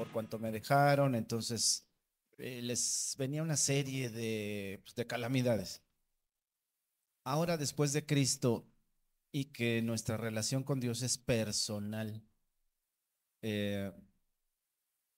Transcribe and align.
por 0.00 0.12
cuanto 0.12 0.38
me 0.38 0.50
dejaron, 0.50 1.14
entonces 1.14 1.86
eh, 2.38 2.62
les 2.62 3.14
venía 3.18 3.42
una 3.42 3.58
serie 3.58 4.08
de, 4.08 4.80
pues, 4.82 4.94
de 4.94 5.06
calamidades. 5.06 5.82
Ahora 7.22 7.58
después 7.58 7.92
de 7.92 8.06
Cristo 8.06 8.66
y 9.30 9.52
que 9.52 9.82
nuestra 9.82 10.16
relación 10.16 10.64
con 10.64 10.80
Dios 10.80 11.02
es 11.02 11.18
personal, 11.18 12.22
eh, 13.42 13.92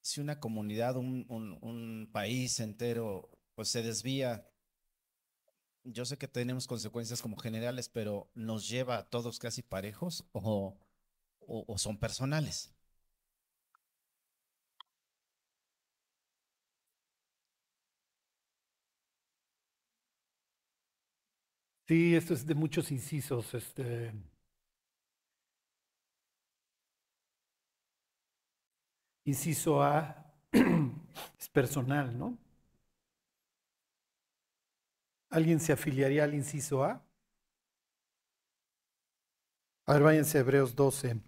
si 0.00 0.20
una 0.20 0.40
comunidad, 0.40 0.96
un, 0.96 1.26
un, 1.28 2.10
país 2.12 2.58
entero, 2.58 3.30
pues 3.54 3.68
se 3.68 3.84
desvía, 3.84 4.50
yo 5.84 6.04
sé 6.04 6.18
que 6.18 6.26
tenemos 6.26 6.66
consecuencias 6.66 7.22
como 7.22 7.36
generales, 7.36 7.88
pero 7.88 8.32
¿nos 8.34 8.68
lleva 8.68 8.98
a 8.98 9.08
todos 9.08 9.38
casi 9.38 9.62
parejos 9.62 10.26
o, 10.32 10.76
o 11.38 11.78
son 11.78 11.98
personales? 11.98 12.74
Sí, 21.86 22.14
esto 22.16 22.34
es 22.34 22.44
de 22.46 22.54
muchos 22.54 22.90
incisos. 22.90 23.54
Este, 23.54 24.12
inciso 29.24 29.82
A 29.82 30.14
es 31.38 31.48
personal, 31.48 32.16
¿no? 32.16 32.38
¿Alguien 35.30 35.58
se 35.58 35.72
afiliaría 35.72 36.22
al 36.22 36.32
inciso 36.32 36.84
A? 36.84 37.04
A 39.86 39.92
ver, 39.92 40.02
váyanse 40.02 40.38
a 40.38 40.40
Hebreos 40.40 40.74
12. 40.74 41.20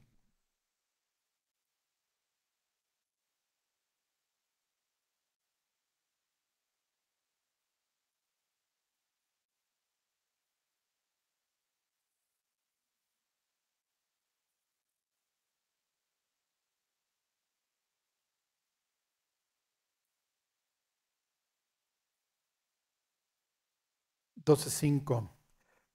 12.5. 24.44 25.30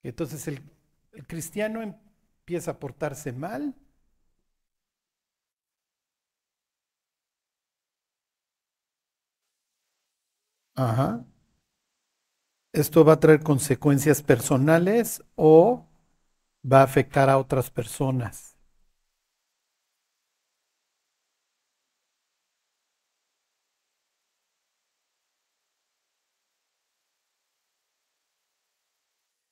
Entonces 0.04 0.48
el, 0.48 0.62
el 1.14 1.28
cristiano 1.28 1.82
empieza 1.82 2.72
a 2.72 2.80
portarse 2.80 3.34
mal. 3.34 3.76
Ajá. 10.76 11.24
¿Esto 12.74 13.06
va 13.06 13.14
a 13.14 13.20
traer 13.20 13.44
consecuencias 13.44 14.24
personales 14.24 15.22
o 15.36 15.86
va 16.64 16.82
a 16.82 16.86
afectar 16.86 17.30
a 17.32 17.40
otras 17.40 17.72
personas? 17.72 18.59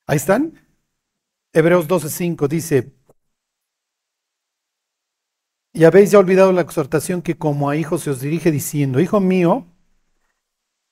Ahí 0.08 0.18
están. 0.18 0.54
Hebreos 1.54 1.88
12:5 1.88 2.48
dice, 2.48 2.94
y 5.74 5.84
habéis 5.84 6.12
ya 6.12 6.20
olvidado 6.20 6.52
la 6.54 6.62
exhortación 6.62 7.22
que 7.22 7.38
como 7.38 7.70
a 7.70 7.76
hijos 7.76 8.02
se 8.02 8.10
os 8.10 8.20
dirige 8.20 8.50
diciendo, 8.52 9.00
Hijo 9.00 9.20
mío, 9.20 9.68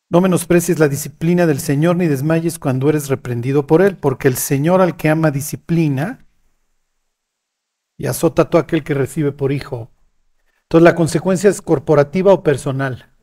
no 0.09 0.21
menosprecies 0.21 0.77
la 0.77 0.87
disciplina 0.87 1.47
del 1.47 1.59
Señor 1.59 1.95
ni 1.95 2.07
desmayes 2.07 2.59
cuando 2.59 2.89
eres 2.89 3.09
reprendido 3.09 3.65
por 3.65 3.81
Él, 3.81 3.97
porque 3.97 4.27
el 4.27 4.35
Señor 4.35 4.81
al 4.81 4.95
que 4.95 5.09
ama 5.09 5.31
disciplina 5.31 6.27
y 7.97 8.05
azota 8.07 8.43
a 8.43 8.49
todo 8.49 8.61
aquel 8.61 8.83
que 8.83 8.93
recibe 8.93 9.31
por 9.31 9.51
hijo. 9.51 9.89
Entonces 10.63 10.83
la 10.83 10.95
consecuencia 10.95 11.49
es 11.49 11.61
corporativa 11.61 12.33
o 12.33 12.43
personal. 12.43 13.14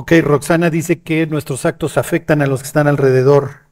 Ok, 0.00 0.12
Roxana 0.22 0.70
dice 0.70 1.02
que 1.02 1.26
nuestros 1.26 1.66
actos 1.66 1.98
afectan 1.98 2.40
a 2.40 2.46
los 2.46 2.60
que 2.60 2.68
están 2.68 2.86
alrededor. 2.86 3.66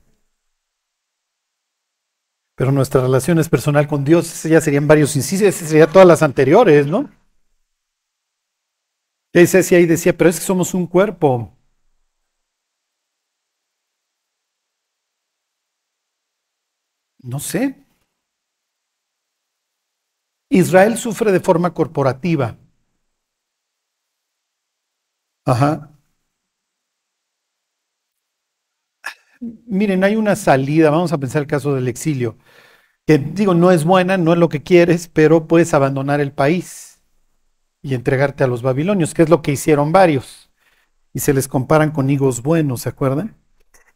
Pero 2.56 2.72
nuestra 2.72 3.00
relación 3.00 3.38
es 3.38 3.48
personal 3.48 3.86
con 3.86 4.04
Dios, 4.04 4.42
ya 4.42 4.60
serían 4.60 4.88
varios 4.88 5.14
incisos, 5.14 5.54
serían 5.54 5.92
todas 5.92 6.08
las 6.08 6.24
anteriores, 6.24 6.88
¿no? 6.88 7.08
Y 9.32 9.74
ahí 9.76 9.86
decía, 9.86 10.16
pero 10.16 10.28
es 10.30 10.40
que 10.40 10.46
somos 10.46 10.74
un 10.74 10.88
cuerpo. 10.88 11.56
No 17.22 17.38
sé. 17.38 17.62
Israel 20.50 20.96
sufre 20.96 21.30
de 21.30 21.38
forma 21.40 21.72
corporativa. 21.72 22.56
Ajá. 25.44 25.95
Miren, 29.66 30.04
hay 30.04 30.16
una 30.16 30.36
salida, 30.36 30.90
vamos 30.90 31.12
a 31.12 31.18
pensar 31.18 31.42
el 31.42 31.48
caso 31.48 31.74
del 31.74 31.88
exilio, 31.88 32.36
que 33.06 33.18
digo, 33.18 33.54
no 33.54 33.70
es 33.70 33.84
buena, 33.84 34.18
no 34.18 34.32
es 34.32 34.38
lo 34.38 34.48
que 34.48 34.62
quieres, 34.62 35.08
pero 35.08 35.46
puedes 35.46 35.74
abandonar 35.74 36.20
el 36.20 36.32
país 36.32 37.02
y 37.82 37.94
entregarte 37.94 38.44
a 38.44 38.48
los 38.48 38.62
babilonios, 38.62 39.14
que 39.14 39.22
es 39.22 39.28
lo 39.28 39.42
que 39.42 39.52
hicieron 39.52 39.92
varios. 39.92 40.50
Y 41.14 41.20
se 41.20 41.32
les 41.32 41.48
comparan 41.48 41.92
con 41.92 42.10
higos 42.10 42.42
buenos, 42.42 42.82
¿se 42.82 42.88
acuerdan? 42.88 43.36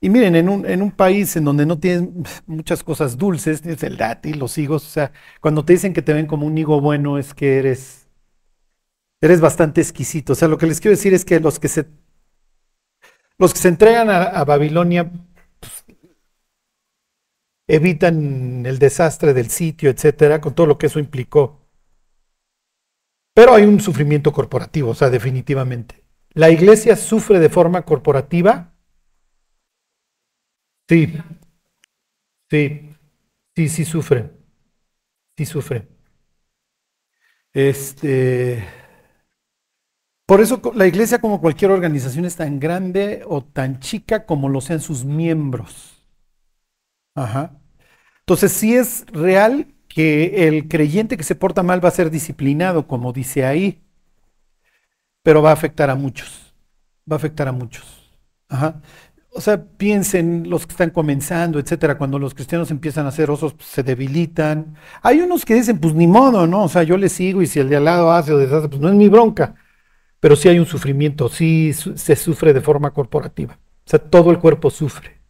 Y 0.00 0.09
miren, 0.10 0.37
en 0.37 0.49
un, 0.49 0.65
en 0.66 0.81
un 0.81 0.93
país 0.93 1.37
en 1.37 1.44
donde 1.44 1.66
no 1.66 1.78
tienen 1.78 2.25
muchas 2.47 2.83
cosas 2.84 3.19
dulces, 3.19 3.60
tienes 3.62 3.83
el 3.83 3.97
dátil, 3.99 4.39
los 4.39 4.56
higos, 4.56 4.87
o 4.87 4.89
sea, 4.89 5.12
cuando 5.41 5.65
te 5.65 5.75
dicen 5.75 5.93
que 5.93 6.03
te 6.03 6.15
ven 6.15 6.27
como 6.27 6.47
un 6.47 6.56
higo 6.56 6.81
bueno 6.81 7.19
es 7.19 7.34
que 7.34 7.59
eres, 7.59 8.09
eres 9.21 9.41
bastante 9.41 9.81
exquisito. 9.81 10.33
O 10.33 10.37
sea, 10.37 10.49
lo 10.49 10.56
que 10.56 10.66
les 10.66 10.81
quiero 10.81 10.97
decir 10.97 11.12
es 11.12 11.25
que 11.25 11.41
los 11.41 11.59
que 11.59 11.69
se, 11.69 11.87
los 13.39 13.53
que 13.53 13.59
se 13.59 13.69
entregan 13.69 14.09
a 14.09 14.44
Babilonia 14.44 15.10
evitan 17.75 18.67
el 18.67 18.79
desastre 18.79 19.35
del 19.35 19.51
sitio, 19.51 19.91
etcétera, 19.91 20.41
con 20.41 20.55
todo 20.55 20.67
lo 20.67 20.79
que 20.79 20.87
eso 20.87 20.99
implicó. 20.99 21.61
Pero 23.35 23.55
hay 23.55 23.65
un 23.65 23.81
sufrimiento 23.81 24.33
corporativo, 24.33 24.91
o 24.91 24.95
sea, 24.95 25.11
definitivamente. 25.11 26.05
¿La 26.35 26.51
iglesia 26.51 26.97
sufre 26.97 27.39
de 27.39 27.49
forma 27.49 27.83
corporativa? 27.83 28.75
Sí, 30.89 31.07
sí, 32.51 32.91
sí, 33.57 33.69
sí 33.69 33.85
sufre. 33.85 34.31
Sí 35.37 35.47
sufre. 35.47 35.89
Este. 37.53 38.65
Por 40.27 40.41
eso 40.41 40.63
la 40.75 40.87
iglesia, 40.87 41.21
como 41.21 41.41
cualquier 41.41 41.73
organización, 41.73 42.25
es 42.25 42.37
tan 42.37 42.61
grande 42.61 43.23
o 43.27 43.43
tan 43.43 43.81
chica 43.81 44.27
como 44.27 44.49
lo 44.49 44.61
sean 44.61 44.81
sus 44.81 45.05
miembros. 45.05 46.07
Ajá. 47.15 47.59
Entonces, 48.31 48.53
sí 48.53 48.77
es 48.77 49.05
real 49.11 49.67
que 49.89 50.47
el 50.47 50.69
creyente 50.69 51.17
que 51.17 51.25
se 51.25 51.35
porta 51.35 51.65
mal 51.65 51.84
va 51.84 51.89
a 51.89 51.91
ser 51.91 52.13
disciplinado, 52.13 52.87
como 52.87 53.13
dice 53.13 53.45
ahí, 53.45 53.83
pero 55.25 55.43
va 55.43 55.51
a 55.51 55.54
afectar 55.54 55.91
a 55.91 55.97
muchos. 55.97 56.54
Va 57.10 57.16
a 57.16 57.19
afectar 57.19 57.49
a 57.49 57.53
muchos. 57.53 58.09
Ajá. 58.49 58.83
O 59.33 59.41
sea, 59.41 59.65
piensen 59.65 60.49
los 60.49 60.65
que 60.65 60.75
están 60.75 60.91
comenzando, 60.91 61.59
etcétera, 61.59 61.99
cuando 61.99 62.21
los 62.21 62.33
cristianos 62.33 62.71
empiezan 62.71 63.04
a 63.04 63.10
ser 63.10 63.33
osos, 63.33 63.53
pues, 63.54 63.66
se 63.66 63.83
debilitan. 63.83 64.77
Hay 65.03 65.22
unos 65.22 65.45
que 65.45 65.54
dicen, 65.54 65.81
pues 65.81 65.93
ni 65.95 66.07
modo, 66.07 66.47
¿no? 66.47 66.63
O 66.63 66.69
sea, 66.69 66.84
yo 66.84 66.97
le 66.97 67.09
sigo 67.09 67.43
y 67.43 67.49
si 67.49 67.59
el 67.59 67.69
de 67.69 67.78
al 67.78 67.84
lado 67.84 68.13
hace 68.13 68.33
o 68.33 68.39
deshace, 68.39 68.69
pues 68.69 68.81
no 68.81 68.91
es 68.91 68.95
mi 68.95 69.09
bronca. 69.09 69.57
Pero 70.21 70.37
sí 70.37 70.49
hay 70.49 70.60
un 70.60 70.66
sufrimiento, 70.66 71.28
sí 71.28 71.72
se 71.72 72.15
sufre 72.15 72.53
de 72.53 72.60
forma 72.60 72.93
corporativa. 72.93 73.59
O 73.84 73.91
sea, 73.91 73.99
todo 73.99 74.31
el 74.31 74.39
cuerpo 74.39 74.71
sufre. 74.71 75.21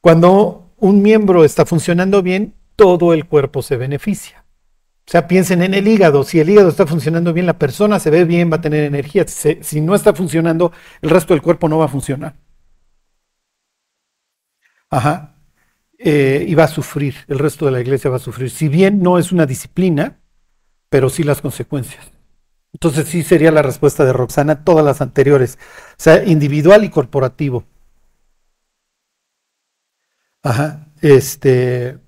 Cuando 0.00 0.61
un 0.82 1.00
miembro 1.00 1.44
está 1.44 1.64
funcionando 1.64 2.24
bien, 2.24 2.56
todo 2.74 3.14
el 3.14 3.26
cuerpo 3.26 3.62
se 3.62 3.76
beneficia. 3.76 4.44
O 5.06 5.10
sea, 5.12 5.28
piensen 5.28 5.62
en 5.62 5.74
el 5.74 5.86
hígado. 5.86 6.24
Si 6.24 6.40
el 6.40 6.50
hígado 6.50 6.70
está 6.70 6.88
funcionando 6.88 7.32
bien, 7.32 7.46
la 7.46 7.56
persona 7.56 8.00
se 8.00 8.10
ve 8.10 8.24
bien, 8.24 8.50
va 8.50 8.56
a 8.56 8.60
tener 8.60 8.82
energía. 8.82 9.24
Si, 9.28 9.80
no 9.80 9.94
está 9.94 10.12
funcionando, 10.12 10.72
el 11.00 11.10
resto 11.10 11.34
del 11.34 11.42
cuerpo 11.42 11.68
no 11.68 11.78
va 11.78 11.84
a 11.84 11.88
funcionar. 11.88 12.34
Ajá. 14.90 15.36
Eh, 15.98 16.46
y 16.48 16.54
va 16.56 16.64
a 16.64 16.68
sufrir, 16.68 17.14
el 17.28 17.38
resto 17.38 17.64
de 17.66 17.70
la 17.70 17.80
iglesia 17.80 18.10
va 18.10 18.16
a 18.16 18.18
sufrir. 18.18 18.50
Si 18.50 18.66
bien 18.66 19.02
no 19.02 19.18
es 19.18 19.30
una 19.30 19.46
disciplina, 19.46 20.18
pero 20.88 21.10
sí 21.10 21.22
las 21.22 21.40
consecuencias. 21.40 22.10
Entonces 22.72 23.06
sí 23.06 23.22
sería 23.22 23.52
la 23.52 23.62
respuesta 23.62 24.04
de 24.04 24.12
Roxana, 24.12 24.64
todas 24.64 24.84
las 24.84 25.00
anteriores. 25.00 25.60
O 25.92 26.02
sea, 26.02 26.24
individual 26.24 26.82
y 26.82 26.88
corporativo. 26.88 27.66
Ajá. 30.42 30.86
Este. 31.00 31.98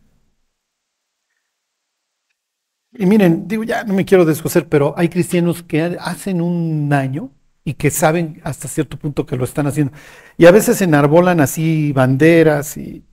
Y 2.93 3.07
miren, 3.07 3.49
digo, 3.49 3.65
ya 3.65 3.85
no 3.85 3.95
me 3.95 4.05
quiero 4.05 4.25
descoser, 4.25 4.69
pero 4.69 4.95
hay 4.97 5.09
cristianos 5.09 5.63
que 5.63 5.83
hacen 6.01 6.41
un 6.41 6.89
daño 6.89 7.31
y 7.65 7.75
que 7.75 7.91
saben 7.91 8.41
hasta 8.45 8.69
cierto 8.69 8.99
punto 8.99 9.27
que 9.27 9.37
lo 9.37 9.45
están 9.45 9.67
haciendo. 9.67 9.93
Y 10.37 10.47
a 10.47 10.53
veces 10.53 10.81
enarbolan 10.81 11.41
así 11.41 11.93
banderas, 11.93 12.77
y, 12.77 13.05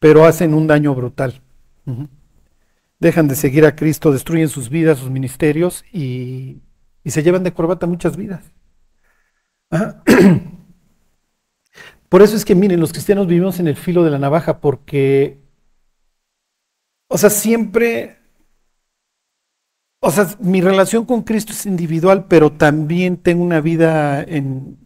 pero 0.00 0.24
hacen 0.24 0.54
un 0.54 0.66
daño 0.66 0.94
brutal. 0.94 1.40
Dejan 3.00 3.28
de 3.28 3.34
seguir 3.34 3.64
a 3.64 3.74
Cristo, 3.74 4.12
destruyen 4.12 4.48
sus 4.48 4.68
vidas, 4.68 4.98
sus 4.98 5.10
ministerios 5.10 5.84
y, 5.92 6.60
y 7.02 7.10
se 7.10 7.22
llevan 7.22 7.42
de 7.42 7.52
corbata 7.52 7.86
muchas 7.86 8.16
vidas. 8.16 8.52
Por 12.10 12.20
eso 12.20 12.36
es 12.36 12.44
que, 12.44 12.54
miren, 12.54 12.80
los 12.80 12.92
cristianos 12.92 13.26
vivimos 13.26 13.58
en 13.58 13.68
el 13.68 13.76
filo 13.76 14.04
de 14.04 14.10
la 14.10 14.18
navaja 14.18 14.60
porque, 14.60 15.38
o 17.08 17.16
sea, 17.16 17.30
siempre 17.30 18.20
o 20.02 20.10
sea, 20.10 20.28
mi 20.40 20.60
relación 20.62 21.04
con 21.04 21.22
Cristo 21.22 21.52
es 21.52 21.66
individual, 21.66 22.26
pero 22.26 22.52
también 22.52 23.18
tengo 23.18 23.42
una 23.44 23.60
vida 23.60 24.22
en, 24.22 24.78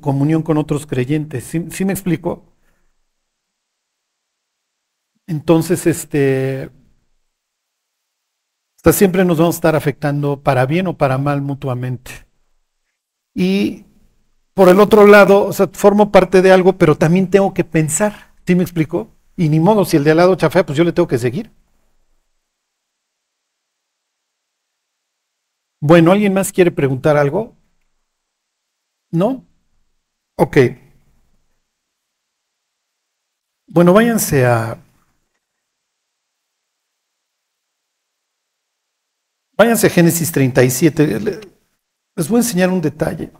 comunión 0.00 0.42
con 0.42 0.56
otros 0.58 0.86
creyentes. 0.86 1.44
¿Sí, 1.44 1.84
me 1.84 1.92
explico? 1.92 2.44
Entonces, 5.26 5.86
este, 5.86 6.70
hasta 8.76 8.92
siempre 8.92 9.24
nos 9.24 9.38
vamos 9.38 9.56
a 9.56 9.58
estar 9.58 9.76
afectando 9.76 10.42
para 10.42 10.66
bien 10.66 10.86
o 10.86 10.96
para 10.96 11.18
mal 11.18 11.42
mutuamente. 11.42 12.12
Y 13.34 13.86
por 14.60 14.68
el 14.68 14.78
otro 14.78 15.06
lado, 15.06 15.46
o 15.46 15.54
sea, 15.54 15.68
formo 15.72 16.12
parte 16.12 16.42
de 16.42 16.52
algo, 16.52 16.76
pero 16.76 16.94
también 16.94 17.30
tengo 17.30 17.54
que 17.54 17.64
pensar. 17.64 18.34
¿Sí 18.46 18.54
me 18.54 18.62
explico? 18.62 19.08
Y 19.34 19.48
ni 19.48 19.58
modo, 19.58 19.86
si 19.86 19.96
el 19.96 20.04
de 20.04 20.10
al 20.10 20.18
lado 20.18 20.34
chafea, 20.34 20.66
pues 20.66 20.76
yo 20.76 20.84
le 20.84 20.92
tengo 20.92 21.08
que 21.08 21.16
seguir. 21.16 21.50
Bueno, 25.80 26.12
¿alguien 26.12 26.34
más 26.34 26.52
quiere 26.52 26.70
preguntar 26.70 27.16
algo? 27.16 27.56
¿No? 29.10 29.46
Ok. 30.36 30.58
Bueno, 33.66 33.94
váyanse 33.94 34.44
a... 34.44 34.76
Váyanse 39.56 39.86
a 39.86 39.90
Génesis 39.90 40.30
37. 40.30 41.18
Les 42.14 42.28
voy 42.28 42.36
a 42.36 42.40
enseñar 42.40 42.68
un 42.68 42.82
detalle. 42.82 43.32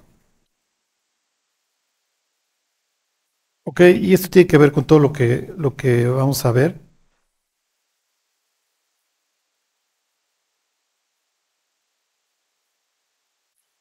Ok, 3.70 3.80
y 4.00 4.12
esto 4.12 4.28
tiene 4.28 4.46
que 4.46 4.58
ver 4.58 4.70
con 4.72 4.84
todo 4.84 4.98
lo 4.98 5.12
que, 5.14 5.52
lo 5.56 5.74
que 5.76 6.06
vamos 6.06 6.44
a 6.44 6.52
ver. 6.52 6.78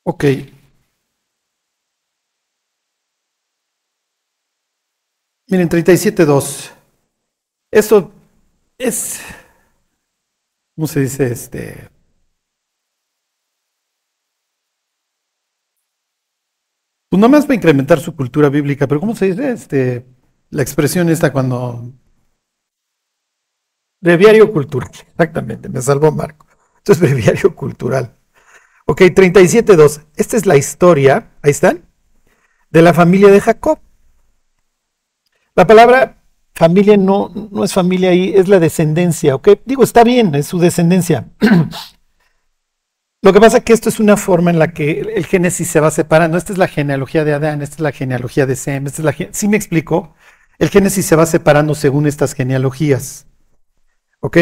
Ok. 0.04 0.24
Miren, 5.50 5.70
37.2. 5.70 6.72
Esto 7.72 8.12
es, 8.80 9.22
¿cómo 10.76 10.88
se 10.88 11.02
dice? 11.02 11.32
Este, 11.32 11.90
pues 17.10 17.30
más 17.30 17.48
va 17.48 17.54
a 17.54 17.56
incrementar 17.56 18.00
su 18.00 18.16
cultura 18.16 18.50
bíblica, 18.50 18.88
pero 18.88 19.00
¿cómo 19.00 19.16
se 19.16 19.28
dice? 19.28 19.52
Este, 19.52 20.06
la 20.50 20.62
expresión 20.62 21.10
esta 21.10 21.34
cuando... 21.34 21.92
Breviario 24.02 24.52
cultural, 24.54 24.90
exactamente, 25.10 25.68
me 25.68 25.82
salvó 25.82 26.12
Marco. 26.12 26.46
Esto 26.78 26.94
es 26.94 27.00
breviario 27.00 27.54
cultural. 27.56 28.16
Ok, 28.86 29.02
37.2. 29.02 30.06
Esta 30.16 30.38
es 30.38 30.46
la 30.46 30.56
historia, 30.56 31.32
ahí 31.42 31.52
están, 31.52 31.86
de 32.70 32.82
la 32.82 32.94
familia 32.94 33.30
de 33.30 33.42
Jacob. 33.42 33.80
La 35.56 35.68
palabra 35.68 36.24
familia 36.54 36.98
no, 36.98 37.30
no 37.52 37.64
es 37.64 37.74
familia 37.74 38.12
ahí, 38.12 38.34
es 38.36 38.48
la 38.48 38.60
descendencia, 38.60 39.36
¿ok? 39.36 39.50
Digo, 39.66 39.84
está 39.84 40.04
bien, 40.04 40.34
es 40.36 40.48
su 40.48 40.60
descendencia. 40.60 41.30
Lo 43.22 43.34
que 43.34 43.42
pasa 43.42 43.58
es 43.58 43.64
que 43.66 43.74
esto 43.74 43.90
es 43.90 44.00
una 44.00 44.16
forma 44.16 44.50
en 44.50 44.60
la 44.60 44.70
que 44.70 45.02
el 45.02 45.26
Génesis 45.26 45.68
se 45.68 45.82
va 45.82 45.92
separando. 45.92 46.38
Esta 46.38 46.54
es 46.54 46.58
la 46.58 46.70
genealogía 46.70 47.26
de 47.26 47.34
Adán, 47.34 47.62
esta 47.62 47.76
es 47.76 47.82
la 47.82 47.92
genealogía 47.92 48.46
de 48.46 48.56
Sem, 48.56 48.88
esta 48.88 49.02
es 49.02 49.06
la... 49.06 49.30
¿Sí 49.32 49.50
me 49.50 49.58
explico? 49.58 50.16
El 50.58 50.70
Génesis 50.70 51.06
se 51.06 51.18
va 51.18 51.26
separando 51.26 51.76
según 51.76 52.08
estas 52.08 52.34
genealogías. 52.34 53.28
¿Ok? 54.22 54.38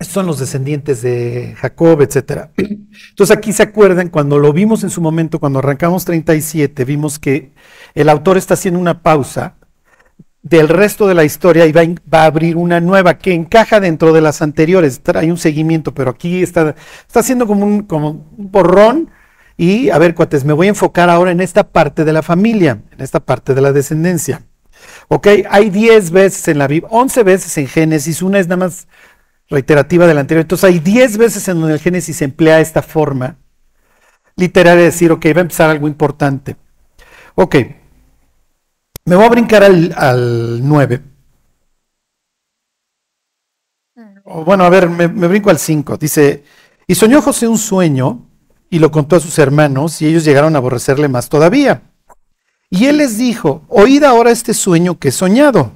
Estos 0.00 0.14
son 0.14 0.26
los 0.26 0.38
descendientes 0.38 1.02
de 1.02 1.54
Jacob, 1.58 2.02
etc. 2.02 2.50
Entonces 2.56 3.36
aquí 3.36 3.52
se 3.52 3.64
acuerdan, 3.64 4.08
cuando 4.08 4.38
lo 4.38 4.52
vimos 4.52 4.82
en 4.82 4.90
su 4.90 5.00
momento, 5.00 5.38
cuando 5.38 5.60
arrancamos 5.60 6.04
37, 6.04 6.84
vimos 6.84 7.18
que 7.18 7.52
el 7.94 8.08
autor 8.08 8.36
está 8.36 8.54
haciendo 8.54 8.78
una 8.80 9.02
pausa 9.02 9.57
del 10.48 10.68
resto 10.68 11.06
de 11.06 11.14
la 11.14 11.24
historia 11.24 11.66
y 11.66 11.72
va, 11.72 11.82
a 12.20 12.24
abrir 12.24 12.56
una 12.56 12.80
nueva 12.80 13.18
que 13.18 13.32
encaja 13.32 13.80
dentro 13.80 14.12
de 14.12 14.20
las 14.20 14.42
anteriores. 14.42 15.00
Hay 15.14 15.30
un 15.30 15.38
seguimiento, 15.38 15.92
pero 15.94 16.10
aquí 16.10 16.42
está, 16.42 16.74
está 17.06 17.20
haciendo 17.20 17.46
como 17.46 17.66
un, 17.66 17.82
como 17.82 18.26
borrón. 18.36 19.10
Y 19.56 19.90
a 19.90 19.98
ver, 19.98 20.14
cuates, 20.14 20.44
me 20.44 20.52
voy 20.52 20.66
a 20.66 20.70
enfocar 20.70 21.10
ahora 21.10 21.32
en 21.32 21.40
esta 21.40 21.68
parte 21.68 22.04
de 22.04 22.12
la 22.12 22.22
familia, 22.22 22.82
en 22.92 23.00
esta 23.00 23.20
parte 23.20 23.54
de 23.54 23.60
la 23.60 23.72
descendencia. 23.72 24.42
Ok, 25.08 25.26
hay 25.50 25.70
10 25.70 26.10
veces 26.12 26.46
en 26.48 26.58
la 26.58 26.68
Biblia, 26.68 26.88
11 26.92 27.22
veces 27.24 27.58
en 27.58 27.66
Génesis, 27.66 28.22
una 28.22 28.38
es 28.38 28.46
nada 28.46 28.64
más 28.66 28.86
reiterativa 29.48 30.06
de 30.06 30.14
la 30.14 30.20
anterior. 30.20 30.42
Entonces 30.42 30.70
hay 30.70 30.78
10 30.78 31.18
veces 31.18 31.48
en 31.48 31.60
donde 31.60 31.74
el 31.74 31.80
Génesis 31.80 32.16
se 32.16 32.24
emplea 32.24 32.60
esta 32.60 32.82
forma 32.82 33.36
literaria 34.36 34.82
de 34.82 34.84
decir, 34.84 35.10
ok, 35.10 35.26
va 35.34 35.38
a 35.38 35.42
empezar 35.42 35.70
algo 35.70 35.88
importante. 35.88 36.56
Ok, 37.34 37.56
me 39.08 39.16
voy 39.16 39.24
a 39.24 39.30
brincar 39.30 39.64
al, 39.64 39.94
al 39.96 40.60
9. 40.66 41.02
bueno, 44.44 44.64
a 44.64 44.68
ver, 44.68 44.90
me, 44.90 45.08
me 45.08 45.26
brinco 45.26 45.48
al 45.48 45.58
5. 45.58 45.96
Dice, 45.96 46.44
y 46.86 46.94
soñó 46.94 47.22
José 47.22 47.48
un 47.48 47.58
sueño 47.58 48.26
y 48.68 48.78
lo 48.78 48.90
contó 48.90 49.16
a 49.16 49.20
sus 49.20 49.38
hermanos 49.38 50.02
y 50.02 50.06
ellos 50.06 50.24
llegaron 50.24 50.54
a 50.54 50.58
aborrecerle 50.58 51.08
más 51.08 51.28
todavía. 51.30 51.82
Y 52.70 52.84
él 52.86 52.98
les 52.98 53.16
dijo, 53.16 53.62
oíd 53.68 54.04
ahora 54.04 54.30
este 54.30 54.52
sueño 54.52 54.98
que 54.98 55.08
he 55.08 55.12
soñado. 55.12 55.72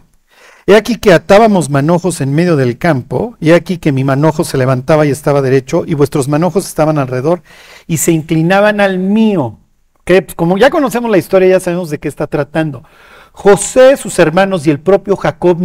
He 0.66 0.76
aquí 0.76 0.96
que 0.96 1.12
atábamos 1.12 1.70
manojos 1.70 2.20
en 2.20 2.34
medio 2.34 2.54
del 2.54 2.78
campo, 2.78 3.36
y 3.40 3.50
he 3.50 3.54
aquí 3.54 3.78
que 3.78 3.90
mi 3.90 4.04
manojo 4.04 4.44
se 4.44 4.58
levantaba 4.58 5.06
y 5.06 5.10
estaba 5.10 5.42
derecho, 5.42 5.84
y 5.86 5.94
vuestros 5.94 6.28
manojos 6.28 6.68
estaban 6.68 6.98
alrededor 6.98 7.42
y 7.88 7.96
se 7.96 8.12
inclinaban 8.12 8.80
al 8.80 8.98
mío. 8.98 9.58
Que 10.04 10.22
pues, 10.22 10.34
como 10.34 10.58
ya 10.58 10.70
conocemos 10.70 11.10
la 11.10 11.18
historia, 11.18 11.48
ya 11.48 11.60
sabemos 11.60 11.90
de 11.90 11.98
qué 11.98 12.08
está 12.08 12.26
tratando. 12.26 12.84
José, 13.32 13.96
sus 13.96 14.18
hermanos 14.18 14.66
y 14.66 14.70
el 14.70 14.78
propio 14.78 15.16
Jacob 15.16 15.58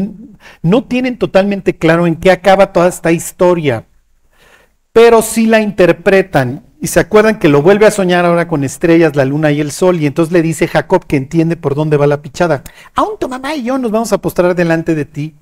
no 0.61 0.83
tienen 0.85 1.17
totalmente 1.17 1.77
claro 1.77 2.07
en 2.07 2.15
qué 2.15 2.31
acaba 2.31 2.71
toda 2.71 2.87
esta 2.87 3.11
historia, 3.11 3.85
pero 4.93 5.21
sí 5.21 5.45
la 5.45 5.61
interpretan 5.61 6.63
y 6.79 6.87
se 6.87 6.99
acuerdan 6.99 7.39
que 7.39 7.49
lo 7.49 7.61
vuelve 7.61 7.87
a 7.87 7.91
soñar 7.91 8.25
ahora 8.25 8.47
con 8.47 8.63
estrellas, 8.63 9.15
la 9.15 9.25
luna 9.25 9.51
y 9.51 9.59
el 9.59 9.71
sol. 9.71 9.99
Y 9.99 10.05
entonces 10.05 10.31
le 10.31 10.41
dice 10.41 10.67
Jacob 10.67 11.05
que 11.05 11.17
entiende 11.17 11.55
por 11.55 11.75
dónde 11.75 11.97
va 11.97 12.07
la 12.07 12.21
pichada. 12.21 12.63
Aún 12.95 13.17
tu 13.19 13.27
mamá 13.27 13.55
y 13.55 13.63
yo 13.63 13.77
nos 13.77 13.91
vamos 13.91 14.13
a 14.13 14.19
postrar 14.19 14.55
delante 14.55 14.93
de 14.93 15.05
ti. 15.05 15.35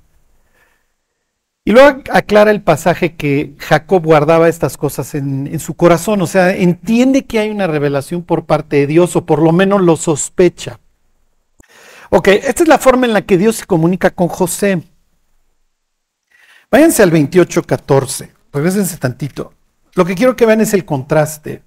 Y 1.65 1.71
luego 1.71 2.01
aclara 2.11 2.51
el 2.51 2.61
pasaje 2.61 3.15
que 3.15 3.55
Jacob 3.57 4.03
guardaba 4.05 4.47
estas 4.47 4.77
cosas 4.77 5.15
en, 5.15 5.47
en, 5.47 5.59
su 5.59 5.73
corazón. 5.73 6.21
O 6.21 6.27
sea, 6.27 6.55
entiende 6.55 7.25
que 7.25 7.39
hay 7.39 7.49
una 7.49 7.67
revelación 7.67 8.21
por 8.21 8.45
parte 8.45 8.77
de 8.77 8.87
Dios 8.87 9.15
o 9.15 9.25
por 9.25 9.41
lo 9.41 9.51
menos 9.51 9.81
lo 9.81 9.97
sospecha. 9.97 10.79
Ok, 12.09 12.27
esta 12.27 12.63
es 12.63 12.69
la 12.69 12.77
forma 12.77 13.05
en 13.05 13.13
la 13.13 13.21
que 13.23 13.37
Dios 13.37 13.57
se 13.57 13.65
comunica 13.65 14.11
con 14.11 14.27
José. 14.27 14.83
Váyanse 16.71 17.03
al 17.03 17.11
28.14. 17.11 18.31
Regrésense 18.51 18.97
tantito. 18.97 19.53
Lo 19.95 20.05
que 20.05 20.15
quiero 20.15 20.35
que 20.35 20.45
vean 20.45 20.61
es 20.61 20.73
el 20.73 20.85
contraste. 20.85 21.63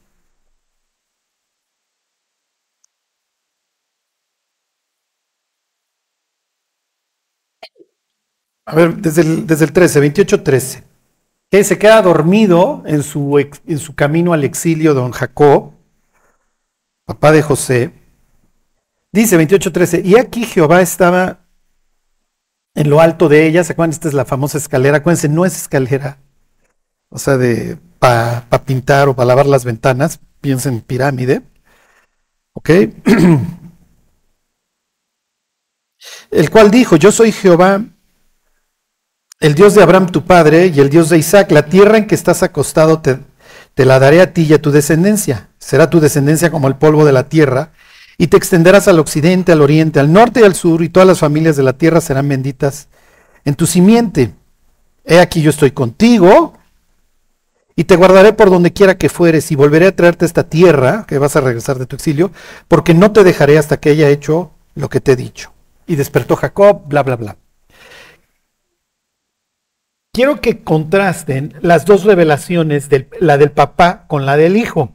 A 8.66 8.75
ver, 8.75 8.97
desde 8.97 9.23
el, 9.23 9.47
desde 9.47 9.64
el 9.64 9.73
13, 9.73 10.00
28, 10.00 10.42
13. 10.42 10.85
Que 11.50 11.64
se 11.64 11.78
queda 11.78 12.02
dormido 12.02 12.83
en 12.85 13.02
su, 13.02 13.38
en 13.38 13.78
su 13.78 13.95
camino 13.95 14.35
al 14.35 14.45
exilio 14.45 14.92
don 14.92 15.11
Jacob, 15.12 15.73
papá 17.07 17.33
de 17.33 17.40
José. 17.40 17.98
Dice 19.12 19.37
28, 19.37 19.73
13. 19.73 20.03
Y 20.05 20.17
aquí 20.17 20.45
Jehová 20.45 20.83
estaba 20.83 21.47
en 22.75 22.91
lo 22.91 23.00
alto 23.00 23.29
de 23.29 23.47
ella. 23.47 23.65
¿Se 23.65 23.73
acuerdan? 23.73 23.93
Esta 23.93 24.09
es 24.09 24.15
la 24.15 24.25
famosa 24.25 24.59
escalera. 24.59 24.99
Acuérdense, 24.99 25.29
no 25.29 25.45
es 25.45 25.57
escalera. 25.57 26.19
O 27.11 27.19
sea, 27.19 27.37
de 27.37 27.79
para 27.99 28.45
pintar 28.65 29.09
o 29.09 29.17
para 29.17 29.27
lavar 29.27 29.47
las 29.47 29.65
ventanas, 29.65 30.21
piensa 30.41 30.69
en 30.69 30.81
pirámide. 30.81 31.43
¿Ok? 32.53 32.71
El 36.31 36.50
cual 36.50 36.71
dijo, 36.71 36.97
yo 36.97 37.11
soy 37.11 37.33
Jehová, 37.33 37.83
el 39.41 39.55
Dios 39.55 39.75
de 39.75 39.83
Abraham 39.83 40.07
tu 40.11 40.25
padre 40.25 40.67
y 40.67 40.79
el 40.79 40.91
Dios 40.91 41.09
de 41.09 41.19
Isaac, 41.19 41.50
la 41.50 41.67
tierra 41.67 41.99
en 41.99 42.07
que 42.07 42.15
estás 42.15 42.43
acostado 42.43 43.00
te, 43.00 43.19
te 43.75 43.85
la 43.85 43.99
daré 43.99 44.21
a 44.21 44.33
ti 44.33 44.43
y 44.43 44.53
a 44.53 44.62
tu 44.62 44.71
descendencia. 44.71 45.49
Será 45.59 45.91
tu 45.91 45.99
descendencia 46.00 46.50
como 46.50 46.69
el 46.69 46.77
polvo 46.77 47.05
de 47.05 47.12
la 47.12 47.29
tierra, 47.29 47.73
y 48.19 48.27
te 48.27 48.37
extenderás 48.37 48.89
al 48.89 48.99
occidente, 48.99 49.53
al 49.53 49.63
oriente, 49.63 50.01
al 50.01 50.13
norte 50.13 50.41
y 50.41 50.43
al 50.43 50.57
sur, 50.57 50.83
y 50.83 50.89
todas 50.89 51.07
las 51.07 51.21
familias 51.21 51.57
de 51.57 51.63
la 51.63 51.79
tierra 51.79 52.01
serán 52.01 52.29
benditas 52.29 52.89
en 53.45 53.55
tu 53.55 53.67
simiente. 53.67 54.35
He 55.05 55.21
aquí 55.21 55.41
yo 55.41 55.51
estoy 55.51 55.71
contigo, 55.71 56.55
y 57.77 57.85
te 57.85 57.95
guardaré 57.95 58.33
por 58.33 58.51
donde 58.51 58.73
quiera 58.73 58.99
que 58.99 59.09
fueres, 59.09 59.53
y 59.53 59.55
volveré 59.55 59.87
a 59.87 59.95
traerte 59.95 60.27
esta 60.27 60.43
tierra, 60.43 61.05
que 61.07 61.17
vas 61.19 61.37
a 61.37 61.41
regresar 61.41 61.79
de 61.79 61.87
tu 61.87 61.95
exilio, 61.95 62.33
porque 62.67 62.93
no 62.93 63.13
te 63.13 63.23
dejaré 63.23 63.57
hasta 63.57 63.79
que 63.79 63.91
haya 63.91 64.09
hecho 64.09 64.51
lo 64.75 64.89
que 64.89 65.01
te 65.01 65.13
he 65.13 65.17
dicho. 65.17 65.53
Y 65.87 65.95
despertó 65.95 66.35
Jacob, 66.35 66.89
bla, 66.89 67.05
bla, 67.05 67.15
bla. 67.15 67.37
Quiero 70.13 70.41
que 70.41 70.65
contrasten 70.65 71.55
las 71.61 71.85
dos 71.85 72.03
revelaciones, 72.03 72.89
la 73.21 73.39
del 73.39 73.53
papá 73.53 74.07
con 74.09 74.27
la 74.27 74.37
del 74.37 74.57
hijo. 74.57 74.93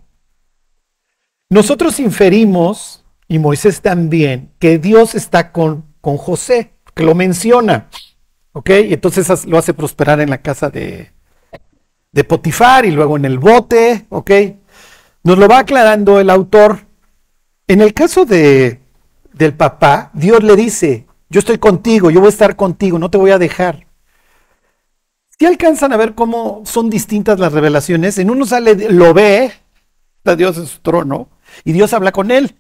Nosotros 1.50 2.02
inferimos, 2.02 3.03
y 3.28 3.40
Moisés 3.40 3.82
también, 3.82 4.52
que 4.60 4.78
Dios 4.78 5.16
está 5.16 5.52
con, 5.52 5.86
con 6.02 6.18
José, 6.18 6.74
que 6.94 7.04
lo 7.04 7.16
menciona. 7.16 7.90
¿Ok? 8.52 8.70
Y 8.70 8.94
entonces 8.94 9.46
lo 9.46 9.58
hace 9.58 9.74
prosperar 9.74 10.20
en 10.20 10.30
la 10.30 10.42
casa 10.42 10.70
de, 10.70 11.12
de 12.12 12.24
Potifar 12.24 12.86
y 12.86 12.92
luego 12.92 13.18
en 13.18 13.26
el 13.26 13.40
bote, 13.40 14.06
¿ok? 14.10 14.32
Nos 15.24 15.38
lo 15.38 15.48
va 15.48 15.60
aclarando 15.60 16.20
el 16.20 16.30
autor. 16.30 16.86
En 17.68 17.82
el 17.82 17.94
caso 17.94 18.26
de, 18.26 18.80
del 19.34 19.54
papá, 19.56 20.12
Dios 20.14 20.44
le 20.44 20.56
dice, 20.56 21.08
yo 21.30 21.40
estoy 21.40 21.58
contigo, 21.58 22.12
yo 22.12 22.20
voy 22.20 22.28
a 22.28 22.30
estar 22.30 22.56
contigo, 22.56 23.00
no 23.00 23.10
te 23.10 23.18
voy 23.18 23.32
a 23.32 23.40
dejar. 23.40 23.88
Si 25.40 25.48
alcanzan 25.48 25.92
a 25.92 25.98
ver 25.98 26.14
cómo 26.14 26.62
son 26.66 26.92
distintas 26.92 27.40
las 27.40 27.52
revelaciones, 27.52 28.20
en 28.20 28.30
uno 28.30 28.46
sale, 28.46 28.76
lo 28.92 29.14
ve, 29.16 29.52
está 30.18 30.36
Dios 30.36 30.58
en 30.58 30.68
su 30.68 30.80
trono, 30.80 31.30
y 31.64 31.72
Dios 31.72 31.94
habla 31.94 32.12
con 32.12 32.30
él. 32.30 32.56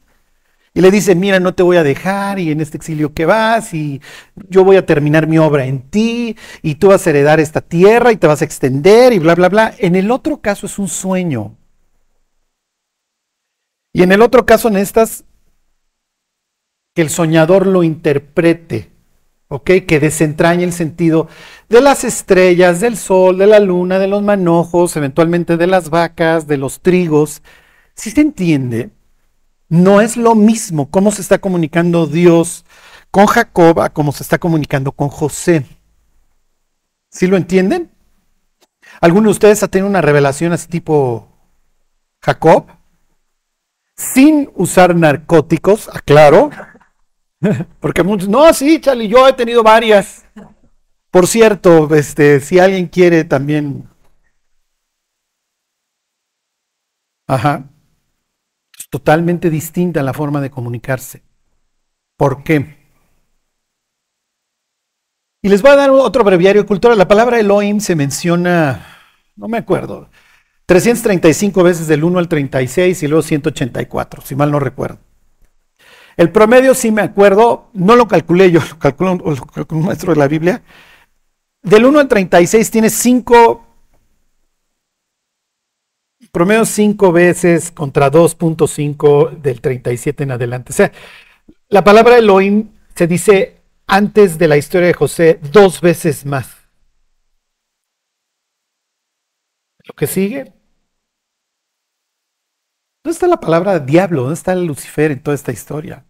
Y 0.76 0.82
le 0.82 0.90
dice, 0.90 1.14
mira, 1.14 1.40
no 1.40 1.54
te 1.54 1.62
voy 1.62 1.78
a 1.78 1.84
dejar 1.84 2.40
y 2.40 2.50
en 2.52 2.60
este 2.60 2.78
exilio 2.78 3.14
que 3.14 3.26
vas 3.26 3.76
y 3.76 4.02
yo 4.50 4.64
voy 4.64 4.76
a 4.76 4.86
terminar 4.86 5.28
mi 5.28 5.38
obra 5.38 5.66
en 5.66 5.82
ti 5.82 6.36
y 6.64 6.76
tú 6.76 6.88
vas 6.88 7.06
a 7.06 7.12
heredar 7.12 7.40
esta 7.40 7.62
tierra 7.62 8.12
y 8.12 8.18
te 8.18 8.26
vas 8.26 8.42
a 8.42 8.46
extender 8.46 9.14
y 9.14 9.20
bla, 9.20 9.36
bla, 9.36 9.50
bla. 9.50 9.76
En 9.78 9.96
el 9.96 10.10
otro 10.10 10.42
caso 10.42 10.66
es 10.66 10.80
un 10.80 10.88
sueño. 10.88 11.56
Y 13.94 14.02
en 14.02 14.12
el 14.12 14.24
otro 14.24 14.48
caso 14.48 14.72
necesitas 14.72 15.26
que 16.96 17.04
el 17.04 17.10
soñador 17.12 17.68
lo 17.68 17.84
interprete, 17.84 18.90
¿ok? 19.50 19.70
Que 19.88 20.00
desentrañe 20.00 20.64
el 20.64 20.74
sentido 20.74 21.28
de 21.70 21.82
las 21.82 22.04
estrellas, 22.04 22.80
del 22.80 22.98
sol, 22.98 23.38
de 23.38 23.46
la 23.46 23.60
luna, 23.60 24.00
de 24.00 24.08
los 24.08 24.24
manojos, 24.24 24.96
eventualmente 24.96 25.58
de 25.58 25.68
las 25.68 25.92
vacas, 25.92 26.48
de 26.48 26.58
los 26.58 26.82
trigos. 26.82 27.44
Si 27.94 28.10
se 28.10 28.22
entiende, 28.22 28.90
no 29.74 30.02
es 30.02 30.18
lo 30.18 30.36
mismo 30.36 30.92
cómo 30.92 31.10
se 31.10 31.24
está 31.24 31.40
comunicando 31.40 32.06
Dios 32.06 32.64
con 33.10 33.26
Jacob 33.26 33.80
a 33.82 33.90
cómo 33.90 34.12
se 34.12 34.22
está 34.22 34.38
comunicando 34.38 34.92
con 34.92 35.10
José. 35.10 35.66
¿Sí 37.10 37.26
lo 37.26 37.38
entienden? 37.38 37.92
¿Alguno 39.02 39.30
de 39.30 39.32
ustedes 39.32 39.64
ha 39.64 39.68
tenido 39.68 39.90
una 39.90 40.02
revelación 40.02 40.54
así 40.54 40.68
tipo 40.68 41.28
Jacob? 42.22 42.68
Sin 43.96 44.52
usar 44.54 44.96
narcóticos, 44.96 45.90
aclaro. 45.90 46.52
Porque 47.80 48.04
muchos, 48.04 48.30
no, 48.30 48.54
sí, 48.54 48.80
Charlie, 48.80 49.08
yo 49.08 49.28
he 49.28 49.34
tenido 49.34 49.64
varias. 49.64 50.24
Por 51.10 51.26
cierto, 51.26 51.96
este, 51.96 52.42
si 52.42 52.60
alguien 52.60 52.86
quiere 52.86 53.24
también. 53.24 53.90
Ajá 57.26 57.73
totalmente 58.94 59.50
distinta 59.50 60.04
la 60.04 60.14
forma 60.14 60.40
de 60.40 60.52
comunicarse. 60.52 61.24
¿Por 62.16 62.44
qué? 62.44 62.78
Y 65.42 65.50
les 65.50 65.64
voy 65.64 65.72
a 65.72 65.76
dar 65.76 65.90
otro 65.90 66.24
breviario 66.24 66.64
cultural. 66.68 66.96
La 67.00 67.08
palabra 67.08 67.40
Elohim 67.40 67.80
se 67.80 67.96
menciona, 67.96 68.86
no 69.36 69.48
me 69.48 69.58
acuerdo, 69.58 70.12
335 70.68 71.64
veces 71.64 71.88
del 71.88 72.04
1 72.04 72.20
al 72.20 72.28
36 72.28 73.02
y 73.02 73.08
luego 73.08 73.24
184, 73.24 74.22
si 74.22 74.36
mal 74.36 74.52
no 74.52 74.60
recuerdo. 74.60 75.00
El 76.16 76.32
promedio, 76.32 76.76
sí 76.76 76.92
me 76.92 77.02
acuerdo, 77.02 77.72
no 77.74 77.96
lo 77.96 78.08
calculé 78.08 78.52
yo, 78.52 78.60
lo 78.70 78.78
calculó, 78.78 79.14
un 79.14 79.86
maestro 79.86 80.14
de 80.14 80.20
la 80.20 80.28
Biblia. 80.28 80.62
Del 81.64 81.84
1 81.86 82.00
al 82.00 82.08
36 82.08 82.70
tiene 82.70 82.92
5 82.92 83.66
promedio 86.34 86.66
5 86.66 87.12
veces 87.12 87.72
contra 87.72 88.12
2.5 88.12 89.38
del 89.40 89.62
37 89.62 90.24
en 90.24 90.32
adelante. 90.32 90.74
O 90.74 90.76
sea, 90.76 90.92
la 91.70 91.84
palabra 91.84 92.18
Elohim 92.18 92.72
se 92.96 93.06
dice 93.06 93.62
antes 93.86 94.40
de 94.40 94.48
la 94.48 94.58
historia 94.58 94.88
de 94.88 94.94
José 94.96 95.40
dos 95.52 95.80
veces 95.80 96.26
más. 96.26 96.50
Lo 99.86 99.94
que 99.94 100.08
sigue. 100.08 100.54
¿Dónde 103.04 103.14
está 103.14 103.28
la 103.28 103.40
palabra 103.40 103.80
diablo? 103.80 104.22
¿Dónde 104.22 104.36
está 104.36 104.56
Lucifer 104.56 105.12
en 105.12 105.22
toda 105.22 105.36
esta 105.36 105.52
historia? 105.52 106.04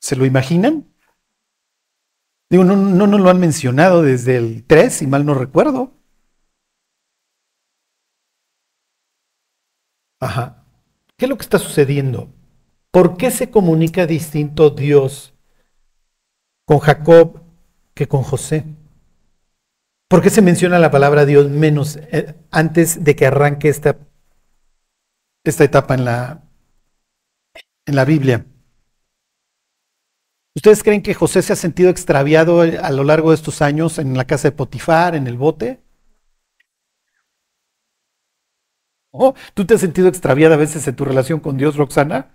¿Se 0.00 0.16
lo 0.16 0.24
imaginan? 0.24 0.92
Digo, 2.50 2.64
no, 2.64 2.76
no 2.76 3.06
nos 3.06 3.20
lo 3.20 3.28
han 3.28 3.40
mencionado 3.40 4.02
desde 4.02 4.36
el 4.36 4.64
3, 4.64 4.92
si 4.92 5.06
mal 5.06 5.26
no 5.26 5.34
recuerdo. 5.34 5.92
Ajá. 10.20 10.64
¿Qué 11.16 11.26
es 11.26 11.28
lo 11.28 11.36
que 11.36 11.42
está 11.42 11.58
sucediendo? 11.58 12.32
¿Por 12.90 13.16
qué 13.16 13.30
se 13.30 13.50
comunica 13.50 14.06
distinto 14.06 14.70
Dios 14.70 15.34
con 16.66 16.78
Jacob 16.78 17.42
que 17.94 18.08
con 18.08 18.22
José? 18.22 18.64
¿Por 20.08 20.22
qué 20.22 20.30
se 20.30 20.42
menciona 20.42 20.78
la 20.78 20.90
palabra 20.90 21.26
Dios 21.26 21.50
menos 21.50 21.96
eh, 21.96 22.34
antes 22.50 23.04
de 23.04 23.14
que 23.14 23.26
arranque 23.26 23.68
esta, 23.68 23.98
esta 25.44 25.64
etapa 25.64 25.94
en 25.94 26.04
la, 26.06 26.48
en 27.84 27.94
la 27.94 28.04
Biblia? 28.06 28.46
¿Ustedes 30.54 30.82
creen 30.82 31.02
que 31.02 31.14
José 31.14 31.42
se 31.42 31.52
ha 31.52 31.56
sentido 31.56 31.90
extraviado 31.90 32.62
a 32.62 32.90
lo 32.90 33.04
largo 33.04 33.30
de 33.30 33.36
estos 33.36 33.62
años 33.62 33.98
en 33.98 34.16
la 34.16 34.26
casa 34.26 34.48
de 34.48 34.56
Potifar, 34.56 35.14
en 35.14 35.26
el 35.26 35.36
bote? 35.36 35.80
¿Oh? 39.10 39.34
¿Tú 39.54 39.64
te 39.66 39.74
has 39.74 39.80
sentido 39.80 40.08
extraviada 40.08 40.54
a 40.54 40.58
veces 40.58 40.86
en 40.86 40.96
tu 40.96 41.04
relación 41.04 41.40
con 41.40 41.56
Dios, 41.56 41.76
Roxana? 41.76 42.32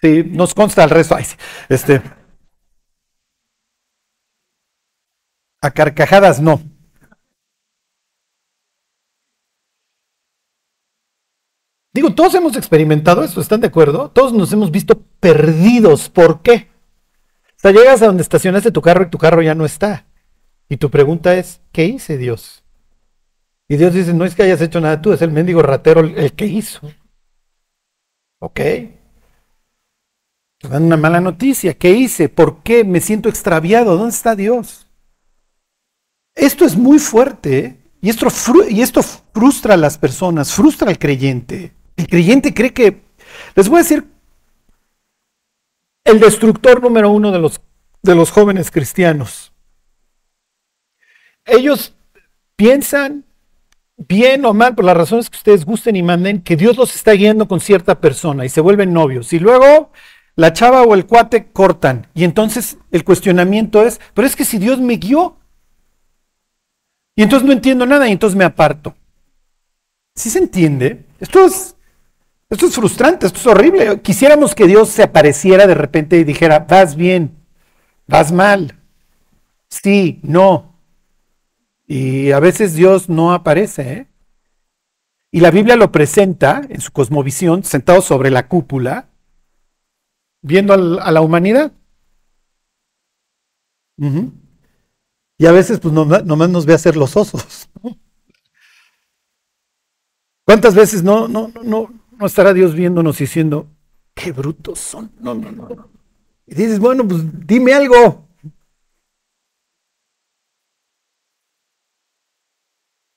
Sí, 0.00 0.24
nos 0.24 0.54
consta 0.54 0.84
el 0.84 0.90
resto. 0.90 1.16
este. 1.68 2.02
A 5.62 5.70
carcajadas 5.70 6.40
no. 6.40 6.60
Digo, 11.94 12.12
todos 12.14 12.34
hemos 12.34 12.56
experimentado 12.56 13.22
eso, 13.22 13.40
¿están 13.40 13.60
de 13.60 13.68
acuerdo? 13.68 14.10
Todos 14.10 14.32
nos 14.32 14.52
hemos 14.52 14.70
visto 14.72 15.00
perdidos. 15.20 16.08
¿Por 16.08 16.42
qué? 16.42 16.73
Sea, 17.68 17.72
llegas 17.72 18.02
a 18.02 18.06
donde 18.06 18.22
estacionaste 18.22 18.70
tu 18.70 18.82
carro 18.82 19.04
y 19.04 19.10
tu 19.10 19.18
carro 19.18 19.42
ya 19.42 19.54
no 19.54 19.64
está. 19.64 20.06
Y 20.68 20.76
tu 20.76 20.90
pregunta 20.90 21.34
es, 21.34 21.60
¿qué 21.72 21.84
hice 21.84 22.18
Dios? 22.18 22.62
Y 23.68 23.76
Dios 23.76 23.94
dice, 23.94 24.12
no 24.12 24.24
es 24.24 24.34
que 24.34 24.42
hayas 24.42 24.60
hecho 24.60 24.80
nada 24.80 25.00
tú, 25.00 25.12
es 25.12 25.22
el 25.22 25.30
mendigo 25.30 25.62
ratero 25.62 26.00
el 26.00 26.32
que 26.34 26.46
hizo. 26.46 26.92
¿Ok? 28.40 28.60
Te 30.58 30.68
dan 30.68 30.84
una 30.84 30.96
mala 30.96 31.20
noticia. 31.20 31.74
¿Qué 31.74 31.90
hice? 31.90 32.28
¿Por 32.28 32.62
qué 32.62 32.84
me 32.84 33.00
siento 33.00 33.28
extraviado? 33.28 33.96
¿Dónde 33.96 34.14
está 34.14 34.34
Dios? 34.34 34.86
Esto 36.34 36.64
es 36.64 36.76
muy 36.76 36.98
fuerte 36.98 37.58
¿eh? 37.58 37.76
y 38.00 38.10
esto, 38.10 38.26
y 38.68 38.82
esto 38.82 39.02
frustra 39.02 39.74
a 39.74 39.78
las 39.78 39.98
personas, 39.98 40.52
frustra 40.52 40.90
al 40.90 40.98
creyente. 40.98 41.72
El 41.96 42.08
creyente 42.08 42.52
cree 42.52 42.72
que, 42.72 43.02
les 43.54 43.68
voy 43.68 43.78
a 43.78 43.82
decir 43.82 44.13
el 46.04 46.20
destructor 46.20 46.82
número 46.82 47.10
uno 47.10 47.32
de 47.32 47.38
los, 47.38 47.60
de 48.02 48.14
los 48.14 48.30
jóvenes 48.30 48.70
cristianos. 48.70 49.52
Ellos 51.44 51.94
piensan, 52.56 53.24
bien 53.96 54.44
o 54.44 54.54
mal, 54.54 54.74
por 54.74 54.84
las 54.84 54.96
razones 54.96 55.30
que 55.30 55.36
ustedes 55.36 55.64
gusten 55.64 55.96
y 55.96 56.02
manden, 56.02 56.42
que 56.42 56.56
Dios 56.56 56.76
los 56.76 56.94
está 56.94 57.12
guiando 57.12 57.48
con 57.48 57.60
cierta 57.60 58.00
persona 58.00 58.44
y 58.44 58.48
se 58.48 58.60
vuelven 58.60 58.92
novios. 58.92 59.32
Y 59.32 59.38
luego 59.38 59.90
la 60.36 60.52
chava 60.52 60.82
o 60.82 60.94
el 60.94 61.06
cuate 61.06 61.50
cortan. 61.52 62.06
Y 62.14 62.24
entonces 62.24 62.78
el 62.90 63.04
cuestionamiento 63.04 63.82
es, 63.82 64.00
pero 64.14 64.26
es 64.26 64.36
que 64.36 64.44
si 64.44 64.58
Dios 64.58 64.80
me 64.80 64.96
guió, 64.96 65.38
Y 67.16 67.22
entonces 67.22 67.46
no 67.46 67.52
entiendo 67.52 67.86
nada 67.86 68.08
y 68.08 68.12
entonces 68.12 68.36
me 68.36 68.44
aparto. 68.44 68.94
¿Sí 70.16 70.30
se 70.30 70.38
entiende? 70.38 71.04
Esto 71.20 71.44
es, 71.44 71.73
esto 72.50 72.66
es 72.66 72.74
frustrante, 72.74 73.26
esto 73.26 73.38
es 73.38 73.46
horrible. 73.46 74.00
Quisiéramos 74.00 74.54
que 74.54 74.66
Dios 74.66 74.88
se 74.88 75.02
apareciera 75.02 75.66
de 75.66 75.74
repente 75.74 76.18
y 76.18 76.24
dijera, 76.24 76.60
vas 76.60 76.94
bien, 76.94 77.36
vas 78.06 78.32
mal, 78.32 78.78
sí, 79.68 80.20
no. 80.22 80.78
Y 81.86 82.30
a 82.32 82.40
veces 82.40 82.74
Dios 82.74 83.08
no 83.08 83.32
aparece. 83.32 83.92
¿eh? 83.92 84.06
Y 85.30 85.40
la 85.40 85.50
Biblia 85.50 85.76
lo 85.76 85.92
presenta 85.92 86.62
en 86.68 86.80
su 86.80 86.92
cosmovisión, 86.92 87.64
sentado 87.64 88.00
sobre 88.00 88.30
la 88.30 88.48
cúpula, 88.48 89.08
viendo 90.40 90.72
a 90.74 91.10
la 91.10 91.20
humanidad. 91.20 91.72
Y 95.36 95.46
a 95.46 95.52
veces, 95.52 95.80
pues 95.80 95.92
nomás 95.92 96.48
nos 96.48 96.66
ve 96.66 96.74
hacer 96.74 96.96
los 96.96 97.16
osos. 97.16 97.68
¿Cuántas 100.44 100.74
veces 100.74 101.02
no, 101.02 101.26
no, 101.26 101.50
no, 101.62 101.62
no 101.62 101.90
estará 102.22 102.52
Dios 102.52 102.74
viéndonos 102.74 103.18
diciendo, 103.18 103.68
qué 104.14 104.32
brutos 104.32 104.78
son? 104.78 105.12
No, 105.20 105.34
no, 105.34 105.50
no. 105.50 105.88
Y 106.46 106.54
dices, 106.54 106.78
bueno, 106.78 107.06
pues 107.06 107.22
dime 107.46 107.72
algo. 107.72 108.24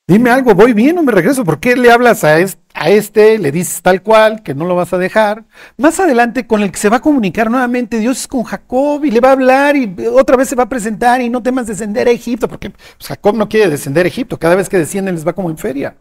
Dime 0.09 0.29
algo, 0.29 0.55
voy 0.55 0.71
bien 0.71 0.97
o 0.97 1.03
me 1.03 1.11
regreso. 1.11 1.43
¿Por 1.43 1.59
qué 1.59 1.75
le 1.75 1.91
hablas 1.91 2.23
a 2.23 2.39
este, 2.39 3.37
le 3.37 3.51
dices 3.51 3.81
tal 3.81 4.01
cual, 4.01 4.41
que 4.41 4.55
no 4.55 4.63
lo 4.63 4.73
vas 4.73 4.93
a 4.93 4.97
dejar? 4.97 5.43
Más 5.77 5.99
adelante, 5.99 6.47
con 6.47 6.61
el 6.61 6.71
que 6.71 6.77
se 6.77 6.87
va 6.87 6.97
a 6.97 7.01
comunicar 7.01 7.51
nuevamente, 7.51 7.99
Dios 7.99 8.21
es 8.21 8.27
con 8.27 8.43
Jacob 8.43 9.03
y 9.03 9.11
le 9.11 9.19
va 9.19 9.29
a 9.29 9.31
hablar 9.33 9.75
y 9.75 9.93
otra 10.13 10.37
vez 10.37 10.47
se 10.47 10.55
va 10.55 10.63
a 10.63 10.69
presentar 10.69 11.19
y 11.19 11.29
no 11.29 11.43
temas 11.43 11.67
descender 11.67 12.07
a 12.07 12.11
Egipto, 12.11 12.47
porque 12.47 12.69
pues, 12.69 13.05
Jacob 13.05 13.35
no 13.35 13.49
quiere 13.49 13.69
descender 13.69 14.05
a 14.05 14.07
Egipto, 14.07 14.39
cada 14.39 14.55
vez 14.55 14.69
que 14.69 14.77
descienden 14.77 15.15
les 15.15 15.27
va 15.27 15.33
como 15.33 15.49
en 15.49 15.57
feria. 15.57 15.97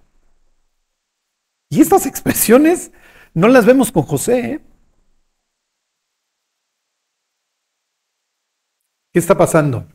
Y 1.68 1.80
estas 1.80 2.06
expresiones 2.06 2.92
no 3.34 3.48
las 3.48 3.66
vemos 3.66 3.92
con 3.92 4.04
José. 4.04 4.38
¿eh? 4.38 4.60
¿Qué 9.12 9.18
está 9.18 9.36
pasando? 9.36 9.86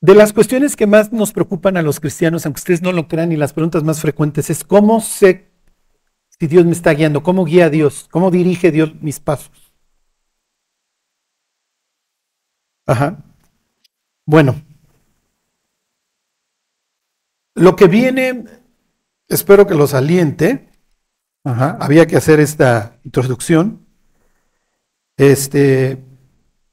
De 0.00 0.14
las 0.14 0.32
cuestiones 0.32 0.76
que 0.76 0.86
más 0.86 1.12
nos 1.12 1.32
preocupan 1.32 1.76
a 1.76 1.82
los 1.82 1.98
cristianos, 1.98 2.46
aunque 2.46 2.60
ustedes 2.60 2.82
no 2.82 2.92
lo 2.92 3.08
crean, 3.08 3.32
y 3.32 3.36
las 3.36 3.52
preguntas 3.52 3.82
más 3.82 4.00
frecuentes 4.00 4.48
es 4.48 4.62
cómo 4.62 5.00
sé 5.00 5.50
si 6.38 6.46
Dios 6.46 6.64
me 6.64 6.72
está 6.72 6.92
guiando, 6.92 7.22
cómo 7.24 7.44
guía 7.44 7.66
a 7.66 7.70
Dios, 7.70 8.08
cómo 8.12 8.30
dirige 8.30 8.70
Dios 8.70 8.94
mis 9.02 9.18
pasos. 9.18 9.72
Ajá. 12.86 13.24
Bueno, 14.24 14.62
lo 17.54 17.74
que 17.74 17.88
viene, 17.88 18.44
espero 19.28 19.66
que 19.66 19.74
los 19.74 19.94
aliente. 19.94 20.68
Ajá, 21.44 21.78
había 21.80 22.06
que 22.06 22.16
hacer 22.16 22.40
esta 22.40 22.98
introducción. 23.04 23.86
Este, 25.16 26.04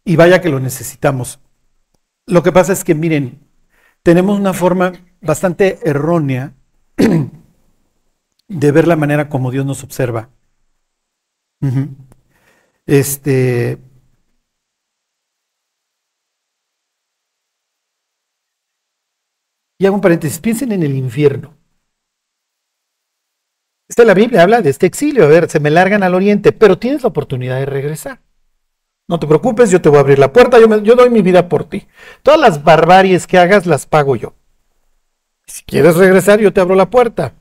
y 0.04 0.16
vaya 0.16 0.42
que 0.42 0.50
lo 0.50 0.60
necesitamos. 0.60 1.40
Lo 2.28 2.44
que 2.44 2.52
pasa 2.52 2.74
es 2.74 2.84
que, 2.84 2.96
miren, 2.96 3.40
tenemos 4.04 4.40
una 4.40 4.54
forma 4.54 4.94
bastante 5.22 5.80
errónea 5.88 6.54
de 8.48 8.72
ver 8.72 8.88
la 8.88 8.96
manera 8.96 9.30
como 9.30 9.52
Dios 9.52 9.66
nos 9.66 9.84
observa. 9.84 10.30
Este. 12.86 13.80
Y 19.78 19.86
hago 19.86 19.96
un 19.96 20.02
paréntesis, 20.02 20.40
piensen 20.40 20.72
en 20.72 20.84
el 20.84 20.96
infierno. 20.96 21.58
Esta 23.88 24.04
la 24.04 24.16
Biblia 24.16 24.42
habla 24.42 24.62
de 24.62 24.72
este 24.72 24.88
exilio, 24.88 25.26
a 25.26 25.28
ver, 25.28 25.50
se 25.50 25.60
me 25.60 25.70
largan 25.70 26.02
al 26.04 26.16
oriente, 26.16 26.52
pero 26.52 26.80
tienes 26.80 27.04
la 27.04 27.10
oportunidad 27.10 27.60
de 27.60 27.66
regresar. 27.66 28.20
No 29.08 29.20
te 29.20 29.28
preocupes, 29.28 29.70
yo 29.70 29.82
te 29.82 29.90
voy 29.90 29.98
a 29.98 30.02
abrir 30.02 30.18
la 30.18 30.34
puerta, 30.34 30.58
yo, 30.60 30.96
doy 30.96 31.10
mi 31.12 31.22
vida 31.22 31.48
por 31.48 31.66
ti. 31.66 31.88
Todas 32.24 32.40
las 32.40 32.64
barbaries 32.64 33.28
que 33.28 33.38
hagas 33.38 33.68
las 33.68 33.86
pago 33.86 34.16
yo. 34.16 34.34
Si 35.46 35.64
quieres 35.64 35.96
regresar, 35.96 36.40
yo 36.40 36.52
te 36.52 36.62
abro 36.62 36.74
la 36.74 36.90
puerta. 36.90 37.34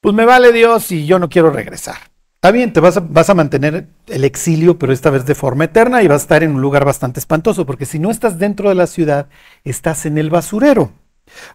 Pues 0.00 0.14
me 0.14 0.24
vale 0.24 0.52
Dios 0.52 0.92
y 0.92 1.06
yo 1.06 1.18
no 1.18 1.28
quiero 1.28 1.50
regresar. 1.50 1.96
Está 2.36 2.52
bien, 2.52 2.72
te 2.72 2.78
vas 2.78 2.96
a, 2.98 3.00
vas 3.00 3.30
a 3.30 3.34
mantener 3.34 3.88
el 4.06 4.22
exilio, 4.22 4.78
pero 4.78 4.92
esta 4.92 5.10
vez 5.10 5.26
de 5.26 5.34
forma 5.34 5.64
eterna 5.64 6.02
y 6.02 6.06
vas 6.06 6.20
a 6.20 6.24
estar 6.24 6.42
en 6.44 6.54
un 6.54 6.60
lugar 6.60 6.84
bastante 6.84 7.18
espantoso, 7.18 7.66
porque 7.66 7.86
si 7.86 7.98
no 7.98 8.10
estás 8.10 8.38
dentro 8.38 8.68
de 8.68 8.76
la 8.76 8.86
ciudad, 8.86 9.28
estás 9.64 10.06
en 10.06 10.18
el 10.18 10.30
basurero. 10.30 10.92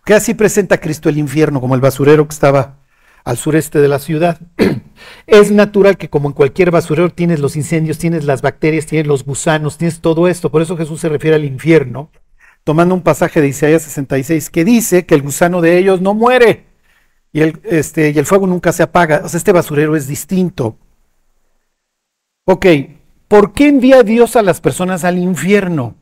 Que 0.06 0.14
así 0.14 0.34
presenta 0.34 0.80
Cristo 0.80 1.10
el 1.10 1.18
infierno 1.18 1.62
como 1.62 1.76
el 1.76 1.82
basurero 1.82 2.28
que 2.28 2.34
estaba 2.34 2.78
al 3.24 3.38
sureste 3.38 3.80
de 3.80 3.88
la 3.88 4.00
ciudad. 4.00 4.40
es 5.28 5.52
natural 5.52 5.98
que 5.98 6.10
como 6.10 6.30
en 6.30 6.34
cualquier 6.34 6.72
basurero 6.72 7.10
tienes 7.10 7.40
los 7.40 7.56
incendios, 7.56 7.98
tienes 7.98 8.26
las 8.26 8.42
bacterias, 8.42 8.86
tienes 8.86 9.08
los 9.08 9.24
gusanos, 9.24 9.78
tienes 9.78 10.02
todo 10.02 10.28
esto. 10.28 10.52
Por 10.52 10.62
eso 10.62 10.78
Jesús 10.78 11.00
se 11.00 11.10
refiere 11.10 11.36
al 11.36 11.46
infierno, 11.46 12.12
tomando 12.64 12.96
un 12.96 13.02
pasaje 13.02 13.42
de 13.42 13.48
Isaías 13.48 13.84
66 13.84 14.50
que 14.50 14.66
dice 14.66 15.06
que 15.06 15.16
el 15.16 15.22
gusano 15.22 15.62
de 15.62 15.78
ellos 15.78 16.02
no 16.02 16.14
muere 16.14 16.66
y 17.32 17.42
el, 17.42 17.60
este, 17.64 18.12
y 18.12 18.18
el 18.18 18.26
fuego 18.26 18.48
nunca 18.48 18.72
se 18.72 18.84
apaga. 18.84 19.22
O 19.24 19.30
sea, 19.30 19.38
este 19.38 19.52
basurero 19.52 19.96
es 19.96 20.08
distinto. 20.08 20.78
Ok, 22.46 22.66
¿por 23.28 23.54
qué 23.54 23.68
envía 23.68 24.02
Dios 24.02 24.36
a 24.36 24.42
las 24.42 24.60
personas 24.60 25.04
al 25.04 25.20
infierno? 25.20 25.96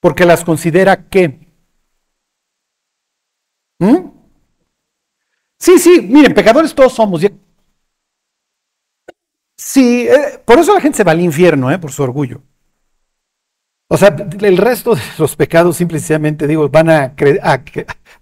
Porque 0.00 0.26
las 0.26 0.44
considera 0.44 1.08
qué? 1.08 1.47
¿Mm? 3.78 4.10
Sí, 5.58 5.78
sí, 5.78 6.00
miren, 6.02 6.34
pecadores 6.34 6.74
todos 6.74 6.92
somos. 6.94 7.20
Sí, 9.56 10.06
eh, 10.08 10.40
por 10.44 10.58
eso 10.58 10.72
la 10.74 10.80
gente 10.80 10.98
se 10.98 11.04
va 11.04 11.12
al 11.12 11.20
infierno, 11.20 11.70
eh, 11.70 11.78
por 11.78 11.90
su 11.92 12.02
orgullo. 12.02 12.42
O 13.88 13.96
sea, 13.96 14.14
el 14.40 14.56
resto 14.58 14.94
de 14.94 15.00
los 15.18 15.34
pecados 15.34 15.76
simplemente, 15.76 16.46
digo, 16.46 16.68
van 16.68 16.90
a, 16.90 17.14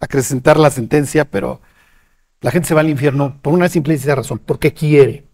acrecentar 0.01 0.59
la 0.59 0.71
sentencia, 0.71 1.25
pero 1.25 1.61
la 2.41 2.51
gente 2.51 2.69
se 2.69 2.75
va 2.75 2.81
al 2.81 2.89
infierno 2.89 3.39
por 3.43 3.53
una 3.53 3.69
simple 3.69 3.95
y 3.95 3.97
sencilla 3.97 4.15
razón, 4.17 4.41
porque 4.45 4.73
quiere. 4.73 5.25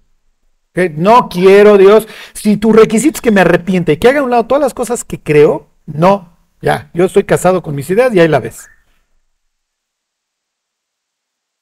No 0.96 1.28
quiero, 1.28 1.76
Dios. 1.76 2.08
Si 2.32 2.56
tu 2.56 2.72
requisito 2.72 3.18
es 3.18 3.20
que 3.20 3.30
me 3.30 3.42
arrepiente 3.42 3.92
y 3.92 3.96
que 3.98 4.08
haga 4.08 4.20
a 4.20 4.22
un 4.22 4.30
lado 4.30 4.46
todas 4.46 4.62
las 4.62 4.74
cosas 4.74 5.04
que 5.04 5.20
creo, 5.20 5.68
no, 5.87 6.37
ya, 6.62 6.90
yo 6.94 7.04
estoy 7.04 7.24
casado 7.24 7.62
con 7.62 7.74
mis 7.74 7.90
ideas 7.90 8.14
y 8.14 8.20
ahí 8.20 8.28
la 8.28 8.40
ves 8.40 8.71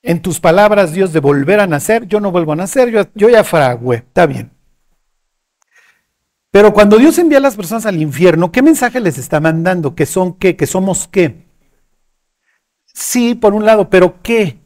en 0.02 0.22
tus 0.22 0.40
palabras, 0.40 0.92
Dios, 0.92 1.12
de 1.12 1.20
volver 1.20 1.60
a 1.60 1.66
nacer, 1.66 2.06
yo 2.06 2.20
no 2.20 2.30
vuelvo 2.30 2.52
a 2.52 2.56
nacer, 2.56 2.90
yo, 3.14 3.28
ya 3.28 3.44
fragué, 3.44 3.96
está 3.96 4.26
bien. 4.26 4.50
Pero 6.50 6.72
cuando 6.72 6.98
Dios 6.98 7.18
envía 7.18 7.38
a 7.38 7.42
las 7.42 7.56
personas 7.56 7.86
al 7.86 8.00
infierno, 8.00 8.50
¿qué 8.50 8.62
mensaje 8.62 8.98
les 8.98 9.18
está 9.18 9.40
mandando? 9.40 9.94
¿Que 9.94 10.06
son 10.06 10.34
qué? 10.34 10.56
¿Que 10.56 10.66
somos 10.66 11.06
qué? 11.06 11.46
Sí, 12.92 13.34
por 13.34 13.54
un 13.54 13.64
lado, 13.64 13.88
pero 13.88 14.20
¿qué? 14.20 14.58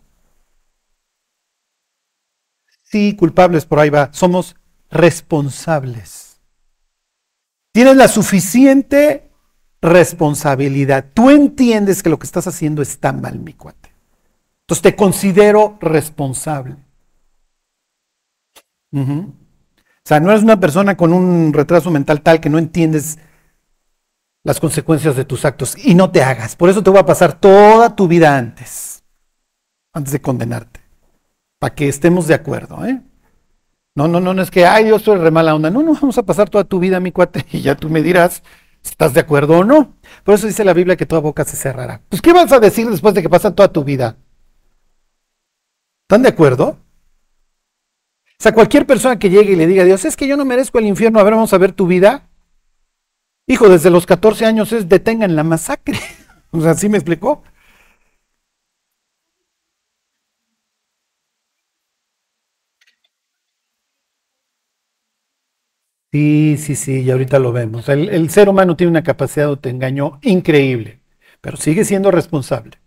Sí, 2.85 3.14
culpables, 3.16 3.66
por 3.66 3.81
ahí 3.81 3.90
va. 3.90 4.11
Somos 4.12 4.57
responsables. 4.90 6.40
Tienes 7.73 7.97
la 7.97 8.09
suficiente 8.09 9.31
responsabilidad. 9.83 11.11
Tú 11.12 11.29
entiendes 11.29 12.03
que 12.03 12.09
lo 12.09 12.18
que 12.18 12.27
estás 12.27 12.47
haciendo 12.47 12.81
está 12.81 13.12
mal, 13.12 13.40
mi 13.40 13.53
cuate. 13.53 13.84
Entonces 14.64 14.83
te 14.83 14.96
considero 14.96 15.77
responsable. 15.81 16.77
O 18.92 20.07
sea, 20.07 20.20
no 20.20 20.31
eres 20.31 20.42
una 20.42 20.61
persona 20.61 20.96
con 20.96 21.12
un 21.12 21.53
retraso 21.53 21.90
mental 21.90 22.22
tal 22.22 22.40
que 22.40 22.48
no 22.48 22.59
entiendes 22.59 23.18
las 24.42 24.61
consecuencias 24.61 25.16
de 25.16 25.24
tus 25.24 25.44
actos 25.44 25.77
y 25.77 25.94
no 25.94 26.11
te 26.11 26.22
hagas. 26.22 26.57
Por 26.57 26.70
eso 26.70 26.83
te 26.83 26.90
voy 26.90 27.00
a 27.00 27.07
pasar 27.07 27.38
toda 27.38 27.96
tu 27.96 28.07
vida 28.09 28.37
antes, 28.37 29.03
antes 29.92 30.12
de 30.12 30.20
condenarte, 30.20 30.81
para 31.59 31.74
que 31.74 31.88
estemos 31.88 32.27
de 32.27 32.35
acuerdo. 32.35 32.87
¿eh? 32.87 33.03
No, 33.94 34.09
no, 34.09 34.20
no, 34.20 34.33
no 34.33 34.42
es 34.42 34.50
que, 34.50 34.66
ay, 34.66 34.88
yo 34.88 34.98
soy 34.98 35.18
re 35.18 35.31
mala 35.31 35.55
onda. 35.55 35.70
No, 35.70 35.83
no, 35.83 35.94
vamos 35.94 36.16
a 36.18 36.22
pasar 36.22 36.48
toda 36.48 36.64
tu 36.64 36.79
vida, 36.79 37.00
mi 37.00 37.12
cuate, 37.12 37.44
y 37.53 37.61
ya 37.61 37.74
tú 37.74 37.90
me 37.90 38.03
dirás 38.03 38.42
si 38.83 38.90
estás 38.90 39.12
de 39.14 39.20
acuerdo 39.20 39.59
o 39.59 39.64
no. 39.64 39.94
Por 40.24 40.35
eso 40.35 40.46
dice 40.46 40.64
la 40.64 40.74
Biblia 40.74 40.96
que 40.96 41.07
toda 41.07 41.20
boca 41.20 41.44
se 41.44 41.57
cerrará. 41.57 42.03
Pues, 42.09 42.22
¿qué 42.22 42.33
vas 42.33 42.53
a 42.53 42.61
decir 42.61 42.88
después 42.88 43.14
de 43.14 43.22
que 43.22 43.29
pasan 43.29 43.55
toda 43.55 43.72
tu 43.72 43.83
vida? 43.83 44.16
¿Están 46.05 46.23
de 46.23 46.29
acuerdo? 46.29 46.79
O 48.38 48.43
sea, 48.43 48.53
cualquier 48.53 48.87
persona 48.87 49.19
que 49.19 49.31
llegue 49.31 49.53
y 49.53 49.57
le 49.57 49.67
diga 49.67 49.83
a 49.83 49.87
Dios, 49.87 50.05
es 50.05 50.17
que 50.17 50.27
yo 50.27 50.37
no 50.37 50.45
merezco 50.45 50.79
el 50.79 50.87
infierno, 50.87 51.19
a 51.19 51.23
ver, 51.23 51.33
vamos 51.35 51.53
a 51.55 51.59
ver 51.59 51.73
tu 51.73 51.87
vida. 51.87 52.29
Hijo, 53.47 53.69
desde 53.69 53.90
los 53.90 54.05
14 54.07 54.45
años 54.45 54.73
es 54.73 54.88
detengan 54.88 55.35
la 55.37 55.45
masacre. 55.45 55.99
o 56.51 56.61
sea, 56.61 56.75
¿sí 56.75 56.88
me 56.90 56.99
explicó? 56.99 57.43
Sí, 66.12 66.57
sí, 66.59 66.77
sí, 66.77 67.01
y 67.03 67.11
ahorita 67.11 67.38
lo 67.40 67.53
vemos. 67.53 67.88
El, 67.88 68.31
ser 68.31 68.49
humano 68.49 68.77
tiene 68.77 68.90
una 68.93 69.03
capacidad 69.03 69.47
de 69.47 69.51
autoengaño 69.51 70.21
increíble, 70.23 71.01
pero 71.40 71.57
sigue 71.57 71.85
siendo 71.85 72.11
responsable. 72.12 72.79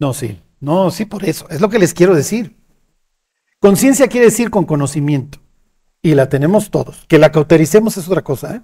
No, 0.00 0.12
sí, 0.14 0.40
no, 0.60 0.90
sí, 0.90 1.04
por 1.04 1.24
eso. 1.24 1.48
Es 1.48 1.60
lo 1.60 1.68
que 1.68 1.78
les 1.78 1.94
quiero 1.94 2.14
decir. 2.14 2.56
Conciencia 3.60 4.08
quiere 4.08 4.26
decir 4.26 4.50
con 4.50 4.64
conocimiento. 4.64 5.38
Y 6.02 6.14
la 6.14 6.28
tenemos 6.28 6.70
todos. 6.70 7.06
Que 7.06 7.18
la 7.18 7.32
cautericemos 7.32 7.96
es 7.96 8.08
otra 8.08 8.22
cosa. 8.22 8.56
¿eh? 8.56 8.62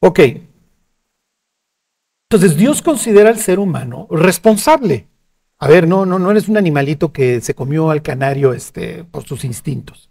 Ok. 0.00 0.20
Entonces 2.28 2.56
Dios 2.56 2.82
considera 2.82 3.30
al 3.30 3.38
ser 3.38 3.58
humano 3.58 4.08
responsable. 4.10 5.08
A 5.58 5.68
ver, 5.68 5.86
no, 5.86 6.04
no, 6.04 6.18
no 6.18 6.30
eres 6.30 6.48
un 6.48 6.56
animalito 6.56 7.12
que 7.12 7.40
se 7.40 7.54
comió 7.54 7.90
al 7.90 8.02
canario 8.02 8.52
este, 8.52 9.04
por 9.04 9.24
sus 9.24 9.44
instintos. 9.44 10.10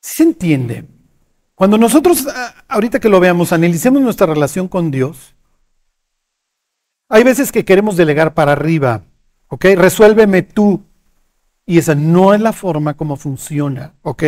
¿Se 0.00 0.22
entiende? 0.22 0.88
Cuando 1.54 1.78
nosotros, 1.78 2.26
ahorita 2.68 2.98
que 2.98 3.08
lo 3.08 3.20
veamos, 3.20 3.52
analicemos 3.52 4.02
nuestra 4.02 4.26
relación 4.26 4.66
con 4.66 4.90
Dios, 4.90 5.35
hay 7.08 7.24
veces 7.24 7.52
que 7.52 7.64
queremos 7.64 7.96
delegar 7.96 8.34
para 8.34 8.52
arriba, 8.52 9.02
¿ok? 9.48 9.64
Resuélveme 9.76 10.42
tú. 10.42 10.82
Y 11.68 11.78
esa 11.78 11.94
no 11.94 12.32
es 12.32 12.40
la 12.40 12.52
forma 12.52 12.94
como 12.94 13.16
funciona, 13.16 13.94
¿ok? 14.02 14.22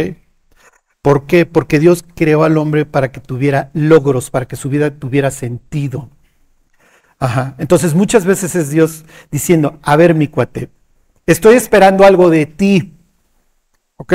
¿Por 1.02 1.26
qué? 1.26 1.46
Porque 1.46 1.78
Dios 1.78 2.04
creó 2.16 2.42
al 2.42 2.58
hombre 2.58 2.84
para 2.84 3.12
que 3.12 3.20
tuviera 3.20 3.70
logros, 3.72 4.30
para 4.30 4.46
que 4.46 4.56
su 4.56 4.68
vida 4.68 4.90
tuviera 4.90 5.30
sentido. 5.30 6.10
Ajá. 7.20 7.54
Entonces 7.58 7.94
muchas 7.94 8.24
veces 8.24 8.54
es 8.56 8.70
Dios 8.70 9.04
diciendo, 9.30 9.78
a 9.82 9.96
ver 9.96 10.14
mi 10.14 10.26
cuate, 10.28 10.70
estoy 11.26 11.54
esperando 11.54 12.04
algo 12.04 12.28
de 12.30 12.46
ti. 12.46 12.94
¿Ok? 13.96 14.14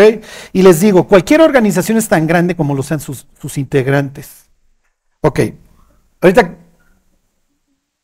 Y 0.54 0.62
les 0.62 0.80
digo, 0.80 1.08
cualquier 1.08 1.42
organización 1.42 1.98
es 1.98 2.08
tan 2.08 2.26
grande 2.26 2.56
como 2.56 2.74
lo 2.74 2.84
sean 2.84 3.02
sus, 3.02 3.28
sus 3.40 3.58
integrantes. 3.58 4.50
Ok. 5.22 5.40
Ahorita 6.22 6.58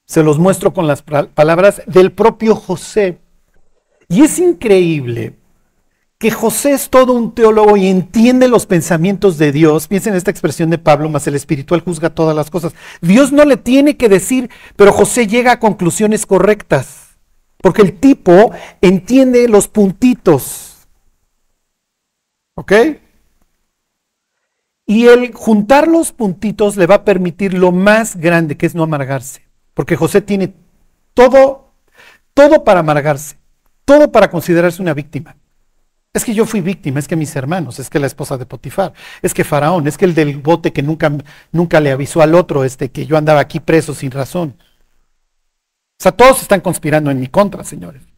se 0.09 0.23
los 0.23 0.39
muestro 0.39 0.73
con 0.73 0.87
las 0.87 1.03
palabras 1.03 1.83
del 1.85 2.11
propio 2.11 2.55
José. 2.55 3.19
Y 4.07 4.23
es 4.23 4.39
increíble 4.39 5.35
que 6.17 6.31
José 6.31 6.71
es 6.71 6.89
todo 6.89 7.13
un 7.13 7.35
teólogo 7.35 7.77
y 7.77 7.85
entiende 7.85 8.47
los 8.47 8.65
pensamientos 8.65 9.37
de 9.37 9.51
Dios. 9.51 9.87
Piensen 9.87 10.13
en 10.13 10.17
esta 10.17 10.31
expresión 10.31 10.71
de 10.71 10.79
Pablo, 10.79 11.09
más 11.09 11.27
el 11.27 11.35
espiritual 11.35 11.81
juzga 11.81 12.09
todas 12.09 12.35
las 12.35 12.49
cosas. 12.49 12.73
Dios 13.01 13.31
no 13.31 13.45
le 13.45 13.55
tiene 13.55 13.97
que 13.97 14.09
decir, 14.09 14.49
pero 14.75 14.91
José 14.91 15.27
llega 15.27 15.51
a 15.51 15.59
conclusiones 15.59 16.25
correctas. 16.25 17.19
Porque 17.57 17.83
el 17.83 17.99
tipo 17.99 18.51
entiende 18.81 19.47
los 19.47 19.67
puntitos. 19.67 20.87
¿Ok? 22.55 22.73
Y 24.87 25.05
el 25.05 25.35
juntar 25.35 25.87
los 25.87 26.11
puntitos 26.13 26.77
le 26.77 26.87
va 26.87 26.95
a 26.95 27.05
permitir 27.05 27.53
lo 27.53 27.71
más 27.71 28.15
grande, 28.15 28.57
que 28.57 28.65
es 28.65 28.73
no 28.73 28.81
amargarse. 28.81 29.48
Porque 29.79 29.95
José 29.95 30.19
tiene 30.19 30.53
todo, 31.13 31.71
todo 32.33 32.65
para 32.65 32.81
amargarse, 32.81 33.37
todo 33.85 34.11
para 34.11 34.29
considerarse 34.29 34.81
una 34.81 34.93
víctima. 34.93 35.37
Es 36.11 36.25
que 36.25 36.33
yo 36.33 36.45
fui 36.45 36.59
víctima, 36.59 36.99
es 36.99 37.07
que 37.07 37.15
mis 37.15 37.33
hermanos, 37.37 37.79
es 37.79 37.89
que 37.89 37.97
la 37.97 38.07
esposa 38.07 38.37
de 38.37 38.45
Potifar, 38.45 38.91
es 39.21 39.33
que 39.33 39.45
Faraón, 39.45 39.87
es 39.87 39.97
que 39.97 40.03
el 40.03 40.13
del 40.13 40.35
bote 40.39 40.73
que 40.73 40.83
nunca, 40.83 41.09
nunca 41.53 41.79
le 41.79 41.93
avisó 41.93 42.21
al 42.21 42.35
otro 42.35 42.65
este, 42.65 42.91
que 42.91 43.05
yo 43.05 43.15
andaba 43.15 43.39
aquí 43.39 43.61
preso 43.61 43.93
sin 43.93 44.11
razón. 44.11 44.57
O 44.59 46.03
sea, 46.03 46.11
todos 46.11 46.41
están 46.41 46.59
conspirando 46.59 47.09
en 47.09 47.21
mi 47.21 47.27
contra, 47.27 47.63
señores. 47.63 48.08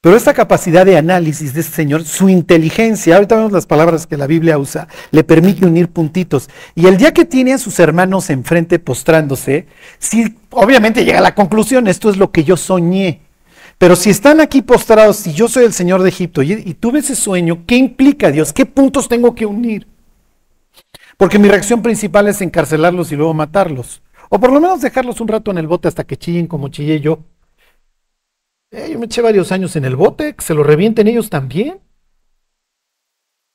Pero 0.00 0.16
esta 0.16 0.32
capacidad 0.32 0.86
de 0.86 0.96
análisis 0.96 1.54
de 1.54 1.60
este 1.60 1.74
señor, 1.74 2.04
su 2.04 2.28
inteligencia, 2.28 3.16
ahorita 3.16 3.34
vemos 3.34 3.50
las 3.50 3.66
palabras 3.66 4.06
que 4.06 4.16
la 4.16 4.28
Biblia 4.28 4.56
usa, 4.56 4.86
le 5.10 5.24
permite 5.24 5.66
unir 5.66 5.88
puntitos. 5.88 6.48
Y 6.76 6.86
el 6.86 6.96
día 6.96 7.12
que 7.12 7.24
tiene 7.24 7.52
a 7.52 7.58
sus 7.58 7.80
hermanos 7.80 8.30
enfrente 8.30 8.78
postrándose, 8.78 9.66
sí, 9.98 10.36
obviamente 10.50 11.04
llega 11.04 11.18
a 11.18 11.22
la 11.22 11.34
conclusión, 11.34 11.88
esto 11.88 12.10
es 12.10 12.16
lo 12.16 12.30
que 12.30 12.44
yo 12.44 12.56
soñé. 12.56 13.22
Pero 13.76 13.96
si 13.96 14.10
están 14.10 14.40
aquí 14.40 14.62
postrados, 14.62 15.16
si 15.16 15.32
yo 15.32 15.48
soy 15.48 15.64
el 15.64 15.72
Señor 15.72 16.02
de 16.02 16.10
Egipto 16.10 16.42
y, 16.42 16.52
y 16.52 16.74
tuve 16.74 17.00
ese 17.00 17.16
sueño, 17.16 17.64
¿qué 17.66 17.74
implica 17.74 18.30
Dios? 18.30 18.52
¿Qué 18.52 18.66
puntos 18.66 19.08
tengo 19.08 19.34
que 19.34 19.46
unir? 19.46 19.88
Porque 21.16 21.40
mi 21.40 21.48
reacción 21.48 21.82
principal 21.82 22.28
es 22.28 22.40
encarcelarlos 22.40 23.10
y 23.10 23.16
luego 23.16 23.34
matarlos. 23.34 24.00
O 24.28 24.38
por 24.38 24.52
lo 24.52 24.60
menos 24.60 24.80
dejarlos 24.80 25.20
un 25.20 25.26
rato 25.26 25.50
en 25.50 25.58
el 25.58 25.66
bote 25.66 25.88
hasta 25.88 26.04
que 26.04 26.16
chillen 26.16 26.46
como 26.46 26.68
chillé 26.68 27.00
yo 27.00 27.18
eh, 28.70 28.90
yo 28.92 28.98
me 28.98 29.06
eché 29.06 29.22
varios 29.22 29.52
años 29.52 29.76
en 29.76 29.84
el 29.84 29.96
bote, 29.96 30.34
que 30.34 30.44
se 30.44 30.54
lo 30.54 30.62
revienten 30.62 31.08
ellos 31.08 31.30
también. 31.30 31.80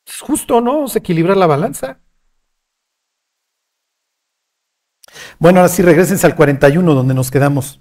Es 0.05 0.19
justo, 0.19 0.61
¿no? 0.61 0.87
Se 0.87 0.99
equilibrar 0.99 1.37
la 1.37 1.47
balanza. 1.47 1.99
Bueno, 5.39 5.59
ahora 5.59 5.69
sí 5.69 5.81
regresense 5.81 6.25
al 6.25 6.35
41 6.35 6.93
donde 6.93 7.13
nos 7.13 7.31
quedamos. 7.31 7.79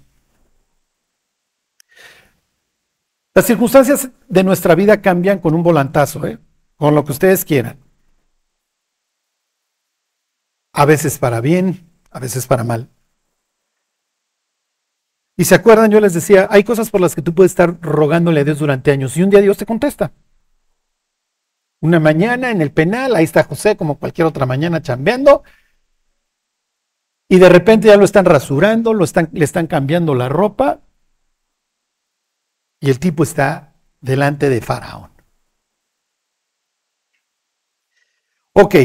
Las 3.35 3.45
circunstancias 3.45 4.09
de 4.29 4.43
nuestra 4.43 4.75
vida 4.75 5.01
cambian 5.01 5.39
con 5.39 5.55
un 5.55 5.63
volantazo, 5.63 6.25
¿eh? 6.27 6.37
con 6.75 6.93
lo 6.93 7.03
que 7.03 7.13
ustedes 7.13 7.45
quieran. 7.45 7.79
A 10.71 10.85
veces 10.85 11.17
para 11.17 11.41
bien, 11.41 11.89
a 12.11 12.19
veces 12.19 12.45
para 12.45 12.63
mal. 12.63 12.89
Y 15.35 15.45
se 15.45 15.55
acuerdan, 15.55 15.89
yo 15.89 15.99
les 15.99 16.13
decía, 16.13 16.47
hay 16.51 16.63
cosas 16.63 16.91
por 16.91 17.01
las 17.01 17.15
que 17.15 17.21
tú 17.21 17.33
puedes 17.33 17.51
estar 17.51 17.79
rogándole 17.81 18.41
a 18.41 18.43
Dios 18.43 18.59
durante 18.59 18.91
años 18.91 19.17
y 19.17 19.23
un 19.23 19.29
día 19.29 19.41
Dios 19.41 19.57
te 19.57 19.65
contesta. 19.65 20.11
Una 21.81 21.99
mañana 21.99 22.51
en 22.51 22.61
el 22.61 22.71
penal, 22.71 23.15
ahí 23.15 23.23
está 23.23 23.43
José 23.43 23.75
como 23.75 23.97
cualquier 23.97 24.27
otra 24.27 24.45
mañana 24.45 24.81
chambeando. 24.81 25.43
Y 27.27 27.39
de 27.39 27.49
repente 27.49 27.87
ya 27.87 27.97
lo 27.97 28.05
están 28.05 28.25
rasurando, 28.25 28.93
lo 28.93 29.03
están, 29.03 29.29
le 29.33 29.43
están 29.43 29.67
cambiando 29.67 30.13
la 30.13 30.29
ropa. 30.29 30.81
Y 32.79 32.89
el 32.89 32.99
tipo 32.99 33.23
está 33.23 33.73
delante 34.01 34.49
de 34.49 34.61
Faraón. 34.61 35.11
Ok, 38.53 38.75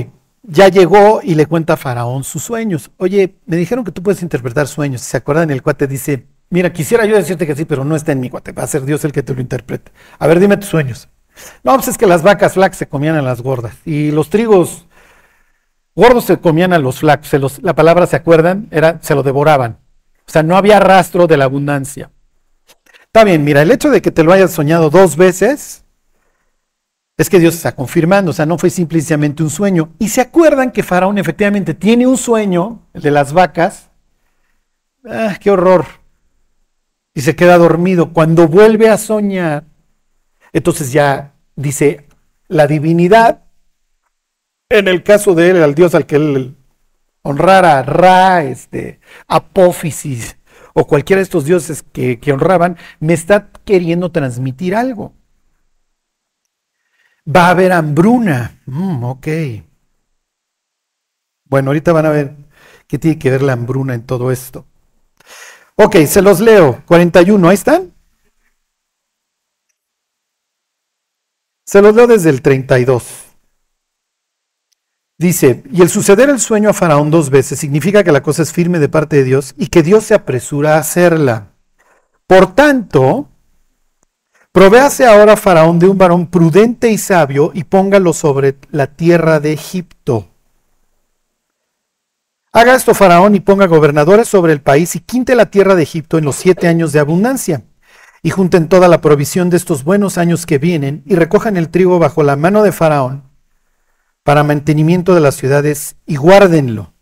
ya 0.43 0.69
llegó 0.69 1.21
y 1.23 1.35
le 1.35 1.47
cuenta 1.47 1.75
a 1.75 1.77
Faraón 1.77 2.25
sus 2.25 2.43
sueños. 2.43 2.91
Oye, 2.97 3.39
me 3.45 3.57
dijeron 3.57 3.85
que 3.85 3.93
tú 3.93 4.03
puedes 4.03 4.23
interpretar 4.23 4.67
sueños. 4.67 5.03
¿Se 5.03 5.19
acuerdan? 5.19 5.51
El 5.51 5.63
cuate 5.63 5.87
dice, 5.87 6.27
Mira, 6.51 6.73
quisiera 6.73 7.05
yo 7.05 7.15
decirte 7.17 7.47
que 7.47 7.55
sí, 7.55 7.65
pero 7.65 7.85
no 7.85 7.95
está 7.95 8.13
en 8.13 8.21
mi 8.21 8.31
cuate. 8.31 8.53
Va 8.53 8.63
a 8.63 8.67
ser 8.67 8.85
Dios 8.85 9.05
el 9.05 9.13
que 9.13 9.23
te 9.23 9.35
lo 9.35 9.41
interprete. 9.41 9.93
A 10.19 10.27
ver, 10.27 10.41
dime 10.41 10.57
tus 10.57 10.69
sueños. 10.69 11.09
No, 11.63 11.75
pues 11.75 11.89
es 11.89 11.99
que 11.99 12.07
las 12.07 12.23
vacas 12.23 12.55
flacas 12.55 12.79
se 12.79 12.89
comían 12.89 13.17
a 13.17 13.23
las 13.23 13.43
gordas. 13.43 13.75
Y 13.85 14.11
los 14.11 14.31
trigos 14.31 14.87
gordos 15.95 16.25
se 16.25 16.39
comían 16.39 16.73
a 16.73 16.79
los 16.79 17.01
flacos. 17.01 17.63
la 17.63 17.75
palabra, 17.75 18.07
¿se 18.07 18.17
acuerdan? 18.17 18.69
Era, 18.71 18.99
se 19.03 19.15
lo 19.15 19.23
devoraban. 19.23 19.79
O 20.27 20.31
sea, 20.31 20.43
no 20.43 20.57
había 20.57 20.81
rastro 20.81 21.27
de 21.27 21.37
la 21.37 21.45
abundancia. 21.45 22.11
Está 23.03 23.25
bien, 23.25 23.45
mira, 23.45 23.63
el 23.63 23.71
hecho 23.71 23.91
de 23.91 24.03
que 24.03 24.11
te 24.11 24.25
lo 24.25 24.33
hayas 24.33 24.51
soñado 24.51 24.91
dos 24.91 25.17
veces 25.17 25.85
es 27.17 27.29
que 27.29 27.41
Dios 27.41 27.55
está 27.55 27.75
confirmando. 27.75 28.31
O 28.31 28.35
sea, 28.35 28.47
no 28.47 28.57
fue 28.57 28.71
simplemente 28.71 29.43
un 29.43 29.51
sueño. 29.51 29.91
Y 29.99 30.09
se 30.09 30.23
acuerdan 30.23 30.73
que 30.73 30.83
Faraón 30.83 31.19
efectivamente 31.19 31.75
tiene 31.75 32.07
un 32.07 32.17
sueño, 32.17 32.89
el 32.95 33.03
de 33.03 33.11
las 33.11 33.35
vacas. 33.35 33.91
Ah, 35.05 35.37
qué 35.41 35.51
horror 35.51 35.98
y 37.19 37.23
se 37.23 37.35
queda 37.35 37.59
dormido. 37.59 38.13
Cuando 38.13 38.47
vuelve 38.47 38.89
a 38.89 38.97
soñar, 38.97 39.65
entonces 40.53 40.93
ya 40.93 41.35
dice 41.57 42.07
la 42.47 42.69
divinidad, 42.69 43.43
en 44.69 44.87
el 44.87 45.03
caso 45.03 45.35
de 45.35 45.51
él, 45.51 45.61
al 45.65 45.75
dios 45.75 45.97
al 45.97 46.07
que 46.07 46.15
él 46.15 46.57
honrara, 47.23 47.83
Ra, 47.83 48.45
este, 48.45 49.01
Apófisis 49.27 50.37
o 50.75 50.87
cualquiera 50.87 51.19
de 51.19 51.25
estos 51.25 51.45
dioses 51.45 51.83
que, 51.83 52.21
honraban, 52.33 52.77
me 53.01 53.15
está 53.15 53.51
queriendo 53.65 54.13
transmitir 54.13 54.77
algo. 54.77 55.13
Va 57.27 57.49
a 57.49 57.51
haber 57.51 57.73
hambruna. 57.73 58.61
Mm, 58.65 59.03
ok. 59.03 59.27
Bueno, 61.47 61.71
ahorita 61.71 61.93
van 61.93 62.07
a 62.07 62.11
ver 62.11 62.37
qué 62.87 62.97
tiene 62.97 63.19
que 63.19 63.33
ver 63.33 63.43
la 63.43 63.55
hambruna 63.55 63.95
en 63.95 64.07
todo 64.07 64.31
esto. 64.31 64.67
Ok, 65.81 65.95
se 66.07 66.23
los 66.23 66.41
leo. 66.41 66.83
41, 66.87 67.49
ahí 67.49 67.55
están. 67.55 67.95
Se 71.65 71.81
los 71.81 71.95
leo 71.95 72.09
desde 72.09 72.31
el 72.31 72.43
32. 72.43 73.05
Dice, 75.17 75.63
y 75.71 75.83
el 75.83 75.89
suceder 75.89 76.31
el 76.31 76.41
sueño 76.41 76.69
a 76.69 76.73
Faraón 76.73 77.11
dos 77.11 77.31
veces 77.31 77.61
significa 77.61 78.03
que 78.03 78.11
la 78.11 78.25
cosa 78.25 78.43
es 78.43 78.53
firme 78.53 78.81
de 78.81 78.89
parte 78.89 79.17
de 79.17 79.25
Dios 79.25 79.55
y 79.57 79.69
que 79.69 79.85
Dios 79.85 80.05
se 80.05 80.15
apresura 80.15 80.75
a 80.75 80.79
hacerla. 80.79 81.53
Por 82.27 82.55
tanto, 82.57 83.29
provéase 84.51 85.07
ahora 85.07 85.37
Faraón 85.37 85.79
de 85.79 85.87
un 85.87 85.99
varón 85.99 86.27
prudente 86.27 86.91
y 86.91 86.99
sabio 86.99 87.53
y 87.55 87.65
póngalo 87.65 88.13
sobre 88.13 88.57
la 88.71 88.89
tierra 88.89 89.39
de 89.39 89.53
Egipto. 89.53 90.29
Haga 92.59 92.75
esto 92.75 92.93
Faraón 92.93 93.37
y 93.37 93.41
ponga 93.41 93.69
gobernadores 93.69 94.27
sobre 94.27 94.53
el 94.53 94.61
país 94.61 94.97
y 94.97 94.99
quinte 94.99 95.37
la 95.37 95.47
tierra 95.47 95.77
de 95.77 95.85
Egipto 95.85 96.19
en 96.19 96.25
los 96.25 96.35
siete 96.35 96.67
años 96.67 96.93
de 96.93 96.99
abundancia. 96.99 97.63
y 98.21 98.31
junten 98.31 98.69
toda 98.69 98.89
la 98.89 99.01
provisión 99.01 99.49
de 99.49 99.57
estos 99.57 99.85
buenos 99.85 100.19
años 100.19 100.45
que 100.45 100.59
vienen 100.59 101.05
y 101.07 101.15
recojan 101.15 101.57
el 101.57 101.69
trigo 101.69 102.01
bajo 102.01 102.25
la 102.25 102.35
mano 102.35 102.65
de 102.65 102.73
Faraón 102.73 103.23
para 104.25 104.43
mantenimiento 104.43 105.15
de 105.15 105.21
las 105.21 105.37
ciudades 105.37 105.95
y 106.05 106.17
guárdenlo. 106.17 106.93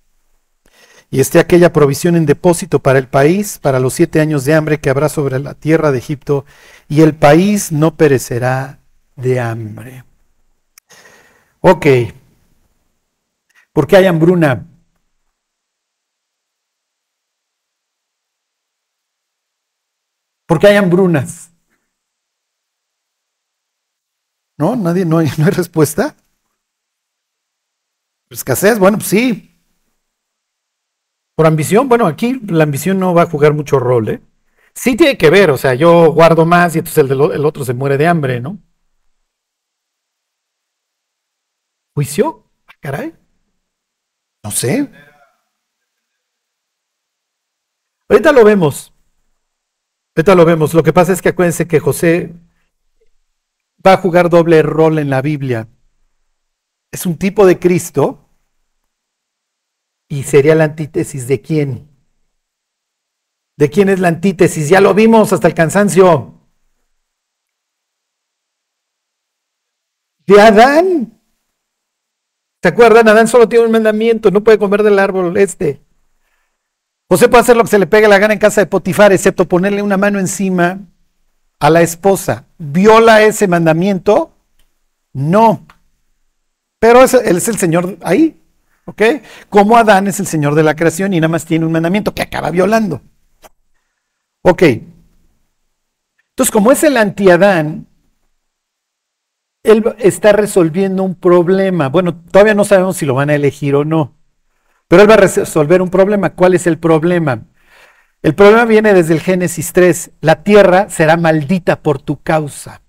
Y 1.11 1.21
esté 1.21 1.39
aquella 1.39 1.73
provisión 1.73 2.17
en 2.17 2.27
depósito 2.27 2.81
para 2.81 2.99
el 2.99 3.09
país, 3.09 3.59
para 3.59 3.81
los 3.81 3.95
siete 3.95 4.21
años 4.21 4.45
de 4.45 4.53
hambre 4.53 4.79
que 4.79 4.91
habrá 4.91 5.09
sobre 5.09 5.39
la 5.39 5.55
tierra 5.55 5.91
de 5.91 5.97
Egipto, 5.97 6.45
y 6.87 7.01
el 7.01 7.15
país 7.15 7.73
no 7.73 7.97
perecerá 7.97 8.81
de 9.17 9.41
hambre. 9.41 10.05
Ok. 11.61 11.87
¿Por 13.73 13.87
qué 13.87 13.97
hay 13.97 14.05
hambruna? 14.05 14.66
¿Por 20.47 20.59
qué 20.61 20.69
hay 20.69 20.77
hambrunas? 20.77 21.51
¿No? 24.59 24.77
¿Nadie? 24.77 25.05
¿No 25.05 25.19
hay, 25.19 25.29
no 25.39 25.45
hay 25.45 25.51
respuesta? 25.51 26.17
¿Escasez? 28.31 28.79
Bueno, 28.79 28.99
pues 28.99 29.09
sí. 29.09 29.53
¿Por 31.37 31.47
ambición? 31.47 31.89
Bueno, 31.89 32.07
aquí 32.07 32.41
la 32.49 32.65
ambición 32.65 32.99
no 32.99 33.15
va 33.15 33.23
a 33.23 33.31
jugar 33.31 33.53
mucho 33.53 33.79
rol, 33.79 34.09
¿eh? 34.09 34.23
Sí 34.75 34.97
tiene 34.97 35.17
que 35.19 35.31
ver, 35.31 35.51
o 35.51 35.57
sea, 35.57 35.75
yo 35.75 36.13
guardo 36.13 36.45
más 36.47 36.75
y 36.75 36.79
entonces 36.81 37.05
el, 37.11 37.11
el 37.33 37.45
otro 37.47 37.65
se 37.65 37.75
muere 37.75 37.97
de 37.97 38.07
hambre, 38.07 38.41
¿no? 38.41 38.59
¿Juicio? 41.95 42.45
Ah, 42.67 42.75
caray. 42.81 43.15
No 44.45 44.51
sé. 44.51 44.89
Ahorita 48.09 48.33
lo 48.33 48.45
vemos. 48.45 48.93
Ahorita 50.17 50.35
lo 50.35 50.47
vemos. 50.47 50.73
Lo 50.73 50.83
que 50.83 50.95
pasa 50.95 51.13
es 51.13 51.21
que 51.21 51.29
acuérdense 51.29 51.69
que 51.69 51.79
José 51.79 52.35
va 53.87 53.93
a 53.93 53.97
jugar 53.99 54.31
doble 54.31 54.63
rol 54.63 54.99
en 54.99 55.11
la 55.11 55.21
Biblia. 55.21 55.69
Es 56.91 57.05
un 57.05 57.19
tipo 57.19 57.45
de 57.45 57.59
Cristo 57.59 58.27
y 60.09 60.23
sería 60.23 60.55
la 60.55 60.65
antítesis 60.65 61.29
de 61.29 61.43
quién. 61.43 61.91
¿De 63.59 63.69
quién 63.69 63.91
es 63.91 64.01
la 64.01 64.09
antítesis? 64.09 64.71
Ya 64.71 64.81
lo 64.81 64.95
vimos 64.95 65.35
hasta 65.35 65.49
el 65.49 65.55
cansancio. 65.55 66.41
De 70.27 70.41
Adán. 70.41 71.21
¿Se 72.63 72.69
acuerdan? 72.69 73.07
Adán 73.09 73.29
solo 73.29 73.49
tiene 73.49 73.67
un 73.67 73.73
mandamiento, 73.73 74.31
no 74.31 74.43
puede 74.43 74.59
comer 74.59 74.83
del 74.83 74.99
árbol 74.99 75.37
este. 75.37 75.86
José 77.09 77.29
puede 77.29 77.43
hacer 77.43 77.57
lo 77.57 77.63
que 77.63 77.71
se 77.71 77.79
le 77.79 77.87
pegue 77.87 78.09
la 78.09 78.19
gana 78.19 78.35
en 78.35 78.41
casa 78.41 78.61
de 78.61 78.67
Potifar, 78.67 79.13
excepto 79.13 79.47
ponerle 79.47 79.83
una 79.83 79.97
mano 79.97 80.19
encima 80.19 80.81
a 81.61 81.71
la 81.71 81.81
esposa. 81.83 82.47
¿Viola 82.59 83.23
ese 83.23 83.47
mandamiento? 83.47 84.33
No. 85.13 85.65
Pero 86.81 87.03
él 87.03 87.37
es 87.37 87.49
el 87.49 87.59
Señor 87.59 87.97
ahí, 88.03 88.41
¿ok? 88.87 89.03
Como 89.49 89.77
Adán 89.77 90.09
es 90.09 90.21
el 90.21 90.27
Señor 90.27 90.55
de 90.55 90.65
la 90.65 90.75
creación 90.75 91.15
y 91.15 91.21
nada 91.21 91.29
más 91.29 91.45
tiene 91.45 91.65
un 91.65 91.73
mandamiento 91.73 92.13
que 92.13 92.23
acaba 92.23 92.51
violando. 92.51 93.01
Ok. 94.43 94.63
Entonces, 94.63 96.53
como 96.53 96.71
es 96.71 96.83
el 96.85 96.97
anti-Adán, 96.97 97.87
él 99.63 99.95
está 99.99 100.33
resolviendo 100.33 101.03
un 101.03 101.15
problema. 101.15 101.89
Bueno, 101.89 102.15
todavía 102.15 102.55
no 102.55 102.65
sabemos 102.65 102.97
si 102.97 103.07
lo 103.07 103.15
van 103.15 103.31
a 103.31 103.35
elegir 103.35 103.75
o 103.75 103.85
no. 103.85 104.16
Pero 104.89 105.03
él 105.03 105.11
va 105.11 105.15
a 105.15 105.19
resolver 105.19 105.83
un 105.83 105.91
problema. 105.91 106.31
¿Cuál 106.31 106.55
es 106.55 106.67
el 106.67 106.79
problema? 106.79 107.45
El 108.23 108.35
problema 108.35 108.65
viene 108.65 108.95
desde 108.95 109.15
el 109.15 109.21
Génesis 109.21 109.73
3. 109.73 110.11
La 110.21 110.43
tierra 110.43 110.89
será 110.89 111.17
maldita 111.17 111.81
por 111.83 112.01
tu 112.01 112.23
causa. 112.23 112.83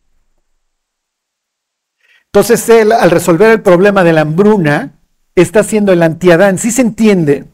Entonces 2.25 2.67
él, 2.69 2.91
al 2.91 3.10
resolver 3.10 3.49
el 3.51 3.62
problema 3.62 4.03
de 4.03 4.13
la 4.13 4.21
hambruna, 4.21 4.99
está 5.36 5.62
haciendo 5.62 5.91
el 5.91 6.03
antiadán. 6.03 6.57
¿Sí 6.57 6.71
se 6.71 6.81
entiende? 6.81 7.45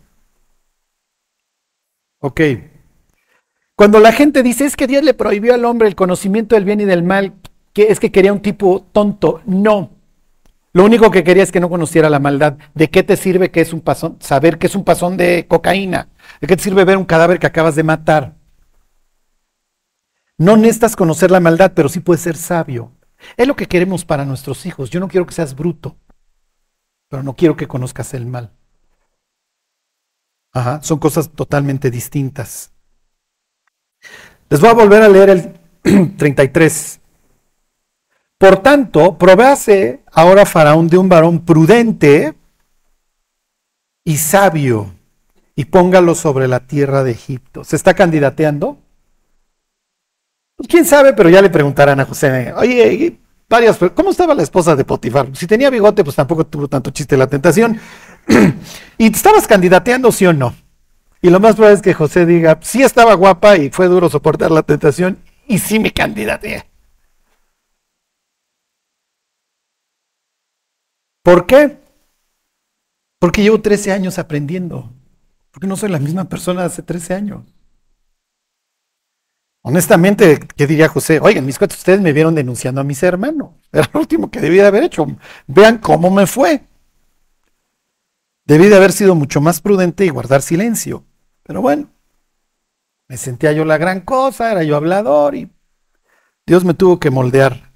Ok. 2.19 2.41
Cuando 3.75 3.99
la 3.99 4.11
gente 4.11 4.43
dice 4.43 4.65
es 4.65 4.75
que 4.75 4.87
Dios 4.87 5.03
le 5.03 5.13
prohibió 5.13 5.53
al 5.53 5.65
hombre 5.65 5.87
el 5.87 5.95
conocimiento 5.95 6.55
del 6.55 6.65
bien 6.65 6.81
y 6.81 6.85
del 6.85 7.03
mal, 7.03 7.33
que 7.73 7.91
es 7.91 7.99
que 7.99 8.11
quería 8.11 8.33
un 8.33 8.41
tipo 8.41 8.85
tonto. 8.91 9.41
No. 9.45 9.91
Lo 10.73 10.83
único 10.83 11.11
que 11.11 11.23
quería 11.23 11.43
es 11.43 11.51
que 11.51 11.59
no 11.59 11.69
conociera 11.69 12.09
la 12.09 12.19
maldad. 12.19 12.57
¿De 12.73 12.89
qué 12.89 13.03
te 13.03 13.15
sirve 13.15 13.51
que 13.51 13.61
es 13.61 13.73
un 13.73 13.81
pasón, 13.81 14.17
saber 14.19 14.57
que 14.57 14.65
es 14.65 14.75
un 14.75 14.83
pasón 14.83 15.17
de 15.17 15.45
cocaína? 15.47 16.09
¿De 16.41 16.47
qué 16.47 16.57
te 16.57 16.63
sirve 16.63 16.83
ver 16.83 16.97
un 16.97 17.05
cadáver 17.05 17.37
que 17.37 17.45
acabas 17.45 17.75
de 17.75 17.83
matar? 17.83 18.35
No 20.39 20.57
necesitas 20.57 20.95
conocer 20.95 21.29
la 21.29 21.39
maldad, 21.39 21.73
pero 21.75 21.89
sí 21.89 21.99
puedes 21.99 22.23
ser 22.23 22.35
sabio. 22.35 22.91
Es 23.37 23.47
lo 23.47 23.55
que 23.55 23.67
queremos 23.67 24.03
para 24.03 24.25
nuestros 24.25 24.65
hijos. 24.65 24.89
Yo 24.89 24.99
no 24.99 25.07
quiero 25.07 25.27
que 25.27 25.35
seas 25.35 25.55
bruto, 25.55 25.95
pero 27.07 27.21
no 27.21 27.35
quiero 27.35 27.55
que 27.55 27.67
conozcas 27.67 28.15
el 28.15 28.25
mal. 28.25 28.51
Ajá, 30.51 30.81
son 30.81 30.97
cosas 30.97 31.29
totalmente 31.29 31.91
distintas. 31.91 32.71
Les 34.49 34.59
voy 34.59 34.69
a 34.69 34.73
volver 34.73 35.03
a 35.03 35.07
leer 35.07 35.29
el 35.29 36.15
33. 36.17 36.99
Por 38.43 38.57
tanto, 38.57 39.17
provéase 39.17 40.01
ahora 40.11 40.45
Faraón 40.45 40.89
de 40.89 40.97
un 40.97 41.07
varón 41.07 41.45
prudente 41.45 42.33
y 44.03 44.17
sabio 44.17 44.93
y 45.55 45.63
póngalo 45.63 46.13
sobre 46.13 46.49
la 46.49 46.59
tierra 46.59 47.05
de 47.05 47.11
Egipto. 47.11 47.63
¿Se 47.63 47.77
está 47.77 47.93
candidateando? 47.93 48.79
Pues 50.57 50.67
quién 50.67 50.83
sabe, 50.83 51.13
pero 51.13 51.29
ya 51.29 51.41
le 51.41 51.49
preguntarán 51.49 52.01
a 52.01 52.05
José, 52.05 52.51
oye, 52.57 53.17
varias, 53.47 53.79
¿cómo 53.95 54.11
estaba 54.11 54.35
la 54.35 54.43
esposa 54.43 54.75
de 54.75 54.83
Potifar? 54.83 55.29
Si 55.37 55.47
tenía 55.47 55.69
bigote, 55.69 56.03
pues 56.03 56.17
tampoco 56.17 56.45
tuvo 56.45 56.67
tanto 56.67 56.91
chiste 56.91 57.15
la 57.15 57.27
tentación. 57.27 57.79
¿Y 58.97 59.07
estabas 59.07 59.47
candidateando, 59.47 60.11
sí 60.11 60.25
o 60.25 60.33
no? 60.33 60.53
Y 61.21 61.29
lo 61.29 61.39
más 61.39 61.55
probable 61.55 61.77
es 61.77 61.81
que 61.81 61.93
José 61.93 62.25
diga, 62.25 62.59
sí 62.61 62.83
estaba 62.83 63.13
guapa 63.13 63.55
y 63.55 63.69
fue 63.69 63.87
duro 63.87 64.09
soportar 64.09 64.51
la 64.51 64.63
tentación 64.63 65.17
y 65.47 65.59
sí 65.59 65.79
me 65.79 65.93
candidateé. 65.93 66.72
¿Por 71.23 71.45
qué? 71.45 71.79
Porque 73.19 73.41
llevo 73.41 73.61
13 73.61 73.93
años 73.93 74.19
aprendiendo. 74.19 74.93
Porque 75.51 75.67
no 75.67 75.77
soy 75.77 75.89
la 75.89 75.99
misma 75.99 76.25
persona 76.25 76.61
de 76.61 76.67
hace 76.67 76.83
13 76.83 77.13
años. 77.13 77.43
Honestamente, 79.61 80.39
¿qué 80.57 80.67
diría 80.67 80.89
José? 80.89 81.19
Oigan, 81.21 81.45
mis 81.45 81.57
cuates, 81.57 81.77
ustedes 81.77 82.01
me 82.01 82.11
vieron 82.11 82.35
denunciando 82.35 82.81
a 82.81 82.83
mis 82.83 83.01
hermanos. 83.01 83.51
Era 83.71 83.89
lo 83.93 84.01
último 84.01 84.29
que 84.29 84.41
debí 84.41 84.57
de 84.57 84.65
haber 84.65 84.83
hecho. 84.83 85.05
Vean 85.47 85.77
cómo 85.77 86.11
me 86.11 86.27
fue. 86.27 86.67
Debí 88.45 88.67
de 88.67 88.75
haber 88.75 88.91
sido 88.91 89.15
mucho 89.15 89.39
más 89.39 89.61
prudente 89.61 90.05
y 90.05 90.09
guardar 90.09 90.41
silencio. 90.41 91.05
Pero 91.43 91.61
bueno, 91.61 91.89
me 93.07 93.15
sentía 93.15 93.53
yo 93.53 93.63
la 93.63 93.77
gran 93.77 94.01
cosa, 94.01 94.51
era 94.51 94.63
yo 94.63 94.75
hablador 94.75 95.35
y 95.35 95.49
Dios 96.45 96.65
me 96.65 96.73
tuvo 96.73 96.99
que 96.99 97.09
moldear. 97.09 97.71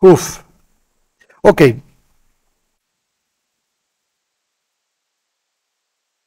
Uf. 0.00 0.43
Ok. 1.46 1.60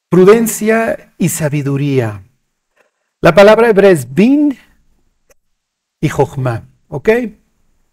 Prudencia 0.09 1.15
y 1.17 1.29
sabiduría. 1.29 2.23
La 3.21 3.33
palabra 3.33 3.67
hebrea 3.67 3.89
es 3.89 4.13
bin 4.13 4.55
y 5.99 6.09
jochma, 6.09 6.69
¿ok? 6.87 7.09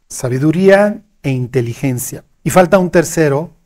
Sabiduría 0.07 1.03
e 1.23 1.31
inteligencia. 1.31 2.27
Y 2.43 2.51
falta 2.51 2.79
un 2.79 2.91
tercero 2.91 3.57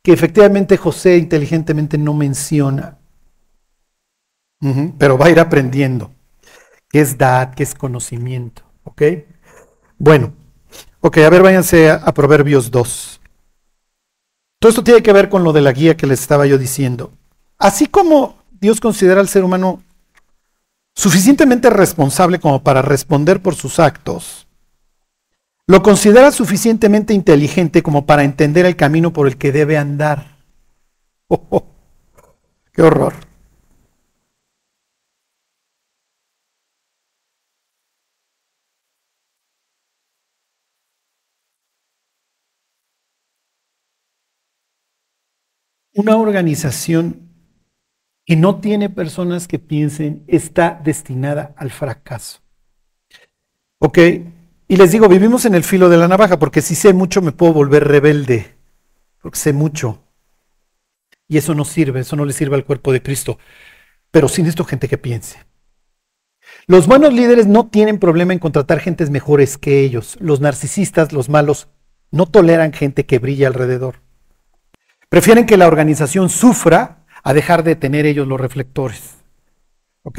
que 0.00 0.12
efectivamente 0.12 0.76
José 0.76 1.16
inteligentemente 1.16 1.98
no 1.98 2.14
menciona, 2.14 2.98
pero 4.98 5.18
va 5.18 5.26
a 5.26 5.30
ir 5.30 5.40
aprendiendo, 5.40 6.12
que 6.88 7.00
es 7.00 7.18
dad, 7.18 7.54
que 7.54 7.64
es 7.64 7.74
conocimiento, 7.74 8.62
¿ok? 8.84 9.02
Bueno, 9.98 10.43
ok, 11.06 11.18
a 11.18 11.28
ver, 11.28 11.42
váyanse 11.42 11.90
a, 11.90 11.96
a 11.96 12.14
Proverbios 12.14 12.70
2. 12.70 13.20
Todo 14.58 14.70
esto 14.70 14.82
tiene 14.82 15.02
que 15.02 15.12
ver 15.12 15.28
con 15.28 15.44
lo 15.44 15.52
de 15.52 15.60
la 15.60 15.72
guía 15.72 15.98
que 15.98 16.06
les 16.06 16.20
estaba 16.20 16.46
yo 16.46 16.56
diciendo. 16.56 17.12
Así 17.58 17.86
como 17.86 18.38
Dios 18.50 18.80
considera 18.80 19.20
al 19.20 19.28
ser 19.28 19.44
humano 19.44 19.82
suficientemente 20.94 21.68
responsable 21.68 22.38
como 22.38 22.62
para 22.62 22.80
responder 22.80 23.42
por 23.42 23.54
sus 23.54 23.78
actos, 23.78 24.46
lo 25.66 25.82
considera 25.82 26.32
suficientemente 26.32 27.12
inteligente 27.12 27.82
como 27.82 28.06
para 28.06 28.24
entender 28.24 28.64
el 28.64 28.76
camino 28.76 29.12
por 29.12 29.26
el 29.26 29.36
que 29.36 29.52
debe 29.52 29.76
andar. 29.76 30.38
Oh, 31.28 31.42
oh, 31.50 31.66
¡Qué 32.72 32.80
horror! 32.80 33.12
Una 45.94 46.16
organización 46.16 47.30
que 48.26 48.36
no 48.36 48.60
tiene 48.60 48.90
personas 48.90 49.46
que 49.46 49.58
piensen 49.58 50.24
está 50.26 50.80
destinada 50.82 51.54
al 51.56 51.70
fracaso. 51.70 52.40
¿Ok? 53.78 53.98
Y 54.66 54.76
les 54.76 54.90
digo, 54.92 55.08
vivimos 55.08 55.44
en 55.44 55.54
el 55.54 55.62
filo 55.62 55.88
de 55.88 55.96
la 55.98 56.08
navaja, 56.08 56.38
porque 56.38 56.62
si 56.62 56.74
sé 56.74 56.92
mucho 56.94 57.22
me 57.22 57.32
puedo 57.32 57.52
volver 57.52 57.86
rebelde, 57.86 58.56
porque 59.22 59.38
sé 59.38 59.52
mucho. 59.52 60.02
Y 61.28 61.36
eso 61.36 61.54
no 61.54 61.64
sirve, 61.64 62.00
eso 62.00 62.16
no 62.16 62.24
le 62.24 62.32
sirve 62.32 62.56
al 62.56 62.64
cuerpo 62.64 62.92
de 62.92 63.02
Cristo. 63.02 63.38
Pero 64.10 64.28
sin 64.28 64.46
esto, 64.46 64.64
gente 64.64 64.88
que 64.88 64.98
piense. 64.98 65.38
Los 66.66 66.86
buenos 66.86 67.12
líderes 67.12 67.46
no 67.46 67.68
tienen 67.68 67.98
problema 67.98 68.32
en 68.32 68.38
contratar 68.38 68.80
gentes 68.80 69.10
mejores 69.10 69.58
que 69.58 69.80
ellos. 69.80 70.16
Los 70.20 70.40
narcisistas, 70.40 71.12
los 71.12 71.28
malos, 71.28 71.68
no 72.10 72.26
toleran 72.26 72.72
gente 72.72 73.06
que 73.06 73.18
brilla 73.18 73.48
alrededor. 73.48 74.03
Prefieren 75.14 75.46
que 75.46 75.56
la 75.56 75.68
organización 75.68 76.28
sufra 76.28 77.04
a 77.22 77.32
dejar 77.32 77.62
de 77.62 77.76
tener 77.76 78.04
ellos 78.04 78.26
los 78.26 78.40
reflectores. 78.40 79.18
¿Ok? 80.02 80.18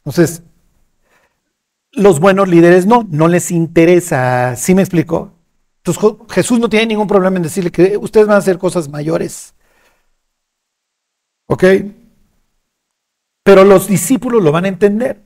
Entonces, 0.00 0.42
los 1.92 2.20
buenos 2.20 2.46
líderes 2.46 2.84
no, 2.84 3.08
no 3.10 3.26
les 3.26 3.50
interesa. 3.50 4.54
¿Sí 4.54 4.74
me 4.74 4.82
explico? 4.82 5.32
Entonces, 5.78 6.12
Jesús 6.28 6.58
no 6.58 6.68
tiene 6.68 6.88
ningún 6.88 7.06
problema 7.06 7.38
en 7.38 7.44
decirle 7.44 7.70
que 7.70 7.96
ustedes 7.96 8.26
van 8.26 8.34
a 8.34 8.40
hacer 8.40 8.58
cosas 8.58 8.90
mayores. 8.90 9.54
¿Ok? 11.46 11.64
Pero 13.44 13.64
los 13.64 13.88
discípulos 13.88 14.42
lo 14.42 14.52
van 14.52 14.66
a 14.66 14.68
entender. 14.68 15.22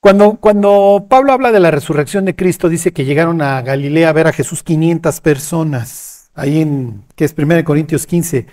Cuando, 0.00 0.34
cuando 0.40 1.06
Pablo 1.08 1.32
habla 1.32 1.52
de 1.52 1.60
la 1.60 1.70
resurrección 1.70 2.24
de 2.24 2.34
Cristo, 2.34 2.68
dice 2.68 2.92
que 2.92 3.04
llegaron 3.04 3.40
a 3.40 3.62
Galilea 3.62 4.08
a 4.08 4.12
ver 4.14 4.26
a 4.26 4.32
Jesús 4.32 4.64
500 4.64 5.20
personas, 5.20 6.11
ahí 6.34 6.60
en, 6.60 7.04
que 7.14 7.24
es 7.24 7.34
1 7.36 7.64
Corintios 7.64 8.06
15. 8.06 8.46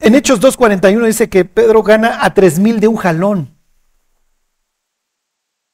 En 0.00 0.14
Hechos 0.14 0.40
2.41 0.40 1.06
dice 1.06 1.28
que 1.28 1.44
Pedro 1.44 1.82
gana 1.82 2.24
a 2.24 2.34
3.000 2.34 2.80
de 2.80 2.88
un 2.88 2.96
jalón. 2.96 3.56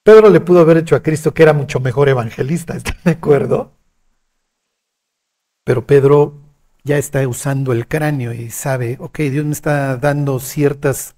Pedro 0.03 0.31
le 0.31 0.41
pudo 0.41 0.61
haber 0.61 0.79
hecho 0.79 0.97
a 0.97 1.03
Cristo 1.03 1.35
que 1.35 1.43
era 1.43 1.53
mucho 1.53 1.81
mejor 1.81 2.09
evangelista, 2.09 2.77
¿están 2.77 2.97
de 3.05 3.13
acuerdo? 3.13 3.73
Pero 5.65 5.87
Pedro 5.87 6.35
ya 6.85 6.97
está 6.97 7.27
usando 7.29 7.73
el 7.73 7.87
cráneo 7.87 8.33
y 8.33 8.51
sabe, 8.51 8.97
ok, 9.01 9.19
Dios 9.19 9.45
me 9.45 9.53
está 9.53 9.97
dando 9.99 10.41
ciertas 10.41 11.15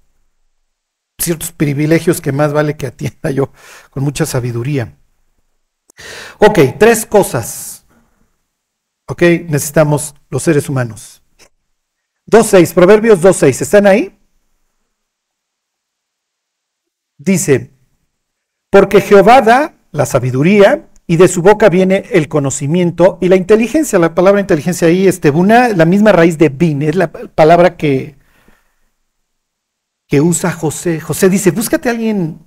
ciertos 1.21 1.53
privilegios 1.53 2.21
que 2.21 2.33
más 2.33 2.53
vale 2.53 2.77
que 2.77 2.87
atienda 2.87 3.31
yo 3.31 3.53
con 3.91 4.03
mucha 4.03 4.27
sabiduría. 4.27 4.97
Ok, 6.39 6.59
tres 6.79 7.07
cosas. 7.07 7.70
Ok, 9.11 9.23
necesitamos 9.49 10.15
los 10.29 10.41
seres 10.45 10.69
humanos. 10.69 11.21
2.6, 12.31 12.73
Proverbios 12.75 13.21
2.6, 13.21 13.63
¿están 13.63 13.89
ahí? 13.89 14.17
Dice, 17.19 17.73
porque 18.71 19.01
Jehová 19.01 19.43
da 19.43 19.75
la 19.91 20.07
sabiduría 20.07 20.89
y 21.09 21.17
de 21.17 21.27
su 21.27 21.43
boca 21.43 21.69
viene 21.69 22.05
el 22.13 22.29
conocimiento 22.29 23.19
y 23.21 23.27
la 23.27 23.35
inteligencia. 23.35 23.99
La 23.99 24.15
palabra 24.15 24.41
inteligencia 24.41 24.87
ahí 24.87 25.09
es 25.09 25.19
tebuna, 25.19 25.71
la 25.71 25.87
misma 25.87 26.13
raíz 26.13 26.39
de 26.39 26.49
bin, 26.49 26.83
es 26.83 26.95
la 26.95 27.11
palabra 27.11 27.77
que 27.77 28.15
que 30.07 30.21
usa 30.21 30.53
José. 30.53 31.01
José 31.01 31.29
dice, 31.29 31.51
búscate 31.51 31.89
a 31.89 31.93
alguien 31.93 32.39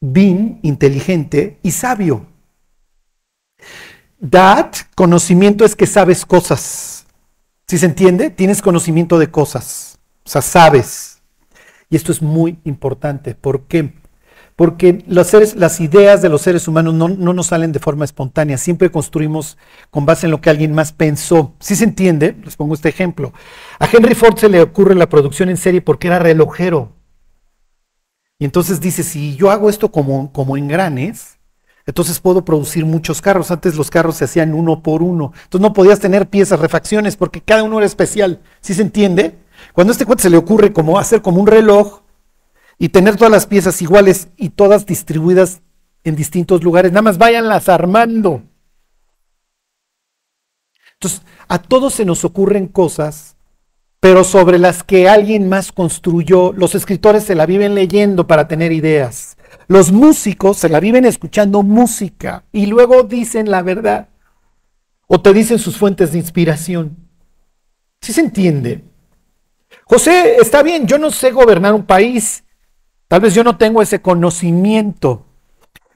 bien, 0.00 0.60
inteligente 0.62 1.58
y 1.64 1.72
sabio. 1.72 2.35
Dad, 4.18 4.72
conocimiento 4.94 5.64
es 5.64 5.76
que 5.76 5.86
sabes 5.86 6.24
cosas. 6.24 7.06
¿Sí 7.66 7.78
se 7.78 7.86
entiende? 7.86 8.30
Tienes 8.30 8.62
conocimiento 8.62 9.18
de 9.18 9.30
cosas. 9.30 9.98
O 10.24 10.28
sea, 10.28 10.42
sabes. 10.42 11.20
Y 11.90 11.96
esto 11.96 12.12
es 12.12 12.22
muy 12.22 12.58
importante. 12.64 13.34
¿Por 13.34 13.62
qué? 13.66 13.92
porque 14.56 15.04
los 15.06 15.26
seres, 15.26 15.54
las 15.54 15.80
ideas 15.80 16.22
de 16.22 16.30
los 16.30 16.40
seres 16.40 16.66
humanos 16.66 16.94
no, 16.94 17.08
nos 17.08 17.46
salen 17.46 17.72
de 17.72 17.78
forma 17.78 18.06
espontánea, 18.06 18.56
siempre 18.56 18.90
construimos 18.90 19.58
con 19.90 20.06
base 20.06 20.26
en 20.26 20.30
lo 20.30 20.40
que 20.40 20.48
alguien 20.48 20.72
más 20.72 20.92
pensó. 20.92 21.54
Si 21.60 21.76
se 21.76 21.84
entiende, 21.84 22.34
les 22.42 22.56
pongo 22.56 22.74
este 22.74 22.88
ejemplo. 22.88 23.34
A 23.78 23.86
Henry 23.86 24.14
Ford 24.14 24.38
se 24.38 24.48
le 24.48 24.62
ocurre 24.62 24.94
la 24.94 25.10
producción 25.10 25.50
en 25.50 25.58
serie 25.58 25.82
porque 25.82 26.06
era 26.06 26.18
relojero. 26.18 26.92
Y 28.38 28.46
entonces 28.46 28.80
dice, 28.80 29.02
si 29.02 29.36
yo 29.36 29.50
hago 29.50 29.68
esto 29.68 29.92
como, 29.92 30.32
como 30.32 30.56
engranes, 30.56 31.35
entonces 31.86 32.20
puedo 32.20 32.44
producir 32.44 32.84
muchos 32.84 33.22
carros. 33.22 33.50
Antes 33.50 33.76
los 33.76 33.90
carros 33.90 34.16
se 34.16 34.24
hacían 34.24 34.52
uno 34.52 34.82
por 34.82 35.02
uno. 35.02 35.32
Entonces 35.44 35.60
no 35.60 35.72
podías 35.72 36.00
tener 36.00 36.28
piezas, 36.28 36.60
refacciones, 36.60 37.16
porque 37.16 37.40
cada 37.40 37.62
uno 37.62 37.78
era 37.78 37.86
especial. 37.86 38.40
¿Sí 38.60 38.74
se 38.74 38.82
entiende? 38.82 39.38
Cuando 39.72 39.90
a 39.90 39.94
este 39.94 40.04
cuate 40.04 40.22
se 40.22 40.30
le 40.30 40.36
ocurre 40.36 40.72
como 40.72 40.98
hacer 40.98 41.22
como 41.22 41.40
un 41.40 41.46
reloj, 41.46 42.02
y 42.78 42.90
tener 42.90 43.16
todas 43.16 43.32
las 43.32 43.46
piezas 43.46 43.80
iguales 43.82 44.28
y 44.36 44.50
todas 44.50 44.86
distribuidas 44.86 45.62
en 46.04 46.16
distintos 46.16 46.62
lugares. 46.62 46.92
Nada 46.92 47.02
más 47.02 47.18
váyanlas 47.18 47.68
armando. 47.68 48.42
Entonces, 50.94 51.22
a 51.48 51.60
todos 51.60 51.94
se 51.94 52.04
nos 52.04 52.24
ocurren 52.24 52.68
cosas, 52.68 53.36
pero 54.00 54.24
sobre 54.24 54.58
las 54.58 54.82
que 54.82 55.08
alguien 55.08 55.48
más 55.48 55.72
construyó. 55.72 56.52
Los 56.52 56.74
escritores 56.74 57.24
se 57.24 57.34
la 57.34 57.46
viven 57.46 57.74
leyendo 57.74 58.26
para 58.26 58.48
tener 58.48 58.72
ideas. 58.72 59.35
Los 59.68 59.92
músicos 59.92 60.58
se 60.58 60.68
la 60.68 60.80
viven 60.80 61.04
escuchando 61.04 61.62
música 61.62 62.44
y 62.52 62.66
luego 62.66 63.02
dicen 63.02 63.50
la 63.50 63.62
verdad. 63.62 64.08
O 65.08 65.20
te 65.20 65.32
dicen 65.32 65.58
sus 65.58 65.76
fuentes 65.76 66.12
de 66.12 66.18
inspiración. 66.18 66.96
¿Sí 68.00 68.12
se 68.12 68.20
entiende? 68.20 68.84
José, 69.84 70.36
está 70.40 70.62
bien, 70.62 70.86
yo 70.86 70.98
no 70.98 71.10
sé 71.10 71.30
gobernar 71.30 71.74
un 71.74 71.84
país, 71.84 72.44
Tal 73.08 73.20
vez 73.20 73.34
yo 73.34 73.44
no 73.44 73.56
tengo 73.56 73.82
ese 73.82 74.00
conocimiento, 74.00 75.26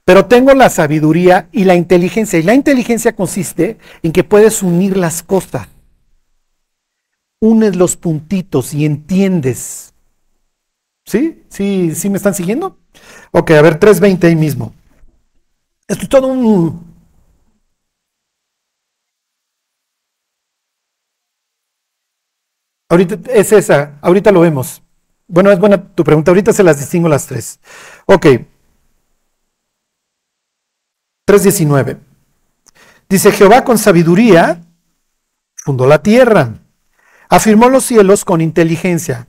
pero 0.05 0.27
tengo 0.27 0.55
la 0.55 0.71
sabiduría 0.71 1.49
y 1.51 1.65
la 1.65 1.75
inteligencia. 1.75 2.39
Y 2.39 2.43
la 2.43 2.55
inteligencia 2.55 3.17
consiste 3.17 3.79
en 4.03 4.13
que 4.13 4.25
puedes 4.25 4.63
unir 4.63 4.97
las 4.97 5.23
cosas. 5.23 5.69
Unes 7.41 7.75
los 7.75 7.97
puntitos 7.97 8.75
y 8.75 8.85
entiendes. 8.85 9.95
¿Sí? 11.05 11.43
¿Sí, 11.49 11.95
sí 11.95 12.11
me 12.11 12.19
están 12.19 12.35
siguiendo? 12.35 12.79
Ok, 13.33 13.51
a 13.53 13.63
ver, 13.63 13.79
320 13.79 14.27
ahí 14.27 14.37
mismo. 14.37 14.75
Esto 15.87 16.03
es 16.05 16.09
todo 16.09 16.27
un... 16.29 16.91
Ahorita 22.89 23.19
es 23.33 23.53
esa, 23.53 23.99
ahorita 24.03 24.33
lo 24.33 24.41
vemos. 24.41 24.83
Bueno, 25.29 25.53
es 25.53 25.61
buena 25.61 25.81
tu 25.95 26.03
pregunta. 26.03 26.33
Ahorita 26.33 26.53
se 26.53 26.65
las 26.65 26.79
distingo 26.79 27.09
las 27.09 27.27
tres. 27.27 27.61
Ok. 28.07 28.27
3.19. 31.29 31.99
Dice, 33.09 33.31
Jehová 33.31 33.63
con 33.63 33.79
sabiduría 33.79 34.61
fundó 35.57 35.87
la 35.87 36.03
tierra, 36.03 36.55
afirmó 37.29 37.69
los 37.69 37.85
cielos 37.85 38.25
con 38.25 38.41
inteligencia. 38.41 39.29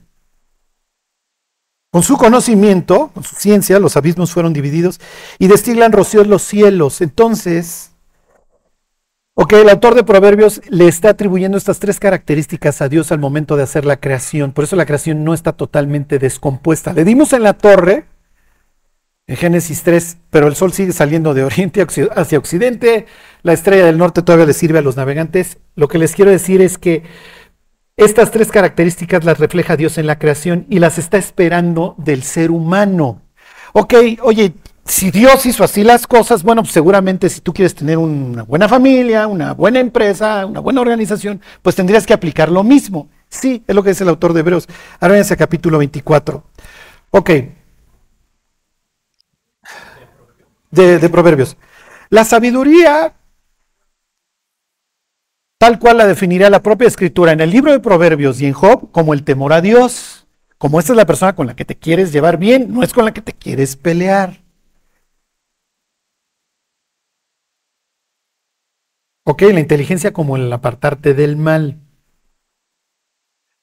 Con 1.92 2.02
su 2.02 2.16
conocimiento, 2.16 3.10
con 3.12 3.22
su 3.22 3.36
ciencia, 3.36 3.78
los 3.78 3.98
abismos 3.98 4.32
fueron 4.32 4.54
divididos 4.54 4.98
y 5.38 5.46
destilan 5.46 5.92
rocío 5.92 6.24
los 6.24 6.42
cielos. 6.42 7.02
Entonces, 7.02 7.92
Ok, 9.34 9.54
el 9.54 9.70
autor 9.70 9.94
de 9.94 10.04
Proverbios 10.04 10.60
le 10.68 10.88
está 10.88 11.10
atribuyendo 11.10 11.56
estas 11.56 11.78
tres 11.78 11.98
características 11.98 12.82
a 12.82 12.90
Dios 12.90 13.12
al 13.12 13.18
momento 13.18 13.56
de 13.56 13.62
hacer 13.62 13.86
la 13.86 13.98
creación. 13.98 14.52
Por 14.52 14.64
eso 14.64 14.76
la 14.76 14.84
creación 14.84 15.24
no 15.24 15.32
está 15.32 15.52
totalmente 15.52 16.18
descompuesta. 16.18 16.92
Le 16.92 17.02
dimos 17.04 17.32
en 17.32 17.42
la 17.42 17.54
torre, 17.54 18.04
en 19.26 19.36
Génesis 19.36 19.84
3, 19.84 20.18
pero 20.28 20.48
el 20.48 20.54
sol 20.54 20.74
sigue 20.74 20.92
saliendo 20.92 21.32
de 21.32 21.44
oriente 21.44 21.82
hacia 22.14 22.38
occidente. 22.38 23.06
La 23.42 23.54
estrella 23.54 23.86
del 23.86 23.96
norte 23.96 24.20
todavía 24.20 24.44
le 24.44 24.52
sirve 24.52 24.80
a 24.80 24.82
los 24.82 24.98
navegantes. 24.98 25.56
Lo 25.76 25.88
que 25.88 25.96
les 25.96 26.14
quiero 26.14 26.30
decir 26.30 26.60
es 26.60 26.76
que 26.76 27.02
estas 27.96 28.30
tres 28.30 28.50
características 28.50 29.24
las 29.24 29.38
refleja 29.38 29.76
Dios 29.76 29.98
en 29.98 30.06
la 30.06 30.18
creación 30.18 30.66
y 30.70 30.78
las 30.78 30.98
está 30.98 31.18
esperando 31.18 31.94
del 31.98 32.22
ser 32.22 32.50
humano. 32.50 33.22
Ok, 33.72 33.94
oye, 34.22 34.54
si 34.84 35.10
Dios 35.10 35.46
hizo 35.46 35.62
así 35.64 35.84
las 35.84 36.06
cosas, 36.06 36.42
bueno, 36.42 36.62
pues 36.62 36.72
seguramente 36.72 37.28
si 37.28 37.40
tú 37.40 37.52
quieres 37.52 37.74
tener 37.74 37.98
una 37.98 38.42
buena 38.42 38.68
familia, 38.68 39.26
una 39.26 39.52
buena 39.54 39.80
empresa, 39.80 40.44
una 40.46 40.60
buena 40.60 40.80
organización, 40.80 41.40
pues 41.62 41.76
tendrías 41.76 42.06
que 42.06 42.14
aplicar 42.14 42.50
lo 42.50 42.64
mismo. 42.64 43.08
Sí, 43.28 43.62
es 43.66 43.74
lo 43.74 43.82
que 43.82 43.90
dice 43.90 44.04
el 44.04 44.10
autor 44.10 44.32
de 44.32 44.40
Hebreos. 44.40 44.68
Ahora 45.00 45.18
ese 45.18 45.36
capítulo 45.36 45.78
24. 45.78 46.44
Ok. 47.10 47.30
De 50.70 51.08
Proverbios. 51.10 51.56
La 52.08 52.24
sabiduría, 52.24 53.14
tal 55.62 55.78
cual 55.78 55.98
la 55.98 56.08
definiría 56.08 56.50
la 56.50 56.60
propia 56.60 56.88
escritura 56.88 57.30
en 57.30 57.38
el 57.38 57.50
libro 57.50 57.70
de 57.70 57.78
Proverbios 57.78 58.40
y 58.40 58.46
en 58.46 58.52
Job, 58.52 58.90
como 58.90 59.14
el 59.14 59.22
temor 59.22 59.52
a 59.52 59.60
Dios. 59.60 60.26
Como 60.58 60.80
esta 60.80 60.92
es 60.92 60.96
la 60.96 61.06
persona 61.06 61.36
con 61.36 61.46
la 61.46 61.54
que 61.54 61.64
te 61.64 61.76
quieres 61.76 62.12
llevar 62.12 62.36
bien, 62.36 62.74
no 62.74 62.82
es 62.82 62.92
con 62.92 63.04
la 63.04 63.12
que 63.12 63.20
te 63.20 63.32
quieres 63.32 63.76
pelear. 63.76 64.42
Ok, 69.22 69.42
la 69.42 69.60
inteligencia 69.60 70.12
como 70.12 70.36
el 70.36 70.52
apartarte 70.52 71.14
del 71.14 71.36
mal. 71.36 71.78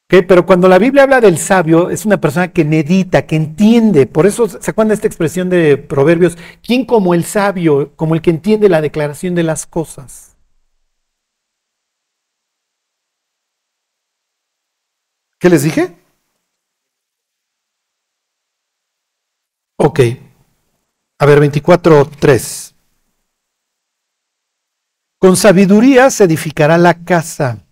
Pero 0.08 0.46
cuando 0.46 0.70
la 0.70 0.80
Biblia 0.80 1.04
habla 1.04 1.20
del 1.20 1.38
sabio, 1.38 1.90
es 1.90 2.06
una 2.06 2.22
persona 2.22 2.54
que 2.54 2.64
medita, 2.64 3.26
que 3.26 3.36
entiende. 3.36 4.08
Por 4.08 4.26
eso 4.26 4.48
se 4.48 4.72
acuerdan 4.72 4.94
esta 4.94 5.08
expresión 5.08 5.50
de 5.50 5.76
Proverbios, 5.76 6.38
¿quién 6.64 6.86
como 6.86 7.14
el 7.14 7.26
sabio, 7.26 7.92
como 7.98 8.16
el 8.16 8.22
que 8.22 8.30
entiende 8.30 8.70
la 8.70 8.80
declaración 8.80 9.36
de 9.36 9.44
las 9.44 9.66
cosas? 9.66 10.29
¿Qué 15.40 15.50
les 15.50 15.64
dije? 15.64 15.96
Ok. 19.78 20.00
A 21.20 21.26
ver, 21.26 21.40
24.3. 21.40 22.76
Con 25.18 25.36
sabiduría 25.38 26.10
se 26.10 26.26
edificará 26.26 26.78
la 26.78 27.04
casa 27.04 27.66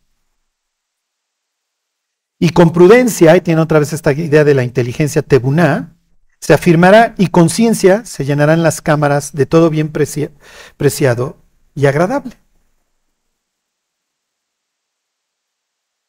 y 2.40 2.50
con 2.50 2.72
prudencia, 2.72 3.36
y 3.36 3.42
tiene 3.42 3.62
otra 3.62 3.80
vez 3.80 3.94
esta 3.94 4.14
idea 4.14 4.44
de 4.44 4.54
la 4.54 4.64
inteligencia 4.64 5.22
tebuná, 5.22 5.96
se 6.40 6.54
afirmará 6.54 7.16
y 7.18 7.28
con 7.28 7.50
ciencia 7.50 8.06
se 8.06 8.26
llenarán 8.26 8.64
las 8.64 8.82
cámaras 8.82 9.34
de 9.34 9.46
todo 9.46 9.70
bien 9.70 9.92
preciado 9.92 11.38
y 11.74 11.88
agradable. 11.88 12.36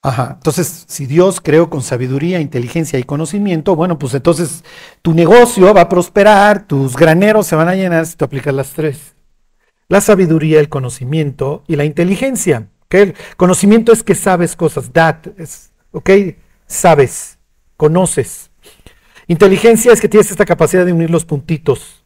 Ajá, 0.01 0.35
entonces 0.37 0.85
si 0.87 1.07
Dios 1.07 1.41
creó 1.41 1.69
con 1.69 1.83
sabiduría, 1.83 2.41
inteligencia 2.41 2.99
y 2.99 3.03
conocimiento, 3.03 3.75
bueno, 3.75 3.99
pues 3.99 4.15
entonces 4.15 4.65
tu 5.03 5.13
negocio 5.13 5.75
va 5.75 5.83
a 5.83 5.89
prosperar, 5.89 6.67
tus 6.67 6.97
graneros 6.97 7.47
se 7.49 7.57
van 7.57 7.69
a 7.69 7.75
llenar 7.75 8.07
si 8.07 8.17
tú 8.17 8.25
aplicas 8.25 8.55
las 8.55 8.73
tres. 8.73 9.17
La 9.89 10.01
sabiduría, 10.01 10.61
el 10.61 10.69
conocimiento 10.69 11.65
y 11.67 11.77
la 11.77 11.85
inteligencia. 11.85 12.69
El 12.91 13.15
conocimiento 13.37 13.93
es 13.93 14.03
que 14.03 14.15
sabes 14.15 14.55
cosas, 14.55 14.93
that 14.93 15.17
es 15.37 15.73
¿ok? 15.91 16.11
Sabes, 16.67 17.39
conoces. 17.77 18.51
Inteligencia 19.27 19.93
es 19.93 20.01
que 20.01 20.09
tienes 20.09 20.31
esta 20.31 20.45
capacidad 20.45 20.87
de 20.87 20.93
unir 20.93 21.11
los 21.11 21.25
puntitos, 21.25 22.05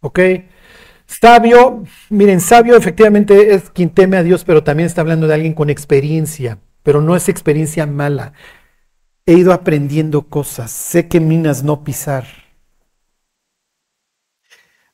¿ok? 0.00 0.20
Sabio, 1.06 1.84
miren, 2.10 2.40
sabio 2.40 2.76
efectivamente 2.76 3.54
es 3.54 3.70
quien 3.70 3.90
teme 3.90 4.16
a 4.16 4.22
Dios, 4.22 4.44
pero 4.44 4.64
también 4.64 4.86
está 4.86 5.02
hablando 5.02 5.26
de 5.26 5.34
alguien 5.34 5.54
con 5.54 5.70
experiencia, 5.70 6.58
pero 6.82 7.00
no 7.00 7.16
es 7.16 7.28
experiencia 7.28 7.86
mala. 7.86 8.32
He 9.26 9.34
ido 9.34 9.52
aprendiendo 9.52 10.22
cosas, 10.22 10.70
sé 10.70 11.08
que 11.08 11.20
minas 11.20 11.62
no 11.62 11.84
pisar. 11.84 12.26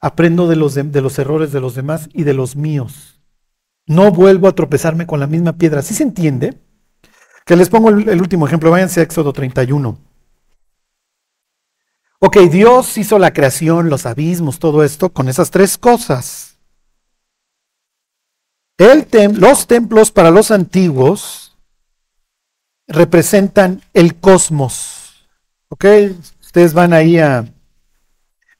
Aprendo 0.00 0.46
de 0.46 0.56
los, 0.56 0.74
de 0.74 1.00
los 1.00 1.18
errores 1.18 1.50
de 1.50 1.60
los 1.60 1.74
demás 1.74 2.08
y 2.12 2.24
de 2.24 2.34
los 2.34 2.54
míos. 2.54 3.20
No 3.86 4.12
vuelvo 4.12 4.48
a 4.48 4.54
tropezarme 4.54 5.06
con 5.06 5.18
la 5.18 5.26
misma 5.26 5.54
piedra. 5.54 5.82
¿Sí 5.82 5.94
se 5.94 6.02
entiende? 6.02 6.60
Que 7.46 7.56
les 7.56 7.70
pongo 7.70 7.88
el, 7.88 8.20
último 8.20 8.46
ejemplo, 8.46 8.70
váyanse 8.70 9.00
a 9.00 9.02
Éxodo 9.02 9.32
31. 9.32 9.98
Ok, 12.20 12.36
Dios 12.50 12.98
hizo 12.98 13.18
la 13.18 13.32
creación, 13.32 13.88
los 13.88 14.04
abismos, 14.04 14.58
todo 14.58 14.84
esto 14.84 15.08
con 15.08 15.28
esas 15.28 15.50
tres 15.50 15.78
cosas. 15.78 16.58
los 18.76 19.66
templos 19.66 20.12
para 20.12 20.30
los 20.30 20.50
antiguos 20.50 21.47
representan 22.88 23.82
el 23.94 24.16
cosmos. 24.16 25.28
Ok, 25.68 25.84
ustedes 26.40 26.72
van 26.72 26.92
ahí 26.92 27.18
a 27.18 27.44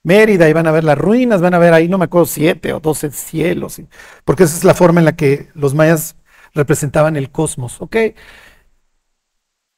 Mérida 0.02 0.48
y 0.48 0.52
van 0.52 0.66
a 0.66 0.70
ver 0.70 0.84
las 0.84 0.96
ruinas, 0.96 1.40
van 1.40 1.54
a 1.54 1.58
ver 1.58 1.72
ahí, 1.72 1.88
no 1.88 1.98
me 1.98 2.04
acuerdo, 2.04 2.26
siete 2.26 2.72
o 2.72 2.80
doce 2.80 3.10
cielos, 3.10 3.80
porque 4.24 4.44
esa 4.44 4.56
es 4.56 4.64
la 4.64 4.74
forma 4.74 5.00
en 5.00 5.06
la 5.06 5.16
que 5.16 5.48
los 5.54 5.74
mayas 5.74 6.16
representaban 6.54 7.16
el 7.16 7.30
cosmos. 7.30 7.80
Ok, 7.80 7.96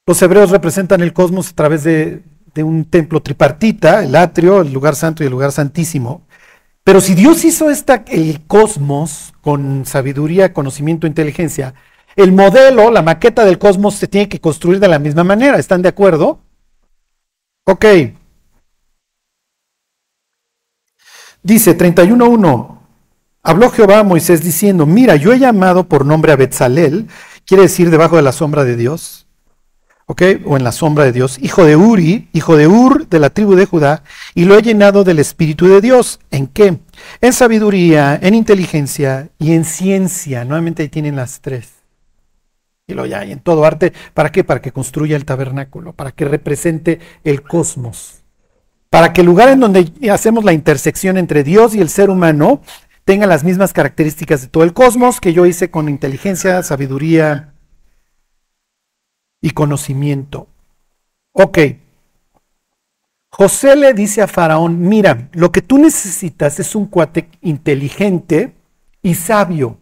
los 0.06 0.20
hebreos 0.22 0.50
representan 0.50 1.00
el 1.00 1.12
cosmos 1.12 1.50
a 1.50 1.54
través 1.54 1.84
de, 1.84 2.22
un 2.56 2.84
templo 2.84 3.22
tripartita, 3.22 4.04
el 4.04 4.14
atrio, 4.16 4.60
el 4.60 4.72
lugar 4.72 4.96
santo 4.96 5.22
y 5.22 5.26
el 5.26 5.32
lugar 5.32 5.52
santísimo. 5.52 6.26
Pero 6.84 7.00
si 7.00 7.14
Dios 7.14 7.44
hizo 7.44 7.70
esta, 7.70 8.04
el 8.08 8.44
cosmos 8.46 9.32
con 9.40 9.86
sabiduría, 9.86 10.52
conocimiento, 10.52 11.06
inteligencia, 11.06 11.74
el 12.22 12.32
modelo, 12.32 12.90
la 12.90 13.02
maqueta 13.02 13.44
del 13.44 13.58
cosmos 13.58 13.94
se 13.94 14.08
tiene 14.08 14.28
que 14.28 14.40
construir 14.40 14.80
de 14.80 14.88
la 14.88 14.98
misma 14.98 15.24
manera. 15.24 15.58
¿Están 15.58 15.82
de 15.82 15.88
acuerdo? 15.88 16.40
Ok. 17.64 17.84
Dice 21.42 21.76
31.1. 21.76 22.78
Habló 23.42 23.70
Jehová 23.70 24.00
a 24.00 24.04
Moisés 24.04 24.42
diciendo, 24.42 24.84
mira, 24.84 25.16
yo 25.16 25.32
he 25.32 25.38
llamado 25.38 25.88
por 25.88 26.04
nombre 26.04 26.32
a 26.32 26.36
Betzalel, 26.36 27.08
quiere 27.46 27.62
decir 27.62 27.90
debajo 27.90 28.16
de 28.16 28.22
la 28.22 28.32
sombra 28.32 28.64
de 28.64 28.76
Dios, 28.76 29.26
o 30.44 30.56
en 30.56 30.64
la 30.64 30.72
sombra 30.72 31.04
de 31.04 31.12
Dios, 31.12 31.38
hijo 31.40 31.64
de 31.64 31.76
Uri, 31.76 32.28
hijo 32.32 32.56
de 32.56 32.66
Ur, 32.66 33.08
de 33.08 33.20
la 33.20 33.30
tribu 33.30 33.54
de 33.54 33.64
Judá, 33.64 34.02
y 34.34 34.44
lo 34.44 34.58
he 34.58 34.62
llenado 34.62 35.04
del 35.04 35.20
Espíritu 35.20 35.68
de 35.68 35.80
Dios. 35.80 36.18
¿En 36.30 36.48
qué? 36.48 36.80
En 37.20 37.32
sabiduría, 37.32 38.18
en 38.20 38.34
inteligencia 38.34 39.30
y 39.38 39.52
en 39.52 39.64
ciencia. 39.64 40.44
Nuevamente 40.44 40.82
ahí 40.82 40.88
tienen 40.88 41.16
las 41.16 41.40
tres. 41.40 41.79
Y 42.90 42.94
lo 42.94 43.06
ya, 43.06 43.22
en 43.22 43.40
todo 43.40 43.64
arte, 43.64 43.92
¿para 44.14 44.32
qué? 44.32 44.44
Para 44.44 44.60
que 44.60 44.72
construya 44.72 45.16
el 45.16 45.24
tabernáculo, 45.24 45.92
para 45.92 46.12
que 46.12 46.24
represente 46.24 47.00
el 47.24 47.42
cosmos. 47.42 48.22
Para 48.90 49.12
que 49.12 49.20
el 49.20 49.26
lugar 49.26 49.48
en 49.48 49.60
donde 49.60 49.92
hacemos 50.10 50.44
la 50.44 50.52
intersección 50.52 51.16
entre 51.16 51.44
Dios 51.44 51.74
y 51.74 51.80
el 51.80 51.88
ser 51.88 52.10
humano 52.10 52.60
tenga 53.04 53.26
las 53.26 53.44
mismas 53.44 53.72
características 53.72 54.42
de 54.42 54.48
todo 54.48 54.64
el 54.64 54.72
cosmos 54.72 55.20
que 55.20 55.32
yo 55.32 55.46
hice 55.46 55.70
con 55.70 55.88
inteligencia, 55.88 56.62
sabiduría, 56.62 57.54
y 59.40 59.50
conocimiento. 59.50 60.48
Ok. 61.32 61.58
José 63.30 63.76
le 63.76 63.94
dice 63.94 64.22
a 64.22 64.26
Faraón, 64.26 64.80
mira, 64.80 65.28
lo 65.32 65.52
que 65.52 65.62
tú 65.62 65.78
necesitas 65.78 66.58
es 66.58 66.74
un 66.74 66.86
cuate 66.86 67.28
inteligente 67.42 68.54
y 69.02 69.14
sabio. 69.14 69.78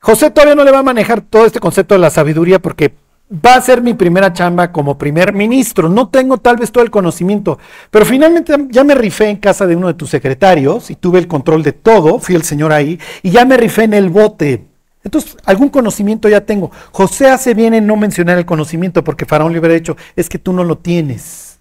José 0.00 0.30
todavía 0.30 0.54
no 0.54 0.64
le 0.64 0.70
va 0.70 0.78
a 0.78 0.84
manejar 0.84 1.20
todo 1.20 1.44
este 1.44 1.60
concepto 1.60 1.94
de 1.94 2.00
la 2.00 2.10
sabiduría 2.10 2.60
porque 2.60 2.94
va 3.30 3.54
a 3.54 3.60
ser 3.60 3.82
mi 3.82 3.94
primera 3.94 4.32
chamba 4.32 4.72
como 4.72 4.96
primer 4.96 5.32
ministro. 5.32 5.88
No 5.88 6.08
tengo 6.08 6.38
tal 6.38 6.56
vez 6.56 6.72
todo 6.72 6.84
el 6.84 6.90
conocimiento, 6.90 7.58
pero 7.90 8.04
finalmente 8.04 8.54
ya 8.70 8.84
me 8.84 8.94
rifé 8.94 9.28
en 9.28 9.36
casa 9.36 9.66
de 9.66 9.76
uno 9.76 9.88
de 9.88 9.94
tus 9.94 10.10
secretarios 10.10 10.90
y 10.90 10.96
tuve 10.96 11.18
el 11.18 11.28
control 11.28 11.62
de 11.62 11.72
todo, 11.72 12.18
fui 12.18 12.34
el 12.34 12.42
señor 12.42 12.72
ahí, 12.72 12.98
y 13.22 13.30
ya 13.30 13.44
me 13.44 13.56
rifé 13.56 13.84
en 13.84 13.94
el 13.94 14.08
bote. 14.08 14.66
Entonces, 15.04 15.36
algún 15.44 15.68
conocimiento 15.68 16.28
ya 16.28 16.44
tengo. 16.44 16.70
José 16.92 17.28
hace 17.28 17.54
bien 17.54 17.74
en 17.74 17.86
no 17.86 17.96
mencionar 17.96 18.38
el 18.38 18.46
conocimiento 18.46 19.04
porque 19.04 19.26
Faraón 19.26 19.52
le 19.52 19.58
hubiera 19.58 19.74
dicho, 19.74 19.96
es 20.16 20.28
que 20.28 20.38
tú 20.38 20.52
no 20.52 20.64
lo 20.64 20.78
tienes. 20.78 21.60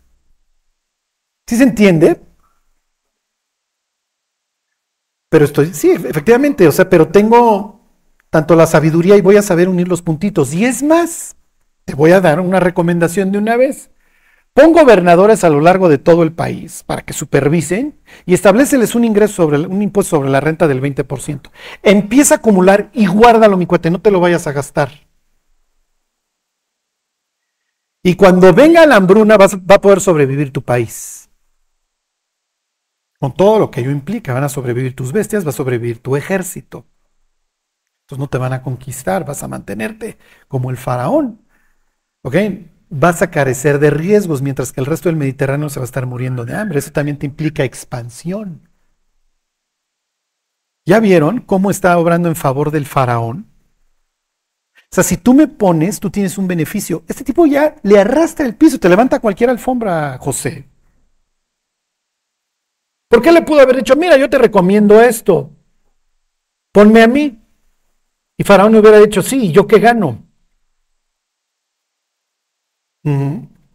¿Sí 1.47 1.55
se 1.55 1.63
entiende? 1.63 2.19
Pero 5.29 5.45
estoy, 5.45 5.73
sí, 5.73 5.91
efectivamente, 5.91 6.67
o 6.67 6.71
sea, 6.71 6.89
pero 6.89 7.07
tengo 7.07 7.76
tanto 8.37 8.55
la 8.55 8.67
sabiduría 8.67 9.17
y 9.17 9.21
voy 9.21 9.35
a 9.35 9.41
saber 9.41 9.67
unir 9.67 9.87
los 9.87 10.03
puntitos. 10.03 10.53
Y 10.53 10.63
es 10.63 10.83
más, 10.83 11.37
te 11.85 11.95
voy 11.95 12.11
a 12.11 12.21
dar 12.21 12.39
una 12.39 12.59
recomendación 12.59 13.31
de 13.31 13.39
una 13.39 13.57
vez. 13.57 13.89
Pon 14.53 14.73
gobernadores 14.73 15.43
a 15.43 15.49
lo 15.49 15.59
largo 15.59 15.89
de 15.89 15.97
todo 15.97 16.21
el 16.21 16.31
país 16.31 16.83
para 16.85 17.01
que 17.01 17.13
supervisen 17.13 17.99
y 18.27 18.35
estableceles 18.35 18.93
un 18.93 19.05
ingreso 19.05 19.33
sobre 19.33 19.57
un 19.57 19.81
impuesto 19.81 20.17
sobre 20.17 20.29
la 20.29 20.39
renta 20.39 20.67
del 20.67 20.83
20%. 20.83 21.49
Empieza 21.81 22.35
a 22.35 22.37
acumular 22.37 22.91
y 22.93 23.07
guárdalo, 23.07 23.57
mi 23.57 23.65
cuate, 23.65 23.89
no 23.89 24.01
te 24.01 24.11
lo 24.11 24.19
vayas 24.19 24.45
a 24.45 24.51
gastar. 24.51 24.91
Y 28.03 28.13
cuando 28.13 28.53
venga 28.53 28.85
la 28.85 28.97
hambruna 28.97 29.35
va 29.35 29.45
a 29.45 29.81
poder 29.81 29.99
sobrevivir 29.99 30.53
tu 30.53 30.61
país. 30.61 31.27
Con 33.19 33.33
todo 33.33 33.57
lo 33.57 33.71
que 33.71 33.81
ello 33.81 33.89
implica, 33.89 34.35
van 34.35 34.43
a 34.43 34.49
sobrevivir 34.49 34.95
tus 34.95 35.11
bestias, 35.11 35.43
va 35.43 35.49
a 35.49 35.53
sobrevivir 35.53 35.97
tu 36.03 36.15
ejército. 36.15 36.85
Entonces 38.07 38.19
no 38.19 38.27
te 38.29 38.37
van 38.37 38.53
a 38.53 38.63
conquistar, 38.63 39.25
vas 39.25 39.43
a 39.43 39.47
mantenerte 39.47 40.17
como 40.47 40.71
el 40.71 40.77
faraón. 40.77 41.41
¿Ok? 42.23 42.35
vas 42.89 43.21
a 43.21 43.31
carecer 43.31 43.79
de 43.79 43.89
riesgos, 43.89 44.41
mientras 44.41 44.71
que 44.71 44.79
el 44.79 44.85
resto 44.85 45.09
del 45.09 45.17
Mediterráneo 45.17 45.69
se 45.69 45.79
va 45.79 45.83
a 45.83 45.85
estar 45.85 46.05
muriendo 46.05 46.45
de 46.45 46.55
hambre. 46.55 46.79
Eso 46.79 46.91
también 46.91 47.17
te 47.17 47.25
implica 47.25 47.63
expansión. 47.63 48.69
¿Ya 50.85 50.99
vieron 50.99 51.41
cómo 51.41 51.69
está 51.69 51.97
obrando 51.97 52.29
en 52.29 52.35
favor 52.35 52.71
del 52.71 52.85
faraón? 52.85 53.47
O 54.75 54.95
sea, 54.95 55.03
si 55.03 55.17
tú 55.17 55.33
me 55.33 55.47
pones, 55.47 55.99
tú 55.99 56.09
tienes 56.09 56.37
un 56.37 56.47
beneficio. 56.47 57.03
Este 57.07 57.25
tipo 57.25 57.45
ya 57.45 57.75
le 57.83 57.99
arrastra 57.99 58.45
el 58.45 58.55
piso, 58.55 58.79
te 58.79 58.87
levanta 58.87 59.19
cualquier 59.19 59.49
alfombra, 59.49 60.17
José. 60.17 60.69
¿Por 63.09 63.21
qué 63.21 63.33
le 63.33 63.41
pudo 63.41 63.59
haber 63.59 63.77
dicho, 63.77 63.95
mira, 63.97 64.17
yo 64.17 64.29
te 64.29 64.37
recomiendo 64.37 65.01
esto? 65.01 65.51
Ponme 66.71 67.01
a 67.01 67.07
mí. 67.07 67.41
Y 68.37 68.43
Faraón 68.43 68.75
hubiera 68.75 68.99
dicho, 68.99 69.21
sí, 69.21 69.51
¿yo 69.51 69.65
qué 69.67 69.79
gano? 69.79 70.23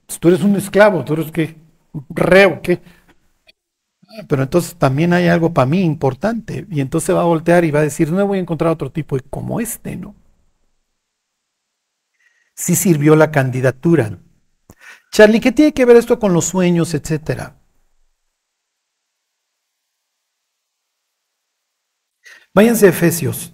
Pues 0.07 0.21
tú 0.21 0.29
eres 0.29 0.43
un 0.43 0.57
esclavo, 0.57 1.05
tú 1.05 1.15
eres 1.15 1.31
que 1.31 1.57
reo, 2.11 2.61
¿qué? 2.63 2.81
Ah, 4.09 4.25
pero 4.29 4.43
entonces 4.43 4.77
también 4.77 5.13
hay 5.13 5.27
algo 5.29 5.53
para 5.53 5.67
mí 5.67 5.81
importante. 5.83 6.67
Y 6.71 6.81
entonces 6.81 7.15
va 7.15 7.23
a 7.23 7.25
voltear 7.25 7.65
y 7.65 7.71
va 7.71 7.81
a 7.81 7.83
decir, 7.83 8.11
no 8.13 8.27
voy 8.27 8.39
a 8.39 8.41
encontrar 8.43 8.71
otro 8.73 8.91
tipo 8.93 9.17
como 9.31 9.61
este, 9.61 9.97
¿no? 9.97 10.15
sí 12.55 12.77
sirvió 12.77 13.17
la 13.17 13.31
candidatura. 13.31 14.19
Charlie, 15.13 15.41
¿qué 15.41 15.53
tiene 15.53 15.75
que 15.75 15.85
ver 15.85 15.97
esto 15.97 16.19
con 16.19 16.33
los 16.33 16.47
sueños, 16.47 16.95
etcétera? 16.95 17.57
Váyanse 22.55 22.87
a 22.87 22.91
Efesios. 22.91 23.53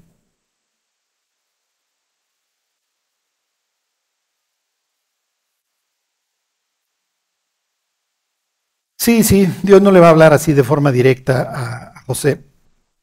Sí, 9.08 9.24
sí, 9.24 9.48
Dios 9.62 9.80
no 9.80 9.90
le 9.90 10.00
va 10.00 10.08
a 10.08 10.10
hablar 10.10 10.34
así 10.34 10.52
de 10.52 10.62
forma 10.62 10.92
directa 10.92 11.50
a 11.50 12.02
José. 12.02 12.44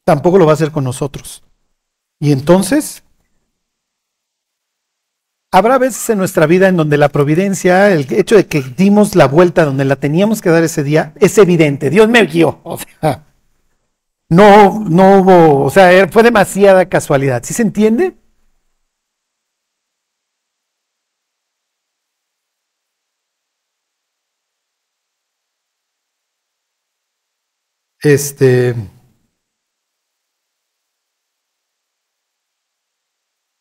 Tampoco 0.04 0.38
lo 0.38 0.46
va 0.46 0.52
a 0.52 0.54
hacer 0.54 0.70
con 0.70 0.84
nosotros. 0.84 1.42
Y 2.20 2.30
entonces, 2.30 3.02
habrá 5.50 5.78
veces 5.78 6.08
en 6.08 6.18
nuestra 6.18 6.46
vida 6.46 6.68
en 6.68 6.76
donde 6.76 6.96
la 6.96 7.08
providencia, 7.08 7.90
el 7.90 8.06
hecho 8.12 8.36
de 8.36 8.46
que 8.46 8.62
dimos 8.62 9.16
la 9.16 9.26
vuelta 9.26 9.64
donde 9.64 9.84
la 9.84 9.96
teníamos 9.96 10.40
que 10.40 10.50
dar 10.50 10.62
ese 10.62 10.84
día, 10.84 11.12
es 11.16 11.38
evidente. 11.38 11.90
Dios 11.90 12.08
me 12.08 12.22
guió. 12.24 12.60
O 12.62 12.78
sea, 12.78 13.24
no, 14.28 14.84
no 14.88 15.18
hubo, 15.18 15.64
o 15.64 15.70
sea, 15.70 16.06
fue 16.06 16.22
demasiada 16.22 16.88
casualidad. 16.88 17.42
¿Sí 17.42 17.52
se 17.52 17.62
entiende? 17.62 18.14
Este. 28.06 28.72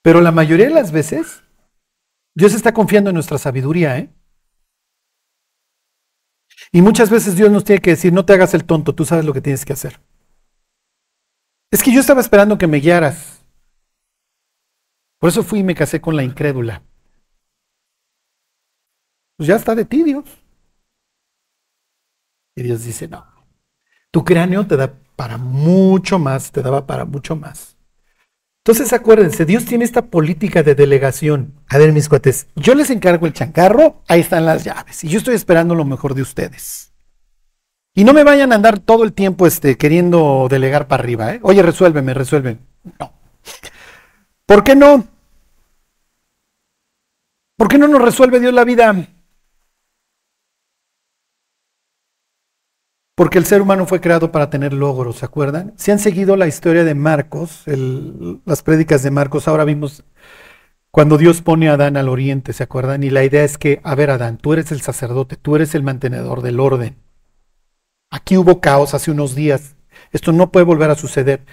Pero 0.03 0.21
la 0.21 0.31
mayoría 0.31 0.67
de 0.67 0.73
las 0.73 0.91
veces, 0.91 1.43
Dios 2.35 2.53
está 2.53 2.71
confiando 2.71 3.09
en 3.09 3.15
nuestra 3.15 3.39
sabiduría, 3.39 3.97
¿eh? 3.97 4.13
Y 6.71 6.83
muchas 6.83 7.09
veces 7.09 7.35
Dios 7.35 7.49
nos 7.49 7.63
tiene 7.63 7.81
que 7.81 7.91
decir, 7.91 8.13
no 8.13 8.23
te 8.23 8.33
hagas 8.33 8.53
el 8.53 8.65
tonto, 8.65 8.93
tú 8.93 9.03
sabes 9.03 9.25
lo 9.25 9.33
que 9.33 9.41
tienes 9.41 9.65
que 9.65 9.73
hacer. 9.73 9.99
Es 11.71 11.81
que 11.81 11.91
yo 11.91 11.99
estaba 11.99 12.21
esperando 12.21 12.59
que 12.59 12.67
me 12.67 12.77
guiaras. 12.77 13.43
Por 15.19 15.29
eso 15.29 15.41
fui 15.43 15.59
y 15.59 15.63
me 15.63 15.73
casé 15.73 15.99
con 15.99 16.15
la 16.15 16.23
incrédula. 16.23 16.83
Pues 19.37 19.47
ya 19.47 19.55
está 19.55 19.73
de 19.73 19.85
ti, 19.85 20.03
Dios. 20.03 20.25
Y 22.55 22.61
Dios 22.61 22.83
dice, 22.83 23.07
no, 23.07 23.34
tu 24.15 24.23
cráneo 24.23 24.65
te 24.65 24.77
da 24.77 24.93
para 25.17 25.37
mucho 25.37 26.19
más, 26.19 26.53
te 26.53 26.61
daba 26.61 26.87
para 26.87 27.03
mucho 27.03 27.35
más. 27.35 27.75
Entonces 28.63 28.93
acuérdense, 28.93 29.43
Dios 29.43 29.65
tiene 29.65 29.83
esta 29.83 30.05
política 30.05 30.63
de 30.63 30.73
delegación. 30.73 31.59
A 31.67 31.77
ver, 31.77 31.91
mis 31.91 32.07
cuates, 32.07 32.47
yo 32.55 32.75
les 32.75 32.91
encargo 32.91 33.25
el 33.25 33.33
chancarro, 33.33 34.03
ahí 34.07 34.21
están 34.21 34.45
las 34.45 34.63
llaves, 34.63 35.03
y 35.03 35.09
yo 35.09 35.17
estoy 35.17 35.35
esperando 35.35 35.75
lo 35.75 35.83
mejor 35.83 36.13
de 36.13 36.21
ustedes. 36.21 36.93
Y 37.93 38.05
no 38.05 38.13
me 38.13 38.23
vayan 38.23 38.53
a 38.53 38.55
andar 38.55 38.79
todo 38.79 39.03
el 39.03 39.11
tiempo 39.11 39.47
este, 39.47 39.75
queriendo 39.75 40.47
delegar 40.49 40.87
para 40.87 41.03
arriba, 41.03 41.33
¿eh? 41.33 41.41
Oye, 41.43 41.61
resuélveme, 41.61 42.13
resuélveme. 42.13 42.59
No. 42.97 43.11
¿Por 44.45 44.63
qué 44.63 44.77
no? 44.77 45.05
¿Por 47.57 47.67
qué 47.67 47.77
no 47.77 47.89
nos 47.89 48.01
resuelve 48.01 48.39
Dios 48.39 48.53
la 48.53 48.63
vida? 48.63 48.95
Porque 53.15 53.37
el 53.37 53.45
ser 53.45 53.61
humano 53.61 53.85
fue 53.85 54.01
creado 54.01 54.31
para 54.31 54.49
tener 54.49 54.73
logros, 54.73 55.17
¿se 55.17 55.25
acuerdan? 55.25 55.73
Si 55.77 55.89
han 55.89 55.99
seguido 55.99 56.35
la 56.35 56.47
historia 56.47 56.83
de 56.83 56.95
Marcos, 56.95 57.63
las 57.65 58.61
prédicas 58.61 59.03
de 59.03 59.11
Marcos, 59.11 59.47
ahora 59.47 59.63
vimos 59.63 60.03
cuando 60.91 61.17
Dios 61.17 61.41
pone 61.41 61.69
a 61.69 61.73
Adán 61.73 61.97
al 61.97 62.09
oriente, 62.09 62.51
¿se 62.53 62.63
acuerdan? 62.63 63.03
Y 63.03 63.09
la 63.09 63.23
idea 63.23 63.43
es 63.43 63.57
que, 63.57 63.79
a 63.83 63.95
ver 63.95 64.09
Adán, 64.11 64.37
tú 64.37 64.53
eres 64.53 64.71
el 64.71 64.81
sacerdote, 64.81 65.37
tú 65.37 65.55
eres 65.55 65.75
el 65.75 65.83
mantenedor 65.83 66.41
del 66.41 66.59
orden. 66.59 66.97
Aquí 68.09 68.37
hubo 68.37 68.61
caos 68.61 68.93
hace 68.93 69.11
unos 69.11 69.33
días, 69.35 69.75
esto 70.11 70.31
no 70.31 70.51
puede 70.51 70.65
volver 70.65 70.89
a 70.89 70.95
suceder. 70.95 71.45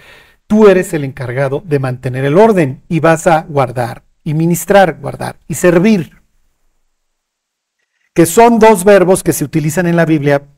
Tú 0.46 0.68
eres 0.68 0.92
el 0.94 1.04
encargado 1.04 1.62
de 1.64 1.78
mantener 1.78 2.24
el 2.24 2.38
orden 2.38 2.82
y 2.88 3.00
vas 3.00 3.26
a 3.26 3.42
guardar 3.48 4.04
y 4.22 4.34
ministrar, 4.34 4.98
guardar 5.00 5.38
y 5.48 5.54
servir. 5.54 6.22
Que 8.14 8.26
son 8.26 8.58
dos 8.58 8.84
verbos 8.84 9.22
que 9.22 9.32
se 9.32 9.44
utilizan 9.44 9.86
en 9.86 9.96
la 9.96 10.04
Biblia 10.04 10.51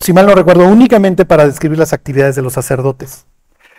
si 0.00 0.12
mal 0.12 0.26
no 0.26 0.34
recuerdo, 0.34 0.66
únicamente 0.66 1.24
para 1.24 1.46
describir 1.46 1.78
las 1.78 1.92
actividades 1.92 2.36
de 2.36 2.42
los 2.42 2.52
sacerdotes. 2.52 3.26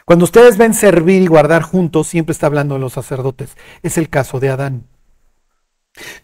Cuando 0.05 0.25
ustedes 0.25 0.57
ven 0.57 0.73
servir 0.73 1.21
y 1.21 1.27
guardar 1.27 1.63
juntos, 1.63 2.07
siempre 2.07 2.31
está 2.31 2.47
hablando 2.47 2.75
de 2.75 2.81
los 2.81 2.93
sacerdotes. 2.93 3.57
Es 3.83 3.97
el 3.97 4.09
caso 4.09 4.39
de 4.39 4.49
Adán. 4.49 4.87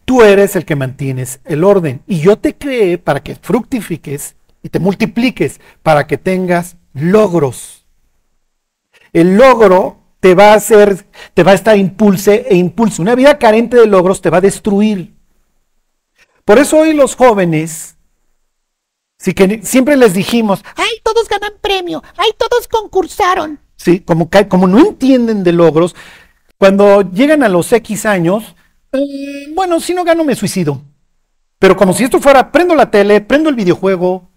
Tú 0.06 0.22
eres 0.22 0.56
el 0.56 0.66
que 0.66 0.76
mantienes 0.76 1.40
el 1.46 1.64
orden 1.64 2.02
y 2.08 2.20
yo 2.20 2.38
te 2.38 2.56
creé 2.56 2.98
para 2.98 3.24
que 3.24 3.36
fructifiques 3.36 4.36
y 4.62 4.70
te 4.70 4.80
multipliques, 4.80 5.60
para 5.82 6.08
que 6.08 6.18
tengas 6.18 6.78
logros. 6.94 7.86
El 9.12 9.36
logro 9.36 10.00
te 10.20 10.36
va 10.36 10.54
a 10.54 10.56
hacer, 10.56 11.06
te 11.34 11.44
va 11.44 11.52
a 11.52 11.56
estar 11.56 11.78
impulse 11.78 12.46
e 12.50 12.56
impulso. 12.56 13.02
Una 13.02 13.16
vida 13.16 13.38
carente 13.38 13.78
de 13.78 13.88
logros 13.88 14.22
te 14.22 14.30
va 14.30 14.38
a 14.38 14.42
destruir. 14.42 15.14
Por 16.46 16.58
eso 16.58 16.80
hoy 16.80 16.94
los 16.94 17.16
jóvenes 17.16 17.98
Sí, 19.24 19.34
que 19.34 19.62
siempre 19.64 19.96
les 19.96 20.14
dijimos, 20.14 20.66
ay, 20.76 21.00
todos 21.02 21.30
ganan 21.30 21.54
premio, 21.62 22.04
ay, 22.18 22.32
todos 22.38 22.68
concursaron. 22.68 23.58
Sí, 23.78 24.02
como, 24.02 24.68
no 24.68 24.80
entienden 24.80 25.46
de 25.46 25.54
logros, 25.54 25.96
cuando 26.58 27.10
llegan 27.10 27.42
a 27.42 27.48
los 27.48 27.72
X 27.72 28.06
años, 28.06 28.54
eh, 28.92 29.48
bueno, 29.56 29.80
si 29.80 29.94
no 29.94 30.04
gano 30.04 30.26
me 30.26 30.36
suicido. 30.36 30.82
Pero 31.58 31.78
como 31.78 31.94
si 31.94 32.04
esto 32.04 32.20
fuera, 32.20 32.52
prendo 32.52 32.76
la 32.76 32.92
tele, 32.92 33.22
prendo 33.22 33.48
el 33.48 33.56
videojuego. 33.56 34.30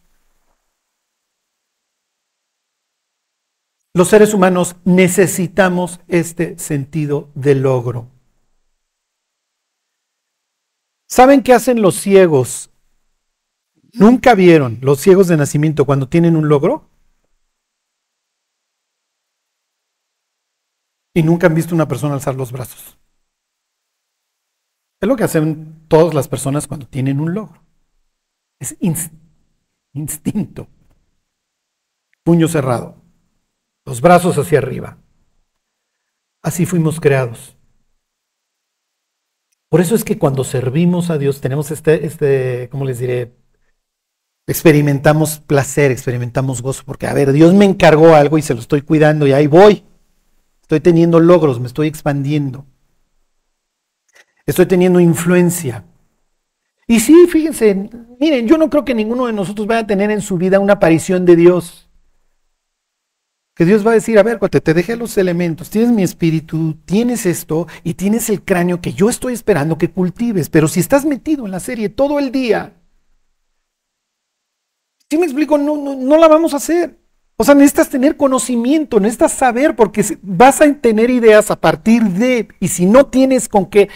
Los 3.93 4.07
seres 4.07 4.35
humanos 4.35 4.77
necesitamos 4.85 5.99
este 6.07 6.61
sentido 6.61 7.29
de 7.35 7.57
logro. 7.57 8.09
¿Saben 11.09 11.43
qué 11.43 11.55
hacen 11.55 11.83
los 11.83 11.97
ciegos 11.97 12.71
¿Nunca 13.99 14.35
vieron 14.35 14.79
los 14.83 15.01
ciegos 15.01 15.27
de 15.27 15.39
nacimiento 15.39 15.87
cuando 15.87 16.09
tienen 16.09 16.37
un 16.37 16.49
logro? 16.49 16.91
Y 21.15 21.23
nunca 21.23 21.47
han 21.47 21.55
visto 21.55 21.75
una 21.75 21.89
persona 21.89 22.13
alzar 22.13 22.35
los 22.35 22.53
brazos. 22.53 22.99
Es 25.01 25.09
lo 25.09 25.17
que 25.17 25.25
hacen 25.25 25.87
todas 25.89 26.13
las 26.15 26.29
personas 26.29 26.67
cuando 26.67 26.87
tienen 26.87 27.21
un 27.21 27.33
logro. 27.33 27.63
Es 28.59 28.77
instinto. 29.95 30.69
Puño 32.23 32.49
cerrado. 32.49 33.03
Los 33.87 34.03
brazos 34.03 34.37
hacia 34.37 34.59
arriba. 34.59 34.99
Así 36.43 36.67
fuimos 36.67 37.01
creados. 37.01 37.57
Por 39.71 39.81
eso 39.81 39.95
es 39.95 40.05
que 40.05 40.19
cuando 40.19 40.45
servimos 40.45 41.09
a 41.09 41.17
Dios 41.17 41.41
tenemos 41.41 41.71
este, 41.71 42.05
este, 42.05 42.69
¿cómo 42.71 42.85
les 42.85 42.99
diré? 42.99 43.46
Experimentamos 44.47 45.41
placer, 45.41 45.91
experimentamos 45.91 46.63
gozo, 46.63 46.83
porque 46.87 47.07
a 47.07 47.15
ver, 47.15 47.33
Dios 47.33 47.53
me 47.53 47.65
encargó 47.65 48.15
algo 48.15 48.39
y 48.39 48.43
se 48.43 48.55
lo 48.55 48.61
estoy 48.61 48.83
cuidando 48.83 49.27
y 49.27 49.33
ahí 49.33 49.47
voy. 49.47 49.85
Estoy 50.63 50.81
teniendo 50.81 51.21
logros, 51.21 51.61
me 51.61 51.67
estoy 51.67 51.89
expandiendo. 51.89 52.67
Estoy 54.47 54.67
teniendo 54.67 55.01
influencia. 55.01 55.85
Y 56.87 57.01
sí, 57.01 57.27
fíjense, 57.29 57.91
miren, 58.21 58.47
yo 58.47 58.57
no 58.59 58.71
creo 58.71 58.85
que 58.85 58.95
ninguno 58.95 59.27
de 59.27 59.33
nosotros 59.33 59.67
vaya 59.67 59.81
a 59.81 59.87
tener 59.87 60.11
en 60.11 60.21
su 60.21 60.39
vida 60.39 60.61
una 60.61 60.75
aparición 60.75 61.25
de 61.25 61.35
Dios. 61.35 61.89
Que 63.57 63.65
Dios 63.65 63.85
va 63.85 63.93
a 63.93 63.95
decir, 63.95 64.19
a 64.19 64.23
ver, 64.23 64.39
cuate, 64.39 64.61
te 64.61 64.75
dejé 64.75 64.97
los 64.97 65.17
elementos, 65.17 65.71
tienes 65.71 65.91
mi 65.91 66.03
espíritu, 66.03 66.77
tienes 66.85 67.27
esto 67.27 67.67
y 67.83 67.95
tienes 67.95 68.29
el 68.29 68.43
cráneo 68.43 68.81
que 68.81 68.93
yo 68.93 69.09
estoy 69.09 69.33
esperando 69.33 69.79
que 69.79 69.91
cultives. 69.91 70.49
Pero 70.49 70.69
si 70.69 70.79
estás 70.79 71.05
metido 71.05 71.47
en 71.47 71.53
la 71.53 71.61
serie 71.61 71.89
todo 71.89 72.19
el 72.19 72.31
día, 72.31 72.75
me 75.19 75.27
explico? 75.27 75.59
No, 75.59 75.77
no, 75.77 76.17
la 76.17 76.29
vamos 76.29 76.55
a 76.55 76.59
hacer. 76.59 76.99
O 77.37 77.45
sea, 77.45 77.55
necesitas 77.55 77.91
tener 77.91 78.17
conocimiento, 78.17 78.99
necesitas 78.99 79.33
saber, 79.33 79.77
porque 79.77 80.05
vas 80.23 80.61
a 80.61 80.73
tener 80.75 81.11
ideas 81.11 81.51
a 81.51 81.57
partir 81.57 82.03
de, 82.03 82.49
y 82.61 82.69
si 82.69 82.87
no 82.87 83.07
tienes 83.07 83.49
con 83.49 83.67
qué, 83.67 83.89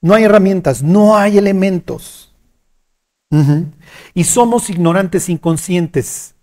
no 0.00 0.14
hay 0.14 0.24
herramientas, 0.24 0.82
no 0.82 1.16
hay 1.16 1.38
elementos. 1.38 2.34
Y 4.14 4.24
somos 4.24 4.70
ignorantes 4.70 5.28
inconscientes. 5.28 6.34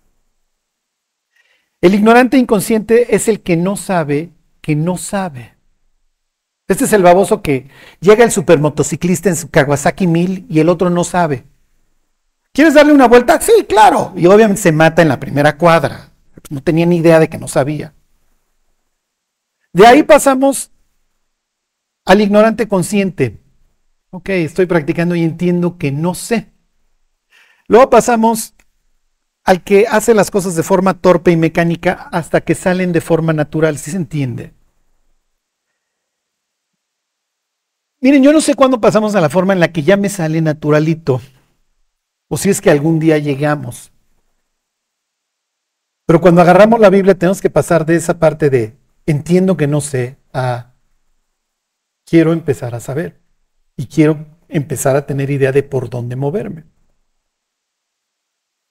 El 1.81 1.95
ignorante 1.95 2.37
inconsciente 2.37 3.15
es 3.15 3.27
el 3.27 3.41
que 3.41 3.57
no 3.57 3.75
sabe 3.75 4.31
que 4.65 4.75
no 4.75 4.97
sabe. 4.97 5.53
Este 6.67 6.85
es 6.85 6.93
el 6.93 7.03
baboso 7.03 7.43
que 7.43 7.69
llega 7.99 8.23
el 8.23 8.31
supermotociclista 8.31 9.29
en 9.29 9.35
su 9.35 9.51
Kawasaki 9.51 10.07
1000 10.07 10.47
y 10.49 10.59
el 10.59 10.69
otro 10.69 10.89
no 10.89 11.03
sabe. 11.03 11.45
¿Quieres 12.55 12.73
darle 12.73 12.93
una 12.93 13.09
vuelta? 13.09 13.41
Sí, 13.41 13.65
claro. 13.67 14.13
Y 14.15 14.27
obviamente 14.27 14.61
se 14.61 14.71
mata 14.71 15.01
en 15.01 15.09
la 15.09 15.19
primera 15.19 15.57
cuadra. 15.57 16.11
No 16.49 16.63
tenía 16.63 16.85
ni 16.85 16.97
idea 16.97 17.19
de 17.19 17.27
que 17.27 17.37
no 17.37 17.49
sabía. 17.49 17.93
De 19.73 19.85
ahí 19.85 20.03
pasamos 20.03 20.71
al 22.05 22.21
ignorante 22.21 22.69
consciente. 22.69 23.41
Ok, 24.09 24.29
estoy 24.29 24.67
practicando 24.67 25.15
y 25.15 25.23
entiendo 25.23 25.77
que 25.77 25.91
no 25.91 26.15
sé. 26.15 26.53
Luego 27.67 27.89
pasamos 27.89 28.53
al 29.43 29.61
que 29.61 29.85
hace 29.89 30.13
las 30.13 30.31
cosas 30.31 30.55
de 30.55 30.63
forma 30.63 30.93
torpe 30.93 31.31
y 31.31 31.35
mecánica 31.35 32.07
hasta 32.13 32.39
que 32.39 32.55
salen 32.55 32.93
de 32.93 33.01
forma 33.01 33.33
natural, 33.33 33.77
si 33.77 33.91
se 33.91 33.97
entiende. 33.97 34.53
Miren, 37.99 38.23
yo 38.23 38.31
no 38.31 38.39
sé 38.39 38.55
cuándo 38.55 38.79
pasamos 38.79 39.13
a 39.13 39.19
la 39.19 39.29
forma 39.29 39.51
en 39.51 39.59
la 39.59 39.73
que 39.73 39.83
ya 39.83 39.97
me 39.97 40.07
sale 40.07 40.39
naturalito, 40.39 41.19
o 42.27 42.37
si 42.37 42.49
es 42.49 42.61
que 42.61 42.69
algún 42.69 42.99
día 42.99 43.17
llegamos. 43.17 43.91
Pero 46.05 46.21
cuando 46.21 46.41
agarramos 46.41 46.79
la 46.79 46.89
Biblia 46.89 47.15
tenemos 47.15 47.41
que 47.41 47.49
pasar 47.49 47.85
de 47.85 47.95
esa 47.95 48.19
parte 48.19 48.49
de 48.49 48.77
entiendo 49.05 49.57
que 49.57 49.67
no 49.67 49.81
sé 49.81 50.17
a 50.33 50.73
quiero 52.05 52.33
empezar 52.33 52.75
a 52.75 52.79
saber 52.79 53.19
y 53.75 53.87
quiero 53.87 54.25
empezar 54.47 54.95
a 54.95 55.05
tener 55.05 55.29
idea 55.31 55.51
de 55.51 55.63
por 55.63 55.89
dónde 55.89 56.15
moverme. 56.15 56.65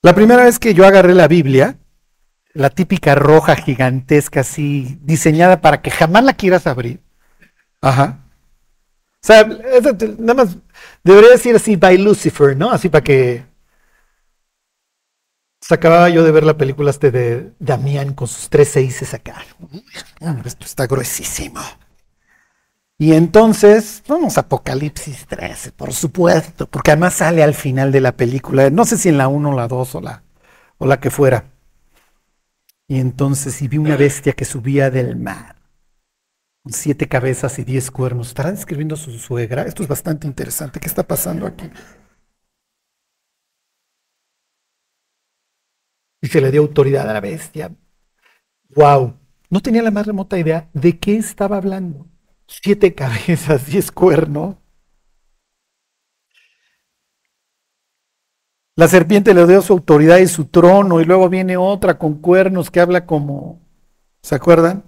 La 0.02 0.14
primera 0.14 0.44
vez 0.44 0.58
que 0.58 0.74
yo 0.74 0.86
agarré 0.86 1.14
la 1.14 1.28
Biblia, 1.28 1.78
la 2.52 2.70
típica 2.70 3.14
roja 3.14 3.56
gigantesca 3.56 4.40
así, 4.40 4.98
diseñada 5.02 5.60
para 5.60 5.82
que 5.82 5.90
jamás 5.90 6.24
la 6.24 6.34
quieras 6.34 6.66
abrir. 6.66 7.00
Ajá. 7.80 8.20
O 9.22 9.26
sea, 9.26 9.44
nada 10.18 10.34
más 10.34 10.58
debería 11.02 11.30
decir 11.30 11.56
así 11.56 11.76
by 11.76 11.98
Lucifer, 11.98 12.56
¿no? 12.56 12.70
Así 12.70 12.88
para 12.88 13.04
que 13.04 13.44
se 15.60 15.74
acababa 15.74 16.10
yo 16.10 16.22
de 16.22 16.30
ver 16.30 16.44
la 16.44 16.58
película 16.58 16.90
este 16.90 17.10
de 17.10 17.52
Damián 17.58 18.12
con 18.12 18.28
sus 18.28 18.50
tres 18.50 18.68
seises 18.68 19.14
acá. 19.14 19.42
Esto 20.44 20.66
está 20.66 20.86
gruesísimo. 20.86 21.60
Y 22.98 23.12
entonces, 23.14 24.02
vamos 24.06 24.38
Apocalipsis 24.38 25.26
13, 25.26 25.72
por 25.72 25.92
supuesto, 25.92 26.66
porque 26.66 26.92
además 26.92 27.14
sale 27.14 27.42
al 27.42 27.54
final 27.54 27.90
de 27.90 28.00
la 28.00 28.12
película, 28.12 28.70
no 28.70 28.84
sé 28.84 28.96
si 28.96 29.08
en 29.08 29.18
la 29.18 29.28
1 29.28 29.50
o 29.50 29.56
la 29.56 29.66
2 29.66 29.94
o 29.96 30.00
la, 30.00 30.22
o 30.78 30.86
la 30.86 31.00
que 31.00 31.10
fuera. 31.10 31.44
Y 32.86 33.00
entonces, 33.00 33.60
y 33.62 33.68
vi 33.68 33.78
una 33.78 33.96
bestia 33.96 34.34
que 34.34 34.44
subía 34.44 34.90
del 34.90 35.16
mar, 35.16 35.53
siete 36.68 37.08
cabezas 37.08 37.58
y 37.58 37.64
diez 37.64 37.90
cuernos. 37.90 38.28
¿Estará 38.28 38.50
describiendo 38.50 38.94
a 38.94 38.98
su 38.98 39.12
suegra? 39.18 39.62
Esto 39.62 39.82
es 39.82 39.88
bastante 39.88 40.26
interesante. 40.26 40.80
¿Qué 40.80 40.86
está 40.86 41.02
pasando 41.06 41.46
aquí? 41.46 41.70
y 46.24 46.28
se 46.28 46.40
le 46.40 46.50
dio 46.50 46.62
autoridad 46.62 47.08
a 47.08 47.12
la 47.12 47.20
bestia. 47.20 47.70
¡Wow! 48.74 49.14
No 49.50 49.60
tenía 49.60 49.82
la 49.82 49.90
más 49.90 50.06
remota 50.06 50.38
idea 50.38 50.70
de 50.72 50.98
qué 50.98 51.16
estaba 51.16 51.58
hablando. 51.58 52.06
Siete 52.46 52.94
cabezas, 52.94 53.66
diez 53.70 53.92
cuernos. 53.92 54.56
La 58.74 58.88
serpiente 58.88 59.34
le 59.34 59.46
dio 59.46 59.60
su 59.60 59.74
autoridad 59.74 60.16
y 60.16 60.26
su 60.26 60.46
trono, 60.46 61.00
y 61.00 61.04
luego 61.04 61.28
viene 61.28 61.58
otra 61.58 61.98
con 61.98 62.14
cuernos 62.14 62.70
que 62.70 62.80
habla 62.80 63.04
como, 63.04 63.60
¿se 64.22 64.34
acuerdan? 64.34 64.82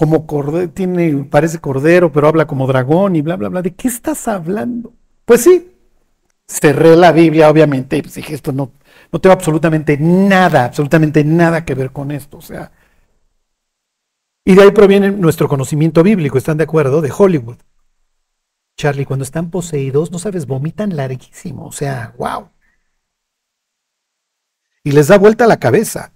Como 0.00 0.26
cordero, 0.26 0.70
tiene, 0.70 1.24
parece 1.24 1.58
cordero, 1.58 2.10
pero 2.10 2.26
habla 2.26 2.46
como 2.46 2.66
dragón 2.66 3.16
y 3.16 3.20
bla, 3.20 3.36
bla, 3.36 3.50
bla. 3.50 3.60
¿De 3.60 3.74
qué 3.74 3.86
estás 3.86 4.28
hablando? 4.28 4.94
Pues 5.26 5.42
sí, 5.42 5.76
cerré 6.48 6.96
la 6.96 7.12
Biblia, 7.12 7.50
obviamente, 7.50 7.98
y 7.98 8.00
pues 8.00 8.14
dije, 8.14 8.32
esto 8.32 8.50
no, 8.50 8.72
no 9.12 9.20
tengo 9.20 9.34
absolutamente 9.34 9.98
nada, 9.98 10.64
absolutamente 10.64 11.22
nada 11.22 11.66
que 11.66 11.74
ver 11.74 11.92
con 11.92 12.12
esto. 12.12 12.38
O 12.38 12.40
sea, 12.40 12.72
y 14.42 14.54
de 14.54 14.62
ahí 14.62 14.70
proviene 14.70 15.10
nuestro 15.10 15.48
conocimiento 15.48 16.02
bíblico, 16.02 16.38
¿están 16.38 16.56
de 16.56 16.64
acuerdo? 16.64 17.02
De 17.02 17.12
Hollywood. 17.14 17.58
Charlie, 18.78 19.04
cuando 19.04 19.24
están 19.24 19.50
poseídos, 19.50 20.10
no 20.10 20.18
sabes, 20.18 20.46
vomitan 20.46 20.96
larguísimo, 20.96 21.66
o 21.66 21.72
sea, 21.72 22.14
wow. 22.16 22.48
Y 24.82 24.92
les 24.92 25.08
da 25.08 25.18
vuelta 25.18 25.46
la 25.46 25.58
cabeza. 25.58 26.14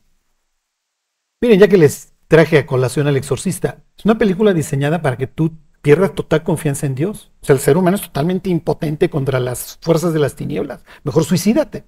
Miren, 1.42 1.60
ya 1.60 1.68
que 1.68 1.76
les 1.76 2.13
traje 2.34 2.58
a 2.58 2.66
colación 2.66 3.06
al 3.06 3.16
exorcista, 3.16 3.84
es 3.96 4.04
una 4.04 4.18
película 4.18 4.52
diseñada 4.52 5.00
para 5.00 5.16
que 5.16 5.28
tú 5.28 5.56
pierdas 5.82 6.16
total 6.16 6.42
confianza 6.42 6.84
en 6.84 6.96
Dios. 6.96 7.30
O 7.42 7.46
sea, 7.46 7.54
el 7.54 7.60
ser 7.60 7.76
humano 7.76 7.94
es 7.94 8.02
totalmente 8.02 8.50
impotente 8.50 9.08
contra 9.08 9.38
las 9.38 9.78
fuerzas 9.80 10.12
de 10.12 10.18
las 10.18 10.34
tinieblas. 10.34 10.84
Mejor 11.04 11.22
suicídate. 11.22 11.84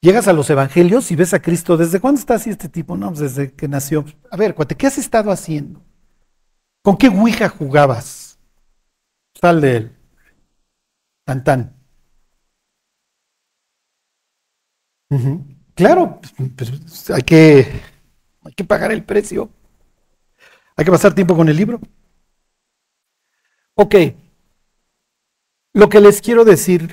Llegas 0.00 0.28
a 0.28 0.32
los 0.32 0.48
evangelios 0.48 1.10
y 1.10 1.16
ves 1.16 1.34
a 1.34 1.42
Cristo. 1.42 1.76
¿Desde 1.76 2.00
cuándo 2.00 2.20
está 2.20 2.36
así 2.36 2.48
este 2.48 2.70
tipo? 2.70 2.96
No, 2.96 3.08
pues 3.08 3.20
desde 3.20 3.52
que 3.52 3.68
nació. 3.68 4.06
A 4.30 4.38
ver, 4.38 4.54
cuate, 4.54 4.78
¿qué 4.78 4.86
has 4.86 4.96
estado 4.96 5.30
haciendo? 5.30 5.82
¿Con 6.82 6.96
qué 6.96 7.08
Ouija 7.08 7.50
jugabas? 7.50 8.38
Sal 9.38 9.60
de 9.60 9.76
él. 9.76 9.96
Tan 11.26 11.44
tan. 11.44 11.76
Claro, 15.74 16.18
pues, 16.56 16.70
pues, 16.80 17.10
hay, 17.10 17.22
que, 17.24 17.91
hay 18.44 18.52
que 18.52 18.64
pagar 18.64 18.92
el 18.92 19.04
precio. 19.04 19.50
Hay 20.76 20.84
que 20.84 20.90
pasar 20.90 21.14
tiempo 21.14 21.36
con 21.36 21.48
el 21.48 21.56
libro. 21.56 21.80
Ok. 23.74 23.94
Lo 25.74 25.88
que 25.88 26.00
les 26.00 26.20
quiero 26.20 26.44
decir 26.44 26.90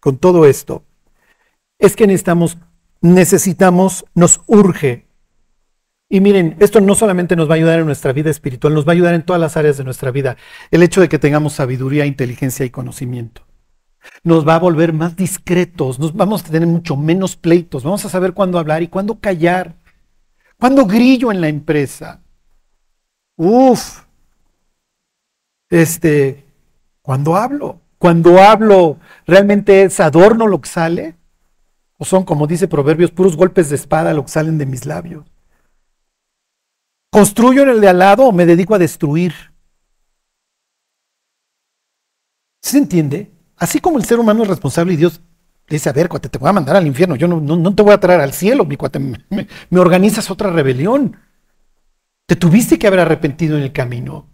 con 0.00 0.18
todo 0.18 0.46
esto 0.46 0.84
es 1.78 1.96
que 1.96 2.06
necesitamos, 2.06 2.58
necesitamos, 3.00 4.04
nos 4.14 4.40
urge. 4.46 5.08
Y 6.08 6.20
miren, 6.20 6.56
esto 6.60 6.80
no 6.80 6.94
solamente 6.94 7.36
nos 7.36 7.48
va 7.48 7.54
a 7.54 7.56
ayudar 7.56 7.80
en 7.80 7.86
nuestra 7.86 8.12
vida 8.12 8.30
espiritual, 8.30 8.74
nos 8.74 8.86
va 8.86 8.92
a 8.92 8.94
ayudar 8.94 9.14
en 9.14 9.24
todas 9.24 9.40
las 9.40 9.56
áreas 9.56 9.78
de 9.78 9.84
nuestra 9.84 10.10
vida. 10.10 10.36
El 10.70 10.82
hecho 10.82 11.00
de 11.00 11.08
que 11.08 11.18
tengamos 11.18 11.54
sabiduría, 11.54 12.06
inteligencia 12.06 12.64
y 12.64 12.70
conocimiento. 12.70 13.42
Nos 14.22 14.46
va 14.46 14.56
a 14.56 14.58
volver 14.58 14.92
más 14.92 15.16
discretos, 15.16 15.98
nos 15.98 16.14
vamos 16.14 16.42
a 16.42 16.50
tener 16.50 16.68
mucho 16.68 16.96
menos 16.96 17.36
pleitos, 17.36 17.84
vamos 17.84 18.04
a 18.04 18.08
saber 18.08 18.32
cuándo 18.32 18.58
hablar 18.58 18.82
y 18.82 18.88
cuándo 18.88 19.20
callar. 19.20 19.76
Cuándo 20.62 20.86
grillo 20.86 21.32
en 21.32 21.40
la 21.40 21.48
empresa. 21.48 22.22
Uf. 23.36 24.04
Este, 25.68 26.46
cuando 27.02 27.34
hablo, 27.34 27.80
cuando 27.98 28.40
hablo, 28.40 29.00
realmente 29.26 29.82
es 29.82 29.98
adorno 29.98 30.46
lo 30.46 30.60
que 30.60 30.68
sale 30.68 31.16
o 31.98 32.04
son, 32.04 32.24
como 32.24 32.46
dice 32.46 32.68
Proverbios, 32.68 33.10
puros 33.10 33.36
golpes 33.36 33.70
de 33.70 33.74
espada 33.74 34.14
lo 34.14 34.22
que 34.22 34.30
salen 34.30 34.56
de 34.56 34.66
mis 34.66 34.86
labios. 34.86 35.26
¿Construyo 37.10 37.62
en 37.62 37.70
el 37.70 37.80
de 37.80 37.88
al 37.88 37.98
lado 37.98 38.26
o 38.26 38.32
me 38.32 38.46
dedico 38.46 38.76
a 38.76 38.78
destruir? 38.78 39.34
¿Se 42.60 42.78
entiende? 42.78 43.32
Así 43.56 43.80
como 43.80 43.98
el 43.98 44.04
ser 44.04 44.20
humano 44.20 44.44
es 44.44 44.48
responsable 44.48 44.92
y 44.92 44.96
Dios 44.96 45.22
dice, 45.76 45.88
a 45.88 45.92
ver, 45.92 46.08
cuate, 46.08 46.28
te 46.28 46.38
voy 46.38 46.48
a 46.48 46.52
mandar 46.52 46.76
al 46.76 46.86
infierno, 46.86 47.16
yo 47.16 47.28
no, 47.28 47.74
te 47.74 47.82
voy 47.82 47.92
a 47.92 48.00
traer 48.00 48.20
al 48.20 48.32
cielo, 48.32 48.64
mi 48.64 48.76
cuate, 48.76 48.98
me 48.98 49.80
organizas 49.80 50.30
otra 50.30 50.50
rebelión. 50.50 51.16
Te 52.26 52.36
tuviste 52.36 52.78
que 52.78 52.86
haber 52.86 53.00
arrepentido 53.00 53.56
en 53.56 53.64
el 53.64 53.72
camino. 53.72 54.26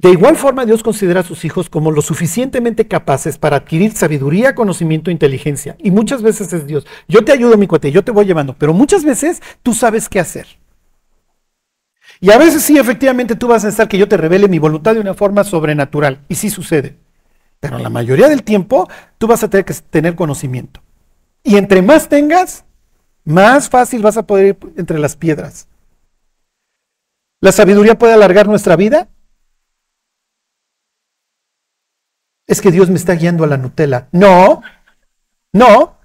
De 0.00 0.10
igual 0.10 0.36
forma, 0.36 0.64
Dios 0.64 0.84
considera 0.84 1.20
a 1.20 1.24
sus 1.24 1.44
hijos 1.44 1.68
como 1.68 1.90
lo 1.90 2.02
suficientemente 2.02 2.86
capaces 2.86 3.36
para 3.36 3.56
adquirir 3.56 3.90
sabiduría, 3.92 4.54
conocimiento 4.54 5.10
e 5.10 5.12
inteligencia. 5.12 5.76
Y 5.80 5.90
muchas 5.90 6.22
veces 6.22 6.52
es 6.52 6.68
Dios. 6.68 6.86
Yo 7.08 7.24
te 7.24 7.32
ayudo, 7.32 7.56
mi 7.56 7.66
cuate, 7.66 7.90
yo 7.90 8.04
te 8.04 8.12
voy 8.12 8.24
llevando, 8.24 8.54
pero 8.56 8.72
muchas 8.72 9.04
veces 9.04 9.42
tú 9.64 9.74
sabes 9.74 10.08
qué 10.08 10.20
hacer. 10.20 10.46
Y 12.20 12.30
a 12.30 12.38
veces 12.38 12.62
sí, 12.62 12.78
efectivamente, 12.78 13.34
tú 13.34 13.48
vas 13.48 13.64
a 13.64 13.68
estar 13.68 13.88
que 13.88 13.98
yo 13.98 14.06
te 14.06 14.16
revele 14.16 14.46
mi 14.46 14.60
voluntad 14.60 14.94
de 14.94 15.00
una 15.00 15.14
forma 15.14 15.42
sobrenatural. 15.42 16.20
Y 16.28 16.36
sí 16.36 16.48
sucede. 16.48 16.96
Pero 17.60 17.78
la 17.78 17.90
mayoría 17.90 18.28
del 18.28 18.42
tiempo 18.42 18.88
tú 19.18 19.26
vas 19.26 19.42
a 19.42 19.50
tener 19.50 19.64
que 19.64 19.74
tener 19.74 20.14
conocimiento. 20.14 20.80
Y 21.42 21.56
entre 21.56 21.82
más 21.82 22.08
tengas, 22.08 22.64
más 23.24 23.68
fácil 23.68 24.02
vas 24.02 24.16
a 24.16 24.26
poder 24.26 24.46
ir 24.46 24.58
entre 24.76 24.98
las 24.98 25.16
piedras. 25.16 25.68
¿La 27.40 27.52
sabiduría 27.52 27.98
puede 27.98 28.14
alargar 28.14 28.48
nuestra 28.48 28.76
vida? 28.76 29.08
es 32.48 32.62
que 32.62 32.72
Dios 32.72 32.88
me 32.88 32.96
está 32.96 33.12
guiando 33.14 33.44
a 33.44 33.46
la 33.46 33.58
Nutella. 33.58 34.08
No, 34.10 34.62
no, 35.52 35.96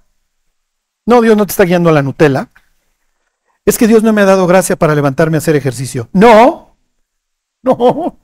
no, 1.06 1.22
Dios 1.22 1.38
no 1.38 1.46
te 1.48 1.52
está 1.52 1.64
guiando 1.64 1.90
a 1.90 1.94
la 1.94 2.04
Nutella. 2.04 2.50
Es 3.66 3.78
que 3.78 3.88
Dios 3.88 4.04
no 4.04 4.12
me 4.12 4.22
ha 4.22 4.26
dado 4.26 4.46
gracia 4.46 4.76
para 4.76 4.94
levantarme 4.94 5.38
a 5.38 5.40
hacer 5.40 5.56
ejercicio. 5.56 6.10
No, 6.12 6.76
no. 7.64 8.20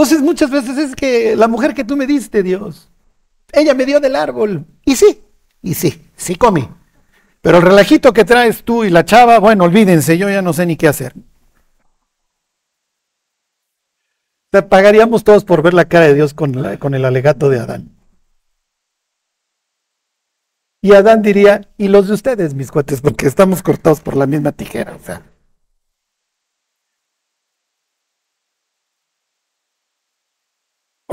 Entonces 0.00 0.22
muchas 0.22 0.50
veces 0.50 0.78
es 0.78 0.96
que 0.96 1.36
la 1.36 1.46
mujer 1.46 1.74
que 1.74 1.84
tú 1.84 1.94
me 1.94 2.06
diste, 2.06 2.42
Dios, 2.42 2.88
ella 3.52 3.74
me 3.74 3.84
dio 3.84 4.00
del 4.00 4.16
árbol. 4.16 4.64
Y 4.86 4.96
sí, 4.96 5.20
y 5.60 5.74
sí, 5.74 6.02
sí 6.16 6.36
comí. 6.36 6.66
Pero 7.42 7.58
el 7.58 7.64
relajito 7.64 8.14
que 8.14 8.24
traes 8.24 8.64
tú 8.64 8.82
y 8.82 8.88
la 8.88 9.04
chava, 9.04 9.38
bueno, 9.38 9.64
olvídense, 9.64 10.16
yo 10.16 10.30
ya 10.30 10.40
no 10.40 10.54
sé 10.54 10.64
ni 10.64 10.76
qué 10.76 10.88
hacer. 10.88 11.12
Te 14.48 14.62
pagaríamos 14.62 15.22
todos 15.22 15.44
por 15.44 15.60
ver 15.60 15.74
la 15.74 15.84
cara 15.84 16.06
de 16.06 16.14
Dios 16.14 16.32
con, 16.32 16.78
con 16.78 16.94
el 16.94 17.04
alegato 17.04 17.50
de 17.50 17.58
Adán. 17.58 17.94
Y 20.80 20.94
Adán 20.94 21.20
diría, 21.20 21.68
y 21.76 21.88
los 21.88 22.08
de 22.08 22.14
ustedes, 22.14 22.54
mis 22.54 22.70
cuates, 22.70 23.02
porque 23.02 23.26
estamos 23.26 23.62
cortados 23.62 24.00
por 24.00 24.16
la 24.16 24.26
misma 24.26 24.52
tijera, 24.52 24.96
o 24.96 25.04
sea. 25.04 25.29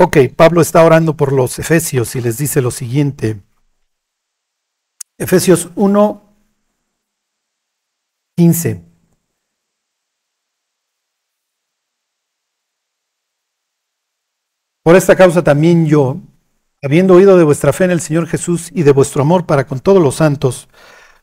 Ok, 0.00 0.16
Pablo 0.36 0.60
está 0.60 0.84
orando 0.84 1.16
por 1.16 1.32
los 1.32 1.58
Efesios 1.58 2.14
y 2.14 2.20
les 2.20 2.38
dice 2.38 2.62
lo 2.62 2.70
siguiente. 2.70 3.42
Efesios 5.18 5.70
1, 5.74 6.22
15. 8.36 8.84
Por 14.84 14.94
esta 14.94 15.16
causa 15.16 15.42
también 15.42 15.86
yo, 15.86 16.18
habiendo 16.80 17.14
oído 17.14 17.36
de 17.36 17.42
vuestra 17.42 17.72
fe 17.72 17.82
en 17.82 17.90
el 17.90 18.00
Señor 18.00 18.28
Jesús 18.28 18.70
y 18.72 18.84
de 18.84 18.92
vuestro 18.92 19.22
amor 19.22 19.46
para 19.46 19.66
con 19.66 19.80
todos 19.80 20.00
los 20.00 20.14
santos, 20.14 20.68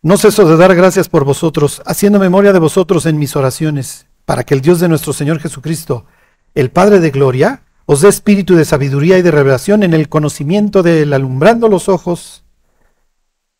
no 0.02 0.18
ceso 0.18 0.46
de 0.46 0.58
dar 0.58 0.76
gracias 0.76 1.08
por 1.08 1.24
vosotros, 1.24 1.82
haciendo 1.86 2.20
memoria 2.20 2.52
de 2.52 2.60
vosotros 2.60 3.06
en 3.06 3.20
mis 3.20 3.38
oraciones, 3.38 4.08
para 4.26 4.44
que 4.44 4.54
el 4.54 4.60
Dios 4.60 4.82
de 4.82 4.90
nuestro 4.90 5.14
Señor 5.14 5.40
Jesucristo, 5.40 6.06
el 6.54 6.72
Padre 6.72 7.00
de 7.00 7.12
Gloria, 7.12 7.65
os 7.86 8.02
dé 8.02 8.10
espíritu 8.10 8.56
de 8.56 8.66
sabiduría 8.66 9.18
y 9.18 9.22
de 9.22 9.32
revelación 9.32 9.84
en 9.84 9.94
el 9.94 10.10
conocimiento 10.10 10.82
del 10.84 11.14
alumbrando 11.14 11.68
los 11.68 11.88
ojos 11.88 12.46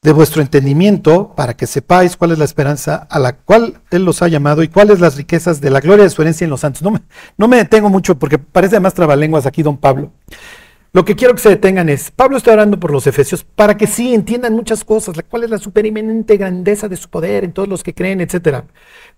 de 0.06 0.12
vuestro 0.12 0.44
entendimiento, 0.44 1.34
para 1.36 1.56
que 1.56 1.66
sepáis 1.66 2.16
cuál 2.16 2.32
es 2.32 2.38
la 2.38 2.46
esperanza 2.46 3.08
a 3.10 3.18
la 3.18 3.38
cual 3.38 3.82
Él 3.90 4.06
los 4.06 4.22
ha 4.22 4.28
llamado 4.28 4.62
y 4.62 4.68
cuáles 4.68 5.00
las 5.00 5.18
riquezas 5.18 5.62
de 5.62 5.72
la 5.72 5.80
gloria 5.80 6.04
de 6.04 6.12
su 6.12 6.22
herencia 6.22 6.46
en 6.46 6.52
los 6.52 6.60
santos. 6.60 6.84
No 6.84 7.48
me, 7.48 7.58
detengo 7.58 7.90
mucho 7.90 8.18
porque 8.20 8.38
parece 8.38 8.80
más 8.80 8.94
trabalenguas 8.94 9.48
aquí, 9.48 9.64
don 9.64 9.78
Pablo. 9.78 10.12
Lo 10.94 11.04
que 11.06 11.16
quiero 11.16 11.34
que 11.34 11.42
se 11.42 11.50
detengan 11.50 11.90
es, 11.90 12.12
Pablo 12.12 12.38
está 12.38 12.54
orando 12.54 12.80
por 12.80 12.92
los 12.92 13.08
efesios 13.08 13.44
para 13.44 13.78
que 13.78 13.88
sí 13.88 14.14
entiendan 14.14 14.54
muchas 14.54 14.84
cosas, 14.84 15.16
cuál 15.28 15.44
es 15.44 15.50
la 15.50 15.58
supereminente 15.58 16.38
grandeza 16.38 16.88
de 16.88 16.98
su 16.98 17.10
poder 17.10 17.44
en 17.44 17.52
todos 17.52 17.68
los 17.68 17.82
que 17.82 17.96
creen, 17.96 18.22
etc. 18.22 18.64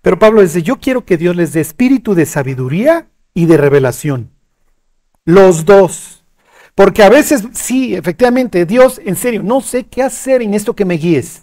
Pero 0.00 0.18
Pablo 0.18 0.40
dice, 0.40 0.62
yo 0.62 0.78
quiero 0.78 1.04
que 1.04 1.18
Dios 1.18 1.36
les 1.36 1.52
dé 1.52 1.60
espíritu 1.60 2.14
de 2.14 2.24
sabiduría 2.24 3.08
y 3.34 3.44
de 3.44 3.58
revelación. 3.58 4.37
Los 5.28 5.66
dos. 5.66 6.24
Porque 6.74 7.02
a 7.02 7.10
veces, 7.10 7.44
sí, 7.52 7.94
efectivamente, 7.94 8.64
Dios, 8.64 8.98
en 9.04 9.14
serio, 9.14 9.42
no 9.42 9.60
sé 9.60 9.84
qué 9.84 10.02
hacer 10.02 10.40
en 10.40 10.54
esto 10.54 10.74
que 10.74 10.86
me 10.86 10.94
guíes. 10.94 11.42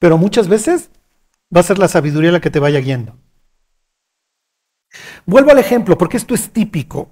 Pero 0.00 0.18
muchas 0.18 0.48
veces 0.48 0.90
va 1.54 1.60
a 1.60 1.62
ser 1.62 1.78
la 1.78 1.86
sabiduría 1.86 2.32
la 2.32 2.40
que 2.40 2.50
te 2.50 2.58
vaya 2.58 2.80
guiando. 2.80 3.16
Vuelvo 5.24 5.52
al 5.52 5.60
ejemplo, 5.60 5.96
porque 5.96 6.16
esto 6.16 6.34
es 6.34 6.50
típico. 6.50 7.08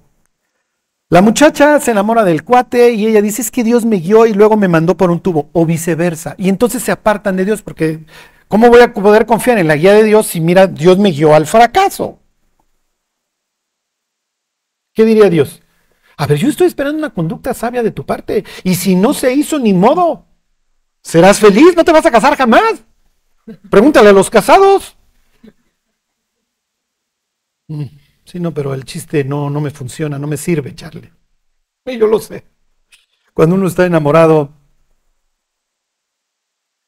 La 1.07 1.21
muchacha 1.21 1.79
se 1.79 1.91
enamora 1.91 2.25
del 2.25 2.43
cuate 2.43 2.91
y 2.91 3.07
ella 3.07 3.21
dice, 3.21 3.41
es 3.41 3.51
que 3.51 3.63
Dios 3.63 3.85
me 3.85 4.01
guió 4.01 4.25
y 4.25 4.33
luego 4.33 4.57
me 4.57 4.67
mandó 4.67 4.97
por 4.97 5.11
un 5.11 5.21
tubo, 5.21 5.49
o 5.53 5.65
viceversa. 5.65 6.35
Y 6.37 6.49
entonces 6.49 6.83
se 6.83 6.91
apartan 6.91 7.37
de 7.37 7.45
Dios 7.45 7.61
porque, 7.61 8.03
¿cómo 8.49 8.67
voy 8.67 8.81
a 8.81 8.93
poder 8.93 9.25
confiar 9.25 9.59
en 9.59 9.69
la 9.69 9.77
guía 9.77 9.93
de 9.93 10.03
Dios 10.03 10.27
si 10.27 10.41
mira, 10.41 10.67
Dios 10.67 10.97
me 10.97 11.11
guió 11.11 11.33
al 11.33 11.47
fracaso? 11.47 12.19
¿Qué 14.99 15.05
diría 15.05 15.29
Dios? 15.29 15.61
A 16.17 16.27
ver, 16.27 16.37
yo 16.37 16.49
estoy 16.49 16.67
esperando 16.67 16.97
una 16.97 17.13
conducta 17.13 17.53
sabia 17.53 17.81
de 17.81 17.91
tu 17.91 18.05
parte. 18.05 18.43
Y 18.65 18.75
si 18.75 18.95
no 18.95 19.13
se 19.13 19.33
hizo 19.33 19.57
ni 19.57 19.71
modo, 19.71 20.25
¿serás 21.01 21.39
feliz? 21.39 21.73
¿No 21.73 21.85
te 21.85 21.93
vas 21.93 22.05
a 22.05 22.11
casar 22.11 22.35
jamás? 22.35 22.83
Pregúntale 23.69 24.09
a 24.09 24.11
los 24.11 24.29
casados. 24.29 24.97
Mm. 27.69 27.85
Sí, 28.25 28.41
no, 28.41 28.53
pero 28.53 28.73
el 28.73 28.83
chiste 28.83 29.23
no, 29.23 29.49
no 29.49 29.61
me 29.61 29.71
funciona, 29.71 30.19
no 30.19 30.27
me 30.27 30.35
sirve, 30.35 30.75
Charlie. 30.75 31.13
Yo 31.85 32.05
lo 32.05 32.19
sé. 32.19 32.43
Cuando 33.33 33.55
uno 33.55 33.67
está 33.67 33.85
enamorado. 33.85 34.51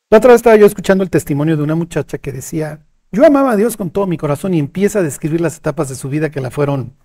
La 0.09 0.17
otra 0.17 0.31
vez 0.31 0.39
estaba 0.39 0.57
yo 0.57 0.65
escuchando 0.65 1.01
el 1.01 1.09
testimonio 1.09 1.55
de 1.55 1.63
una 1.63 1.75
muchacha 1.75 2.17
que 2.17 2.33
decía, 2.33 2.85
yo 3.13 3.25
amaba 3.25 3.51
a 3.51 3.55
Dios 3.55 3.77
con 3.77 3.89
todo 3.89 4.05
mi 4.05 4.17
corazón 4.17 4.53
y 4.53 4.59
empieza 4.59 4.99
a 4.99 5.01
describir 5.01 5.39
las 5.39 5.55
etapas 5.55 5.87
de 5.87 5.95
su 5.95 6.09
vida 6.09 6.29
que 6.29 6.41
la 6.41 6.51
fueron, 6.51 6.97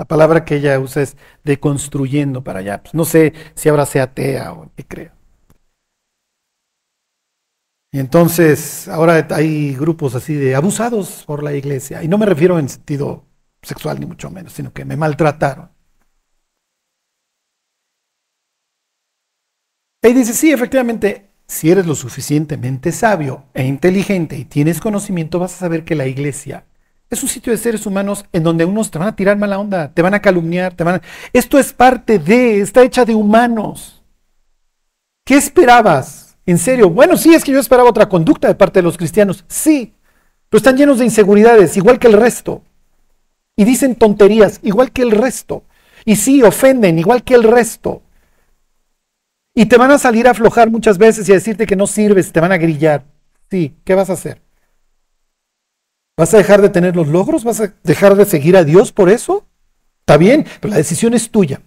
la 0.00 0.06
palabra 0.06 0.46
que 0.46 0.56
ella 0.56 0.80
usa 0.80 1.02
es 1.02 1.18
deconstruyendo 1.44 2.42
para 2.42 2.60
allá. 2.60 2.82
Pues 2.82 2.94
no 2.94 3.04
sé 3.04 3.34
si 3.54 3.68
ahora 3.68 3.84
sea 3.84 4.04
atea 4.04 4.54
o 4.54 4.72
qué 4.74 4.86
creo. 4.86 5.12
Y 7.92 7.98
entonces 7.98 8.88
ahora 8.88 9.26
hay 9.30 9.74
grupos 9.74 10.14
así 10.14 10.34
de 10.34 10.54
abusados 10.54 11.24
por 11.26 11.42
la 11.42 11.52
iglesia. 11.52 12.02
Y 12.02 12.08
no 12.08 12.16
me 12.16 12.24
refiero 12.24 12.58
en 12.58 12.70
sentido 12.70 13.26
sexual 13.60 14.00
ni 14.00 14.06
mucho 14.06 14.30
menos, 14.30 14.54
sino 14.54 14.72
que 14.72 14.86
me 14.86 14.96
maltrataron. 14.96 15.68
Y 20.02 20.14
dice, 20.14 20.32
sí, 20.32 20.50
efectivamente, 20.50 21.28
si 21.46 21.70
eres 21.70 21.86
lo 21.86 21.94
suficientemente 21.94 22.90
sabio 22.90 23.44
e 23.52 23.66
inteligente 23.66 24.38
y 24.38 24.46
tienes 24.46 24.80
conocimiento, 24.80 25.38
vas 25.38 25.52
a 25.56 25.58
saber 25.58 25.84
que 25.84 25.94
la 25.94 26.06
iglesia 26.06 26.64
es 27.10 27.22
un 27.22 27.28
sitio 27.28 27.52
de 27.52 27.58
seres 27.58 27.84
humanos 27.84 28.24
en 28.32 28.42
donde 28.42 28.64
unos 28.64 28.90
te 28.90 28.98
van 28.98 29.08
a 29.08 29.16
tirar 29.16 29.36
mala 29.36 29.58
onda, 29.58 29.92
te 29.92 30.00
van 30.00 30.14
a 30.14 30.22
calumniar, 30.22 30.74
te 30.74 30.84
van 30.84 30.96
a... 30.96 31.02
Esto 31.32 31.58
es 31.58 31.72
parte 31.72 32.18
de, 32.18 32.60
está 32.60 32.82
hecha 32.82 33.04
de 33.04 33.14
humanos. 33.14 34.02
¿Qué 35.26 35.36
esperabas? 35.36 36.38
En 36.46 36.56
serio, 36.56 36.88
bueno, 36.88 37.16
sí, 37.16 37.34
es 37.34 37.44
que 37.44 37.52
yo 37.52 37.60
esperaba 37.60 37.90
otra 37.90 38.08
conducta 38.08 38.48
de 38.48 38.54
parte 38.54 38.78
de 38.78 38.84
los 38.84 38.96
cristianos, 38.96 39.44
sí, 39.48 39.94
pero 40.48 40.58
están 40.58 40.76
llenos 40.76 40.98
de 40.98 41.04
inseguridades, 41.04 41.76
igual 41.76 41.98
que 41.98 42.08
el 42.08 42.14
resto 42.14 42.62
y 43.60 43.64
dicen 43.64 43.94
tonterías 43.94 44.58
igual 44.62 44.90
que 44.90 45.02
el 45.02 45.10
resto. 45.10 45.64
Y 46.06 46.16
sí, 46.16 46.42
ofenden 46.42 46.98
igual 46.98 47.22
que 47.22 47.34
el 47.34 47.42
resto. 47.42 48.00
Y 49.54 49.66
te 49.66 49.76
van 49.76 49.90
a 49.90 49.98
salir 49.98 50.26
a 50.26 50.30
aflojar 50.30 50.70
muchas 50.70 50.96
veces 50.96 51.28
y 51.28 51.32
a 51.32 51.34
decirte 51.34 51.66
que 51.66 51.76
no 51.76 51.86
sirves, 51.86 52.32
te 52.32 52.40
van 52.40 52.52
a 52.52 52.56
grillar. 52.56 53.04
Sí, 53.50 53.76
¿qué 53.84 53.94
vas 53.94 54.08
a 54.08 54.14
hacer? 54.14 54.40
¿Vas 56.20 56.34
a 56.34 56.36
dejar 56.36 56.60
de 56.60 56.68
tener 56.68 56.96
los 56.96 57.08
logros? 57.08 57.44
¿Vas 57.44 57.62
a 57.62 57.72
dejar 57.82 58.14
de 58.14 58.26
seguir 58.26 58.54
a 58.54 58.62
Dios 58.62 58.92
por 58.92 59.08
eso? 59.08 59.46
Está 60.00 60.18
bien, 60.18 60.44
pero 60.60 60.72
la 60.72 60.76
decisión 60.76 61.14
es 61.14 61.30
tuya. 61.30 61.62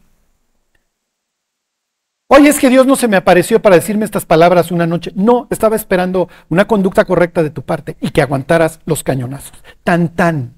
Oye, 2.27 2.49
es 2.49 2.59
que 2.59 2.69
Dios 2.69 2.85
no 2.85 2.95
se 2.95 3.07
me 3.07 3.17
apareció 3.17 3.63
para 3.63 3.77
decirme 3.77 4.05
estas 4.05 4.27
palabras 4.27 4.69
una 4.69 4.85
noche. 4.85 5.11
No, 5.15 5.47
estaba 5.49 5.75
esperando 5.75 6.29
una 6.49 6.67
conducta 6.67 7.03
correcta 7.03 7.41
de 7.41 7.49
tu 7.49 7.63
parte 7.63 7.97
y 7.99 8.11
que 8.11 8.21
aguantaras 8.21 8.79
los 8.85 9.03
cañonazos. 9.03 9.57
Tan, 9.83 10.09
tan. 10.09 10.53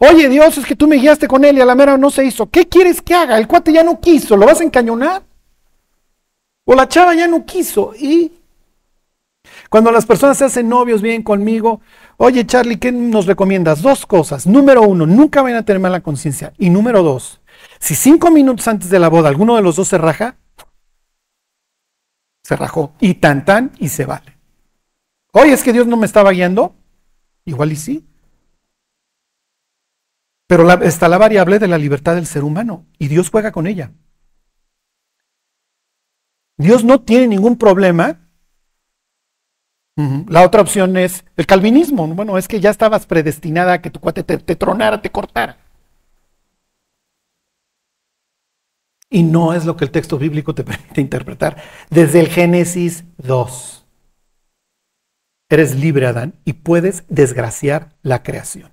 Oye, 0.00 0.28
Dios, 0.28 0.58
es 0.58 0.66
que 0.66 0.74
tú 0.74 0.88
me 0.88 0.96
guiaste 0.96 1.28
con 1.28 1.44
él 1.44 1.58
y 1.58 1.60
a 1.60 1.64
la 1.64 1.76
mera 1.76 1.96
no 1.96 2.10
se 2.10 2.24
hizo. 2.24 2.50
¿Qué 2.50 2.66
quieres 2.68 3.00
que 3.00 3.14
haga? 3.14 3.38
El 3.38 3.46
cuate 3.46 3.72
ya 3.72 3.84
no 3.84 4.00
quiso, 4.00 4.36
¿lo 4.36 4.46
vas 4.46 4.60
a 4.60 4.64
encañonar? 4.64 5.22
O 6.64 6.74
la 6.74 6.88
chava 6.88 7.14
ya 7.14 7.28
no 7.28 7.44
quiso. 7.46 7.94
Y 7.96 8.32
cuando 9.72 9.90
las 9.90 10.04
personas 10.04 10.36
se 10.36 10.44
hacen 10.44 10.68
novios 10.68 11.00
bien 11.00 11.22
conmigo, 11.22 11.80
oye 12.18 12.46
Charlie, 12.46 12.76
¿qué 12.76 12.92
nos 12.92 13.24
recomiendas? 13.24 13.80
Dos 13.80 14.04
cosas. 14.04 14.46
Número 14.46 14.82
uno, 14.82 15.06
nunca 15.06 15.40
vayan 15.40 15.60
a 15.60 15.64
tener 15.64 15.80
mala 15.80 16.02
conciencia. 16.02 16.52
Y 16.58 16.68
número 16.68 17.02
dos, 17.02 17.40
si 17.80 17.94
cinco 17.94 18.30
minutos 18.30 18.68
antes 18.68 18.90
de 18.90 18.98
la 18.98 19.08
boda 19.08 19.30
alguno 19.30 19.56
de 19.56 19.62
los 19.62 19.76
dos 19.76 19.88
se 19.88 19.96
raja, 19.96 20.36
se 22.42 22.54
rajó. 22.54 22.92
Y 23.00 23.14
tan 23.14 23.46
tan 23.46 23.72
y 23.78 23.88
se 23.88 24.04
vale. 24.04 24.36
Oye, 25.32 25.54
es 25.54 25.62
que 25.62 25.72
Dios 25.72 25.86
no 25.86 25.96
me 25.96 26.04
estaba 26.04 26.32
guiando. 26.32 26.76
Igual 27.46 27.72
y 27.72 27.76
sí. 27.76 28.06
Pero 30.48 30.70
está 30.82 31.08
la 31.08 31.16
variable 31.16 31.58
de 31.58 31.68
la 31.68 31.78
libertad 31.78 32.14
del 32.14 32.26
ser 32.26 32.44
humano 32.44 32.84
y 32.98 33.08
Dios 33.08 33.30
juega 33.30 33.52
con 33.52 33.66
ella. 33.66 33.90
Dios 36.58 36.84
no 36.84 37.00
tiene 37.00 37.26
ningún 37.26 37.56
problema. 37.56 38.21
La 39.96 40.42
otra 40.42 40.62
opción 40.62 40.96
es 40.96 41.24
el 41.36 41.46
calvinismo. 41.46 42.06
Bueno, 42.08 42.38
es 42.38 42.48
que 42.48 42.60
ya 42.60 42.70
estabas 42.70 43.06
predestinada 43.06 43.74
a 43.74 43.82
que 43.82 43.90
tu 43.90 44.00
cuate 44.00 44.22
te, 44.22 44.56
tronara, 44.56 45.02
te 45.02 45.10
cortara. 45.10 45.58
Y 49.10 49.22
no 49.22 49.52
es 49.52 49.66
lo 49.66 49.76
que 49.76 49.84
el 49.84 49.90
texto 49.90 50.16
bíblico 50.18 50.54
te 50.54 50.64
permite 50.64 51.00
interpretar. 51.00 51.62
Desde 51.90 52.20
el 52.20 52.28
Génesis 52.28 53.04
2. 53.18 53.86
Eres 55.50 55.74
libre, 55.74 56.06
Adán, 56.06 56.34
y 56.46 56.54
puedes 56.54 57.04
desgraciar 57.08 57.90
la 58.00 58.22
creación. 58.22 58.72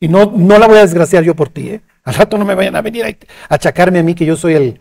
Y 0.00 0.08
no, 0.08 0.26
no 0.26 0.58
la 0.58 0.68
voy 0.68 0.76
a 0.76 0.82
desgraciar 0.82 1.24
yo 1.24 1.34
por 1.34 1.48
ti. 1.48 1.70
¿eh? 1.70 1.82
Al 2.04 2.14
rato 2.14 2.36
no 2.36 2.44
me 2.44 2.54
vayan 2.54 2.76
a 2.76 2.82
venir 2.82 3.06
a 3.06 3.54
achacarme 3.54 4.00
a 4.00 4.02
mí 4.02 4.14
que 4.14 4.26
yo 4.26 4.36
soy 4.36 4.52
el, 4.52 4.80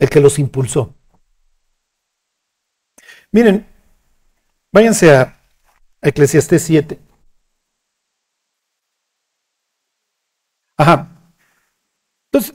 el 0.00 0.10
que 0.10 0.20
los 0.20 0.40
impulsó. 0.40 0.96
Miren, 3.30 3.69
váyanse 4.72 5.14
a 5.14 5.36
Eclesiastés 6.02 6.62
7. 6.62 6.98
Ajá. 10.76 11.08
Entonces, 12.32 12.54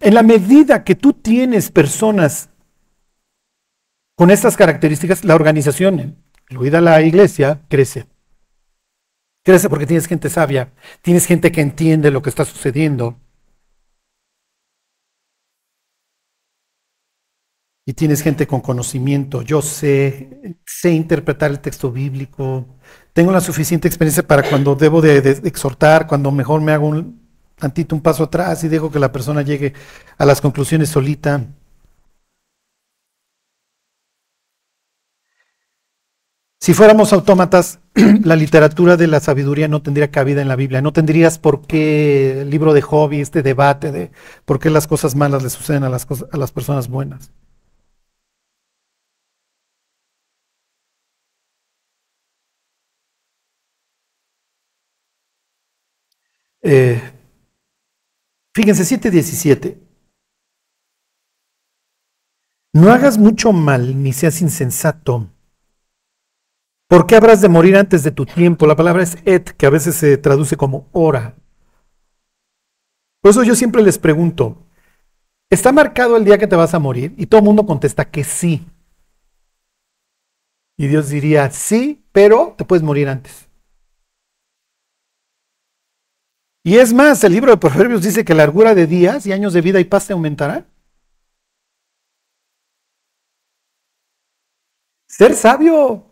en 0.00 0.14
la 0.14 0.22
medida 0.22 0.84
que 0.84 0.94
tú 0.94 1.12
tienes 1.12 1.70
personas 1.70 2.50
con 4.16 4.30
estas 4.30 4.56
características, 4.56 5.24
la 5.24 5.34
organización, 5.34 6.16
incluida 6.50 6.80
la 6.80 7.00
iglesia, 7.02 7.62
crece. 7.68 8.06
Crece 9.44 9.68
porque 9.68 9.86
tienes 9.86 10.06
gente 10.06 10.28
sabia, 10.28 10.72
tienes 11.00 11.26
gente 11.26 11.50
que 11.50 11.60
entiende 11.60 12.10
lo 12.10 12.22
que 12.22 12.30
está 12.30 12.44
sucediendo. 12.44 13.18
Y 17.84 17.94
tienes 17.94 18.22
gente 18.22 18.46
con 18.46 18.60
conocimiento. 18.60 19.42
Yo 19.42 19.60
sé, 19.60 20.56
sé 20.64 20.92
interpretar 20.92 21.50
el 21.50 21.60
texto 21.60 21.90
bíblico. 21.90 22.66
Tengo 23.12 23.32
la 23.32 23.40
suficiente 23.40 23.88
experiencia 23.88 24.22
para 24.26 24.48
cuando 24.48 24.76
debo 24.76 25.00
de, 25.00 25.18
exhortar, 25.44 26.06
cuando 26.06 26.30
mejor 26.30 26.60
me 26.60 26.72
hago 26.72 26.86
un... 26.88 27.20
tantito 27.56 27.94
un 27.94 28.02
paso 28.02 28.24
atrás 28.24 28.62
y 28.64 28.68
dejo 28.68 28.90
que 28.90 29.00
la 29.00 29.12
persona 29.12 29.42
llegue 29.42 29.72
a 30.18 30.24
las 30.24 30.40
conclusiones 30.40 30.90
solita. 30.90 31.44
Si 36.60 36.74
fuéramos 36.74 37.12
autómatas, 37.12 37.80
la 38.24 38.36
literatura 38.36 38.96
de 38.96 39.08
la 39.08 39.18
sabiduría 39.18 39.66
no 39.66 39.82
tendría 39.82 40.12
cabida 40.12 40.40
en 40.42 40.46
la 40.46 40.54
Biblia. 40.54 40.80
No 40.80 40.92
tendrías 40.92 41.38
por 41.38 41.66
qué 41.66 42.42
el 42.42 42.50
libro 42.50 42.72
de 42.72 42.82
hobby, 42.82 43.20
este 43.20 43.42
debate 43.42 43.90
de 43.90 44.12
por 44.44 44.60
qué 44.60 44.70
las 44.70 44.86
cosas 44.86 45.16
malas 45.16 45.42
le 45.42 45.50
suceden 45.50 45.82
a 45.82 45.88
las, 45.88 46.06
a 46.30 46.36
las 46.36 46.52
personas 46.52 46.88
buenas. 46.88 47.32
Eh, 56.62 57.00
fíjense, 58.54 58.84
7.17. 58.84 59.78
No 62.74 62.90
hagas 62.90 63.18
mucho 63.18 63.52
mal 63.52 64.02
ni 64.02 64.12
seas 64.12 64.40
insensato. 64.40 65.28
¿Por 66.88 67.06
qué 67.06 67.16
habrás 67.16 67.40
de 67.40 67.48
morir 67.48 67.76
antes 67.76 68.02
de 68.02 68.10
tu 68.10 68.24
tiempo? 68.24 68.66
La 68.66 68.76
palabra 68.76 69.02
es 69.02 69.18
et, 69.24 69.50
que 69.50 69.66
a 69.66 69.70
veces 69.70 69.94
se 69.94 70.16
traduce 70.16 70.56
como 70.56 70.88
hora. 70.92 71.36
Por 73.20 73.30
eso 73.30 73.42
yo 73.44 73.54
siempre 73.54 73.82
les 73.82 73.98
pregunto, 73.98 74.66
¿está 75.50 75.72
marcado 75.72 76.16
el 76.16 76.24
día 76.24 76.38
que 76.38 76.46
te 76.46 76.56
vas 76.56 76.74
a 76.74 76.78
morir? 76.78 77.14
Y 77.16 77.26
todo 77.26 77.38
el 77.38 77.44
mundo 77.44 77.66
contesta 77.66 78.10
que 78.10 78.24
sí. 78.24 78.66
Y 80.76 80.86
Dios 80.88 81.08
diría, 81.10 81.50
sí, 81.50 82.04
pero 82.12 82.54
te 82.56 82.64
puedes 82.64 82.82
morir 82.82 83.08
antes. 83.08 83.48
Y 86.64 86.76
es 86.76 86.92
más, 86.92 87.24
el 87.24 87.32
libro 87.32 87.50
de 87.50 87.56
Proverbios 87.56 88.02
dice 88.02 88.24
que 88.24 88.34
la 88.34 88.44
largura 88.44 88.74
de 88.74 88.86
días 88.86 89.26
y 89.26 89.32
años 89.32 89.52
de 89.52 89.60
vida 89.60 89.80
y 89.80 89.84
paz 89.84 90.06
te 90.06 90.12
aumentarán. 90.12 90.66
Ser 95.08 95.34
sabio 95.34 96.06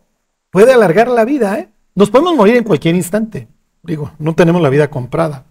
puede 0.50 0.72
alargar 0.72 1.08
la 1.08 1.24
vida, 1.24 1.58
¿eh? 1.58 1.72
Nos 1.94 2.10
podemos 2.10 2.34
morir 2.34 2.56
en 2.56 2.64
cualquier 2.64 2.94
instante. 2.94 3.48
Digo, 3.82 4.12
no 4.18 4.34
tenemos 4.34 4.60
la 4.60 4.68
vida 4.68 4.90
comprada. 4.90 5.46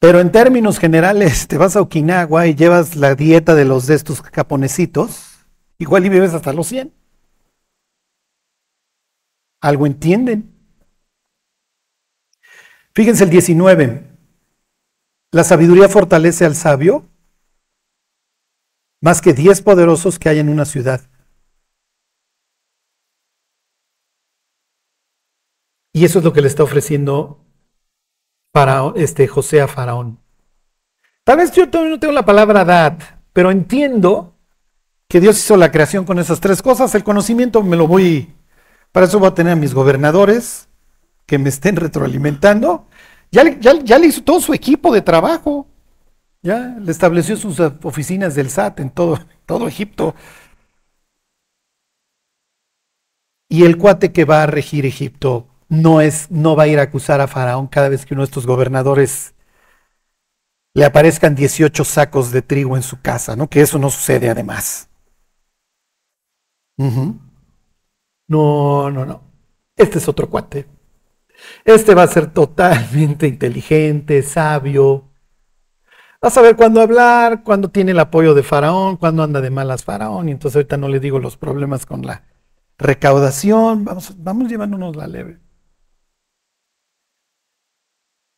Pero 0.00 0.20
en 0.20 0.30
términos 0.30 0.78
generales, 0.78 1.48
te 1.48 1.58
vas 1.58 1.74
a 1.74 1.80
Okinawa 1.80 2.46
y 2.46 2.54
llevas 2.54 2.94
la 2.94 3.14
dieta 3.14 3.54
de 3.54 3.64
los 3.64 3.86
de 3.86 3.94
estos 3.96 4.20
japonesitos, 4.20 5.46
igual 5.78 6.06
y 6.06 6.08
vives 6.08 6.34
hasta 6.34 6.52
los 6.52 6.68
100. 6.68 6.92
Algo 9.60 9.86
entienden. 9.86 10.57
Fíjense 12.98 13.22
el 13.22 13.30
19. 13.30 14.02
La 15.30 15.44
sabiduría 15.44 15.88
fortalece 15.88 16.44
al 16.44 16.56
sabio 16.56 17.08
más 19.00 19.20
que 19.20 19.32
10 19.32 19.62
poderosos 19.62 20.18
que 20.18 20.28
hay 20.28 20.40
en 20.40 20.48
una 20.48 20.64
ciudad. 20.64 21.00
Y 25.92 26.06
eso 26.06 26.18
es 26.18 26.24
lo 26.24 26.32
que 26.32 26.40
le 26.40 26.48
está 26.48 26.64
ofreciendo 26.64 27.38
para 28.50 28.92
este 28.96 29.28
José 29.28 29.60
a 29.60 29.68
Faraón. 29.68 30.18
Tal 31.22 31.36
vez 31.36 31.52
yo 31.52 31.70
todavía 31.70 31.92
no 31.92 32.00
tengo 32.00 32.14
la 32.14 32.24
palabra 32.24 32.64
dad, 32.64 32.98
pero 33.32 33.52
entiendo 33.52 34.34
que 35.08 35.20
Dios 35.20 35.38
hizo 35.38 35.56
la 35.56 35.70
creación 35.70 36.04
con 36.04 36.18
esas 36.18 36.40
tres 36.40 36.60
cosas. 36.62 36.92
El 36.96 37.04
conocimiento 37.04 37.62
me 37.62 37.76
lo 37.76 37.86
voy, 37.86 38.34
para 38.90 39.06
eso 39.06 39.20
voy 39.20 39.28
a 39.28 39.34
tener 39.34 39.52
a 39.52 39.56
mis 39.56 39.72
gobernadores, 39.72 40.67
que 41.28 41.38
me 41.38 41.50
estén 41.50 41.76
retroalimentando. 41.76 42.86
Ya, 43.30 43.44
ya, 43.60 43.98
le 43.98 44.06
hizo 44.06 44.22
todo 44.24 44.40
su 44.40 44.54
equipo 44.54 44.92
de 44.92 45.02
trabajo. 45.02 45.68
Ya 46.42 46.74
le 46.80 46.90
estableció 46.90 47.36
sus 47.36 47.60
eh, 47.60 47.70
oficinas 47.82 48.34
del 48.34 48.48
SAT 48.48 48.80
en 48.80 48.90
todo, 48.90 49.18
todo 49.44 49.68
Egipto. 49.68 50.14
Y 53.50 53.64
el 53.64 53.76
cuate 53.76 54.10
que 54.10 54.24
va 54.24 54.42
a 54.42 54.46
regir 54.46 54.86
Egipto 54.86 55.46
no, 55.68 56.00
es, 56.00 56.30
no 56.30 56.56
va 56.56 56.62
a 56.62 56.68
ir 56.68 56.78
a 56.78 56.84
acusar 56.84 57.20
a 57.20 57.28
Faraón 57.28 57.66
cada 57.66 57.90
vez 57.90 58.06
que 58.06 58.14
uno 58.14 58.22
de 58.22 58.26
estos 58.26 58.46
gobernadores 58.46 59.34
le 60.72 60.86
aparezcan 60.86 61.34
18 61.34 61.84
sacos 61.84 62.32
de 62.32 62.40
trigo 62.40 62.74
en 62.74 62.82
su 62.82 63.02
casa, 63.02 63.36
¿no? 63.36 63.50
Que 63.50 63.60
eso 63.60 63.78
no 63.78 63.90
sucede 63.90 64.30
además. 64.30 64.88
No, 68.28 68.90
no, 68.90 69.04
no. 69.04 69.22
Este 69.76 69.98
es 69.98 70.08
otro 70.08 70.30
cuate. 70.30 70.77
Este 71.64 71.94
va 71.94 72.04
a 72.04 72.08
ser 72.08 72.28
totalmente 72.32 73.26
inteligente, 73.26 74.22
sabio. 74.22 75.08
Va 76.22 76.28
a 76.28 76.30
saber 76.30 76.56
cuándo 76.56 76.80
hablar, 76.80 77.44
cuándo 77.44 77.70
tiene 77.70 77.92
el 77.92 78.00
apoyo 78.00 78.34
de 78.34 78.42
Faraón, 78.42 78.96
cuándo 78.96 79.22
anda 79.22 79.40
de 79.40 79.50
malas 79.50 79.84
Faraón. 79.84 80.28
Y 80.28 80.32
entonces 80.32 80.56
ahorita 80.56 80.76
no 80.76 80.88
le 80.88 81.00
digo 81.00 81.18
los 81.20 81.36
problemas 81.36 81.86
con 81.86 82.04
la 82.04 82.24
recaudación. 82.78 83.84
Vamos, 83.84 84.14
vamos 84.18 84.48
llevándonos 84.48 84.96
la 84.96 85.06
leve. 85.06 85.38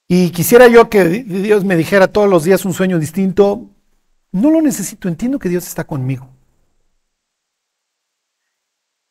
Y 0.08 0.30
quisiera 0.30 0.66
yo 0.66 0.90
que 0.90 1.04
Dios 1.04 1.64
me 1.64 1.76
dijera 1.76 2.08
todos 2.08 2.28
los 2.28 2.44
días 2.44 2.64
un 2.64 2.74
sueño 2.74 2.98
distinto. 2.98 3.70
No 4.32 4.50
lo 4.50 4.60
necesito, 4.60 5.08
entiendo 5.08 5.38
que 5.38 5.48
Dios 5.48 5.66
está 5.66 5.84
conmigo. 5.84 6.28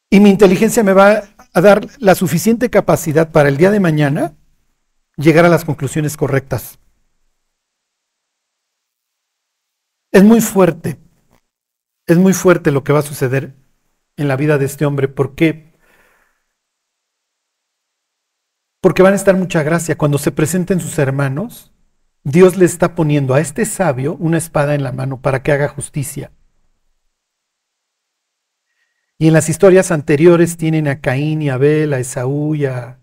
Y 0.10 0.20
mi 0.20 0.30
inteligencia 0.30 0.84
me 0.84 0.93
va 0.93 1.24
a 1.54 1.62
dar 1.62 1.88
la 2.00 2.16
suficiente 2.16 2.70
capacidad 2.70 3.32
para 3.32 3.50
el 3.50 3.58
día 3.58 3.72
de 3.72 3.80
mañana 3.80 4.36
llegar 5.18 5.45
a 5.45 5.50
las 5.50 5.66
conclusiones 5.66 6.18
correctas. 6.18 6.80
Es 10.12 10.24
muy 10.24 10.41
fuerte, 10.41 11.00
es 12.08 12.18
muy 12.18 12.34
fuerte 12.34 12.72
lo 12.72 12.84
que 12.84 12.93
va 12.93 13.00
a 13.00 13.04
suceder 13.04 13.56
en 14.18 14.28
la 14.28 14.36
vida 14.36 14.58
de 14.58 14.66
este 14.66 14.86
hombre. 14.86 15.08
¿Por 15.08 15.36
qué? 15.36 15.74
Porque 18.82 19.04
van 19.04 19.14
a 19.14 19.18
estar 19.18 19.36
mucha 19.36 19.62
gracia. 19.62 19.97
Cuando 19.97 20.18
se 20.18 20.32
presenten 20.32 20.80
sus 20.80 20.97
hermanos, 20.97 21.74
Dios 22.24 22.58
le 22.58 22.66
está 22.66 22.95
poniendo 22.95 23.34
a 23.34 23.39
este 23.39 23.66
sabio 23.66 24.16
una 24.16 24.38
espada 24.38 24.74
en 24.74 24.84
la 24.84 24.91
mano 24.91 25.22
para 25.22 25.43
que 25.43 25.52
haga 25.52 25.68
justicia. 25.68 26.32
Y 29.22 29.28
en 29.28 29.34
las 29.34 29.49
historias 29.49 29.91
anteriores 29.91 30.55
tienen 30.55 30.88
a 30.88 31.01
Caín 31.01 31.41
y 31.41 31.49
a 31.49 31.55
Abel, 31.55 31.93
a 31.93 31.99
Esaú 31.99 32.55
y 32.55 32.65
a, 32.65 32.97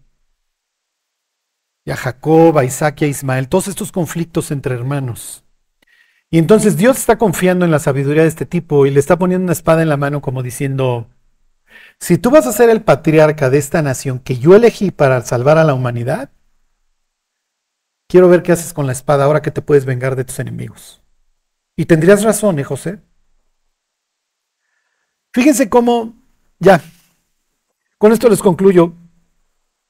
Jacob, 1.87 2.57
a 2.57 2.64
Isaac 2.64 3.03
y 3.03 3.05
a 3.05 3.09
Ismael, 3.09 3.49
todos 3.49 3.69
estos 3.69 3.93
conflictos 3.93 4.51
entre 4.51 4.75
hermanos. 4.75 5.45
Y 6.31 6.39
entonces 6.39 6.79
Dios 6.79 6.97
está 6.97 7.19
confiando 7.19 7.67
en 7.67 7.71
la 7.71 7.79
sabiduría 7.79 8.23
de 8.23 8.29
este 8.29 8.47
tipo 8.47 8.87
y 8.87 8.91
le 8.91 8.99
está 8.99 9.19
poniendo 9.19 9.45
una 9.45 9.53
espada 9.53 9.83
en 9.83 9.91
la 9.91 9.99
mano 9.99 10.23
como 10.23 10.43
diciendo, 10.43 11.11
si 12.01 12.17
tú 12.17 12.31
vas 12.31 12.47
a 12.47 12.53
ser 12.53 12.71
el 12.71 12.81
patriarca 12.81 13.51
de 13.51 13.59
esta 13.59 13.83
nación 13.83 14.19
que 14.19 14.39
yo 14.39 14.57
elegí 14.57 14.91
para 14.91 15.21
salvar 15.21 15.59
a 15.59 15.64
la 15.64 15.75
humanidad, 15.75 16.31
quiero 18.09 18.31
ver 18.31 18.43
qué 18.43 18.53
haces 18.53 18.73
con 18.73 18.87
la 18.87 18.93
espada 18.93 19.25
ahora 19.25 19.43
que 19.43 19.51
te 19.51 19.61
puedes 19.61 19.85
vengar 19.85 20.17
de 20.17 20.25
tus 20.25 20.39
enemigos. 20.39 21.03
Y 21.77 21.85
tendrías 21.85 22.25
razón, 22.25 22.59
¿eh, 22.59 22.64
José? 22.64 23.01
Fíjense 25.37 25.68
cómo, 25.68 26.14
ya, 26.59 26.82
con 27.99 28.11
esto 28.11 28.30
les 28.30 28.41
concluyo, 28.41 28.95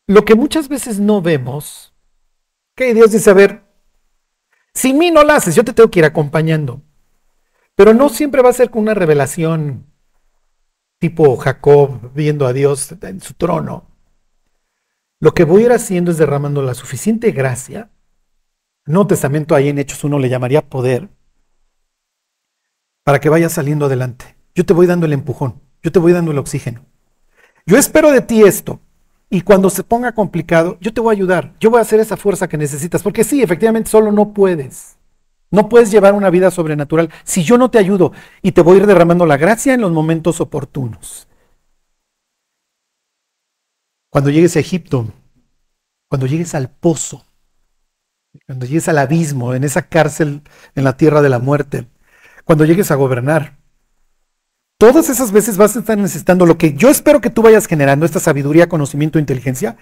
lo 0.09 0.24
que 0.24 0.34
muchas 0.34 0.68
veces 0.68 0.99
no 0.99 1.22
vemos, 1.22 1.94
que 2.74 2.92
Dios 2.92 3.12
dice, 3.12 3.30
a 3.30 3.34
ver, 3.34 3.62
sin 4.74 4.99
mí 4.99 5.12
no 5.12 5.22
lo 5.22 5.32
haces, 5.32 5.55
yo 5.55 5.64
te 5.64 5.72
tengo 5.72 5.88
que 5.88 6.01
ir 6.01 6.05
acompañando. 6.05 6.82
Pero 7.76 7.94
no 7.94 8.09
siempre 8.09 8.42
va 8.42 8.51
a 8.51 8.55
ser 8.55 8.70
con 8.70 8.82
una 8.82 8.94
revelación 8.94 9.86
tipo 10.99 11.36
Jacob 11.36 12.11
viendo 12.12 12.49
a 12.49 12.53
Dios 12.53 12.90
en 13.01 13.20
su 13.20 13.34
trono. 13.34 13.88
Lo 15.20 15.32
que 15.32 15.44
voy 15.44 15.62
a 15.62 15.66
ir 15.66 15.72
haciendo 15.74 16.11
es 16.11 16.18
derramando 16.18 16.61
la 16.61 16.74
suficiente 16.74 17.30
gracia. 17.30 17.92
No 18.84 19.07
Testamento 19.07 19.55
ahí 19.55 19.68
en 19.68 19.78
Hechos 19.78 20.03
uno 20.03 20.18
le 20.18 20.28
llamaría 20.28 20.68
poder 20.68 21.09
para 23.05 23.20
que 23.20 23.28
vaya 23.28 23.49
saliendo 23.49 23.86
adelante. 23.86 24.36
Yo 24.57 24.65
te 24.65 24.73
voy 24.73 24.87
dando 24.87 25.05
el 25.05 25.13
empujón, 25.13 25.61
yo 25.83 25.93
te 25.93 25.99
voy 25.99 26.13
dando 26.13 26.33
el 26.33 26.39
oxígeno. 26.39 26.85
Yo 27.67 27.77
espero 27.77 28.11
de 28.11 28.23
ti 28.23 28.43
esto. 28.43 28.81
Y 29.29 29.43
cuando 29.43 29.69
se 29.69 29.83
ponga 29.83 30.13
complicado, 30.13 30.79
yo 30.81 30.95
te 30.95 31.01
voy 31.01 31.11
a 31.13 31.17
ayudar. 31.17 31.55
Yo 31.61 31.69
voy 31.69 31.79
a 31.79 31.83
hacer 31.83 32.01
esa 32.01 32.17
fuerza 32.17 32.49
que 32.49 32.57
necesitas. 32.57 33.03
Porque 33.03 33.23
sí, 33.23 33.43
efectivamente, 33.43 33.91
solo 33.91 34.13
no 34.13 34.33
puedes. 34.33 34.97
No 35.51 35.69
puedes 35.69 35.91
llevar 35.91 36.15
una 36.15 36.31
vida 36.31 36.51
sobrenatural 36.51 37.11
si 37.25 37.43
yo 37.45 37.59
no 37.59 37.71
te 37.71 37.79
ayudo 37.79 38.13
y 38.41 38.53
te 38.53 38.63
voy 38.63 38.77
a 38.77 38.81
ir 38.81 38.87
derramando 38.87 39.27
la 39.27 39.37
gracia 39.37 39.75
en 39.75 39.81
los 39.81 39.93
momentos 39.93 40.41
oportunos. 40.41 41.29
Cuando 44.11 44.31
llegues 44.31 44.57
a 44.57 44.61
Egipto, 44.61 45.07
cuando 46.09 46.27
llegues 46.27 46.55
al 46.55 46.71
pozo, 46.71 47.27
cuando 48.47 48.65
llegues 48.65 48.89
al 48.89 48.99
abismo, 48.99 49.55
en 49.55 49.65
esa 49.65 49.89
cárcel 49.89 50.43
en 50.75 50.85
la 50.85 50.97
tierra 50.97 51.21
de 51.21 51.29
la 51.29 51.41
muerte, 51.41 51.89
cuando 52.45 52.65
llegues 52.65 52.91
a 52.91 52.95
gobernar, 52.95 53.59
Todas 54.79 55.09
esas 55.09 55.33
veces 55.33 55.57
vas 55.57 55.74
a 55.74 55.79
estar 55.79 55.97
necesitando 55.97 56.45
lo 56.45 56.59
que 56.59 56.74
yo 56.74 56.91
espero 56.91 57.20
que 57.20 57.31
tú 57.31 57.43
vayas 57.43 57.66
generando, 57.66 58.05
esta 58.05 58.20
sabiduría, 58.20 58.68
conocimiento, 58.68 59.18
inteligencia, 59.18 59.77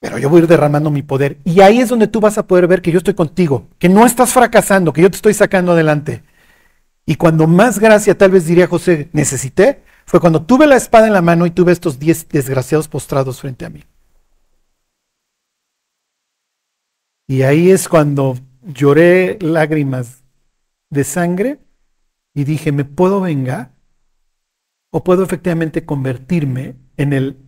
pero 0.00 0.18
yo 0.18 0.28
voy 0.28 0.40
a 0.40 0.42
ir 0.42 0.48
derramando 0.48 0.90
mi 0.90 1.02
poder. 1.02 1.38
Y 1.44 1.60
ahí 1.60 1.80
es 1.80 1.88
donde 1.88 2.08
tú 2.08 2.20
vas 2.20 2.38
a 2.38 2.46
poder 2.46 2.66
ver 2.66 2.82
que 2.82 2.90
yo 2.90 2.98
estoy 2.98 3.14
contigo, 3.14 3.68
que 3.78 3.88
no 3.88 4.06
estás 4.06 4.32
fracasando, 4.32 4.92
que 4.92 5.02
yo 5.02 5.10
te 5.10 5.16
estoy 5.16 5.34
sacando 5.34 5.72
adelante. 5.72 6.22
Y 7.06 7.14
cuando 7.14 7.46
más 7.46 7.78
gracia, 7.78 8.18
tal 8.18 8.32
vez 8.32 8.46
diría 8.46 8.66
José, 8.66 9.08
necesité, 9.12 9.82
fue 10.04 10.20
cuando 10.20 10.42
tuve 10.42 10.66
la 10.66 10.76
espada 10.76 11.06
en 11.06 11.12
la 11.12 11.22
mano 11.22 11.46
y 11.46 11.50
tuve 11.50 11.72
estos 11.72 11.98
diez 11.98 12.28
desgraciados 12.28 12.88
postrados 12.88 13.40
frente 13.40 13.64
a 13.64 13.70
mí. 13.70 13.84
Y 17.26 17.42
ahí 17.42 17.70
es 17.70 17.88
cuando 17.88 18.38
lloré 18.62 19.38
lágrimas 19.40 20.22
de 20.90 21.04
sangre 21.04 21.58
y 22.34 22.44
dije, 22.44 22.72
¿me 22.72 22.84
puedo 22.84 23.20
vengar? 23.20 23.72
¿O 24.90 25.04
puedo 25.04 25.22
efectivamente 25.22 25.84
convertirme 25.84 26.76
en 26.96 27.12
el 27.12 27.38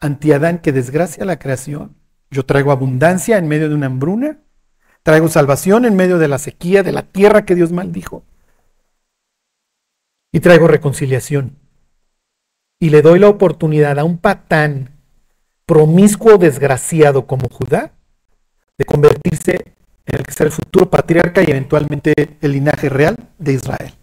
antiadán 0.00 0.58
que 0.58 0.72
desgracia 0.72 1.24
la 1.24 1.38
creación? 1.38 1.96
Yo 2.30 2.44
traigo 2.44 2.72
abundancia 2.72 3.38
en 3.38 3.48
medio 3.48 3.68
de 3.68 3.74
una 3.74 3.86
hambruna, 3.86 4.40
traigo 5.02 5.28
salvación 5.28 5.84
en 5.84 5.96
medio 5.96 6.18
de 6.18 6.28
la 6.28 6.38
sequía, 6.38 6.82
de 6.82 6.92
la 6.92 7.02
tierra 7.02 7.44
que 7.44 7.54
Dios 7.54 7.72
maldijo. 7.72 8.24
Y 10.30 10.40
traigo 10.40 10.68
reconciliación. 10.68 11.56
Y 12.78 12.90
le 12.90 13.02
doy 13.02 13.18
la 13.18 13.28
oportunidad 13.28 13.98
a 13.98 14.04
un 14.04 14.18
patán 14.18 14.90
promiscuo 15.66 16.38
desgraciado 16.38 17.26
como 17.26 17.48
Judá 17.48 17.92
de 18.76 18.84
convertirse 18.84 19.74
en 20.06 20.18
el 20.18 20.24
que 20.24 20.32
será 20.32 20.48
el 20.48 20.52
futuro 20.52 20.88
patriarca 20.88 21.42
y 21.42 21.50
eventualmente 21.50 22.38
el 22.40 22.52
linaje 22.52 22.88
real 22.88 23.16
de 23.38 23.52
Israel. 23.52 23.97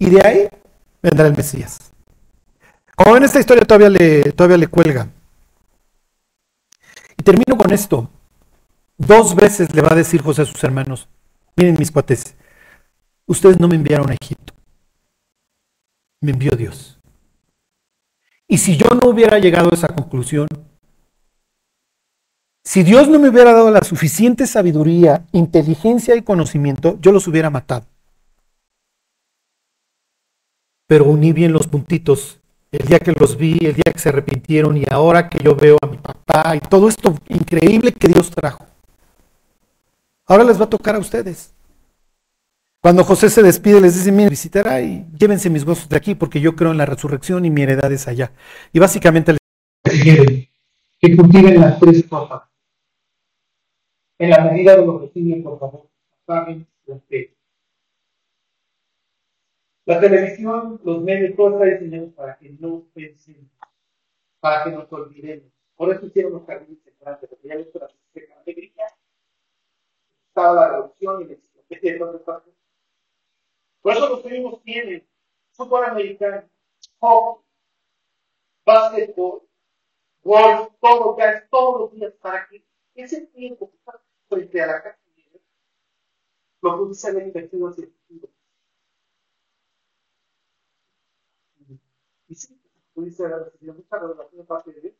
Y 0.00 0.08
de 0.08 0.26
ahí 0.26 0.48
vendrá 1.02 1.26
el 1.26 1.36
Mesías. 1.36 1.92
Como 2.96 3.12
ven, 3.12 3.22
esta 3.22 3.38
historia 3.38 3.64
todavía 3.64 3.90
le, 3.90 4.32
todavía 4.32 4.56
le 4.56 4.66
cuelga. 4.66 5.08
Y 7.16 7.22
termino 7.22 7.56
con 7.56 7.70
esto. 7.70 8.10
Dos 8.96 9.34
veces 9.34 9.74
le 9.74 9.82
va 9.82 9.92
a 9.92 9.94
decir 9.94 10.22
José 10.22 10.42
a 10.42 10.46
sus 10.46 10.62
hermanos, 10.64 11.08
miren 11.56 11.76
mis 11.78 11.90
cuates, 11.90 12.34
ustedes 13.26 13.58
no 13.58 13.66
me 13.66 13.76
enviaron 13.76 14.10
a 14.10 14.14
Egipto, 14.20 14.52
me 16.20 16.32
envió 16.32 16.50
Dios. 16.52 16.98
Y 18.46 18.58
si 18.58 18.76
yo 18.76 18.88
no 18.90 19.08
hubiera 19.08 19.38
llegado 19.38 19.70
a 19.70 19.74
esa 19.74 19.88
conclusión, 19.88 20.48
si 22.62 22.82
Dios 22.82 23.08
no 23.08 23.18
me 23.18 23.30
hubiera 23.30 23.54
dado 23.54 23.70
la 23.70 23.82
suficiente 23.82 24.46
sabiduría, 24.46 25.24
inteligencia 25.32 26.14
y 26.16 26.22
conocimiento, 26.22 26.98
yo 27.00 27.10
los 27.10 27.26
hubiera 27.26 27.48
matado. 27.48 27.86
Pero 30.90 31.04
uní 31.04 31.32
bien 31.32 31.52
los 31.52 31.68
puntitos 31.68 32.40
el 32.72 32.84
día 32.88 32.98
que 32.98 33.12
los 33.12 33.36
vi, 33.36 33.56
el 33.60 33.74
día 33.74 33.92
que 33.92 34.00
se 34.00 34.08
arrepintieron 34.08 34.76
y 34.76 34.82
ahora 34.90 35.28
que 35.28 35.38
yo 35.38 35.54
veo 35.54 35.78
a 35.80 35.86
mi 35.86 35.98
papá 35.98 36.56
y 36.56 36.58
todo 36.58 36.88
esto 36.88 37.14
increíble 37.28 37.92
que 37.92 38.08
Dios 38.08 38.28
trajo. 38.32 38.66
Ahora 40.26 40.42
les 40.42 40.60
va 40.60 40.64
a 40.64 40.68
tocar 40.68 40.96
a 40.96 40.98
ustedes. 40.98 41.54
Cuando 42.80 43.04
José 43.04 43.30
se 43.30 43.40
despide, 43.40 43.80
les 43.80 43.94
dice, 43.94 44.10
miren, 44.10 44.30
visitará 44.30 44.82
y 44.82 45.06
llévense 45.16 45.48
mis 45.48 45.62
huesos 45.62 45.88
de 45.88 45.96
aquí 45.96 46.16
porque 46.16 46.40
yo 46.40 46.56
creo 46.56 46.72
en 46.72 46.78
la 46.78 46.86
resurrección 46.86 47.44
y 47.44 47.50
mi 47.50 47.62
heredad 47.62 47.92
es 47.92 48.08
allá. 48.08 48.32
Y 48.72 48.80
básicamente 48.80 49.36
les 49.84 50.02
quieren 50.02 50.48
que 50.98 51.16
cultiven 51.16 51.60
las 51.60 51.78
tres 51.78 52.04
cosas. 52.08 52.42
En 54.18 54.30
la 54.30 54.40
medida 54.40 54.74
de 54.74 54.84
lo 54.84 54.98
posible, 55.02 55.36
por 55.36 55.56
favor, 55.60 55.86
saben 56.26 56.66
ustedes. 56.84 57.39
La 59.90 59.98
televisión, 59.98 60.80
los 60.84 61.02
medios, 61.02 61.34
todos 61.34 61.54
está 61.54 61.64
diseñados 61.64 62.14
para 62.14 62.38
que 62.38 62.50
no 62.60 62.84
pensemos, 62.94 63.50
para 64.38 64.62
que 64.62 64.70
nos 64.70 64.92
olvidemos. 64.92 65.52
Por 65.74 65.92
eso 65.92 66.06
hicieron 66.06 66.34
los 66.34 66.46
jardines 66.46 66.80
centrales, 66.84 67.28
porque 67.28 67.48
ya 67.48 67.56
visto 67.56 67.80
la 67.80 67.90
alegría. 68.40 68.86
Estaba 70.28 70.54
la 70.54 70.68
revolución 70.70 71.22
y 71.22 71.24
la 71.24 71.32
enciclopedia 71.32 71.92
de 71.92 71.98
todas 71.98 72.22
partes. 72.22 72.54
Por 73.82 73.92
eso 73.92 74.08
los 74.10 74.20
primos 74.20 74.62
tienen 74.62 75.04
fútbol 75.50 75.84
americano, 75.84 76.48
hockey, 77.00 77.44
básquetbol, 78.64 79.42
golf, 80.22 80.68
todo, 80.80 81.16
gas, 81.16 81.50
todos 81.50 81.80
los 81.80 81.92
días, 81.94 82.12
para 82.22 82.46
que 82.46 82.64
ese 82.94 83.26
tiempo 83.26 83.68
que 83.68 83.76
está 83.78 84.00
frente 84.28 84.62
a 84.62 84.66
la 84.68 84.82
casa 84.84 85.00
lo 86.62 86.78
pudiese 86.78 87.08
haber 87.08 87.26
invertido 87.26 87.66
hacia 87.66 87.86
el 87.86 87.90
futuro. 87.90 88.30
y 92.30 92.34
sí, 92.36 92.56
pudiste 93.00 93.24
haber 93.24 93.44
recibido 93.44 93.74
mucha 93.74 93.98
revelación 93.98 94.40
de 94.42 94.46
parte 94.46 94.72
de 94.72 94.80
Dios 94.82 94.94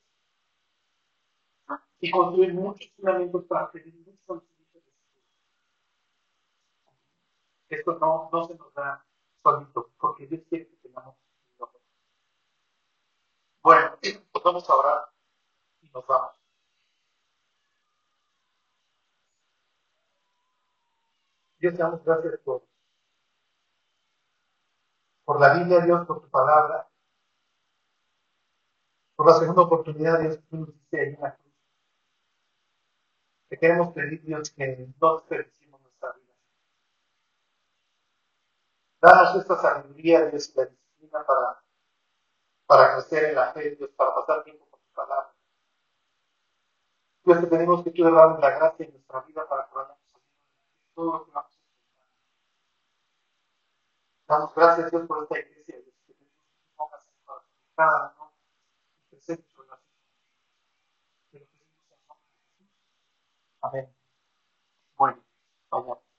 y 2.01 2.11
construir 2.11 2.55
muchos 2.55 2.91
fundamentos 2.97 3.45
para 3.45 3.71
tener 3.71 3.93
muchos 3.95 4.21
conocimientos 4.27 4.83
de 7.69 7.77
Esto. 7.77 7.99
No, 7.99 8.31
no 8.33 8.45
se 8.47 8.55
nos 8.55 8.73
da 8.73 9.05
solito, 9.43 9.93
porque 9.99 10.27
Dios 10.27 10.43
quiere 10.49 10.67
que 10.69 10.77
tengamos 10.77 11.15
Bueno, 13.63 13.99
pues 14.01 14.45
vamos 14.45 14.71
a 14.71 14.75
orar 14.75 15.13
y 15.83 15.91
nos 15.91 16.07
vamos. 16.07 16.37
Dios, 21.59 21.75
te 21.75 21.83
damos 21.83 22.03
gracias 22.03 22.41
por, 22.41 22.67
por 25.27 25.39
la 25.39 25.59
Biblia, 25.59 25.81
Dios, 25.81 26.07
por 26.07 26.23
tu 26.23 26.31
palabra 26.31 26.90
por 29.21 29.31
la 29.31 29.39
segunda 29.39 29.63
oportunidad, 29.65 30.19
Dios, 30.19 30.41
nos 30.51 30.71
ahí 30.93 30.99
en 31.01 31.21
la 31.21 31.37
cruz. 31.37 31.53
Te 33.51 33.59
queremos 33.59 33.93
pedir, 33.93 34.23
Dios, 34.23 34.49
que 34.49 34.89
no 34.99 35.17
desperdicimos 35.17 35.79
nuestra 35.83 36.13
vida. 36.13 36.33
Danos 39.03 39.37
esta 39.37 39.57
sabiduría, 39.61 40.25
Dios, 40.25 40.49
y 40.49 40.57
la 40.57 40.65
disciplina 40.65 41.27
para, 41.27 41.63
para 42.65 42.95
crecer 42.95 43.25
en 43.25 43.35
la 43.35 43.53
fe, 43.53 43.77
Dios, 43.77 43.91
para 43.91 44.15
pasar 44.15 44.43
tiempo 44.43 44.65
con 44.71 44.81
tu 44.81 44.91
palabra. 44.95 45.35
Dios, 47.23 47.41
te 47.43 47.47
pedimos 47.47 47.85
que 47.85 47.91
tú 47.91 48.05
derrames 48.05 48.41
la 48.41 48.51
gracia 48.57 48.87
en 48.87 48.93
nuestra 48.93 49.21
vida 49.21 49.47
para 49.47 49.65
a 49.65 49.99
todo 50.95 51.13
lo 51.13 51.27
que 51.27 51.31
vamos 51.33 51.59
a. 51.59 51.61
Damos 54.29 54.55
gracias, 54.55 54.91
Dios, 54.91 55.07
por 55.07 55.25
esta 55.25 55.39
iglesia, 55.41 55.77
Dios, 55.77 55.95
que 56.07 56.15
tenemos 56.15 57.05
que 57.05 57.75
cada 57.77 58.20
A 63.63 63.71
ver. 63.71 63.91
Bueno, 64.97 65.21
vaya. 65.71 66.10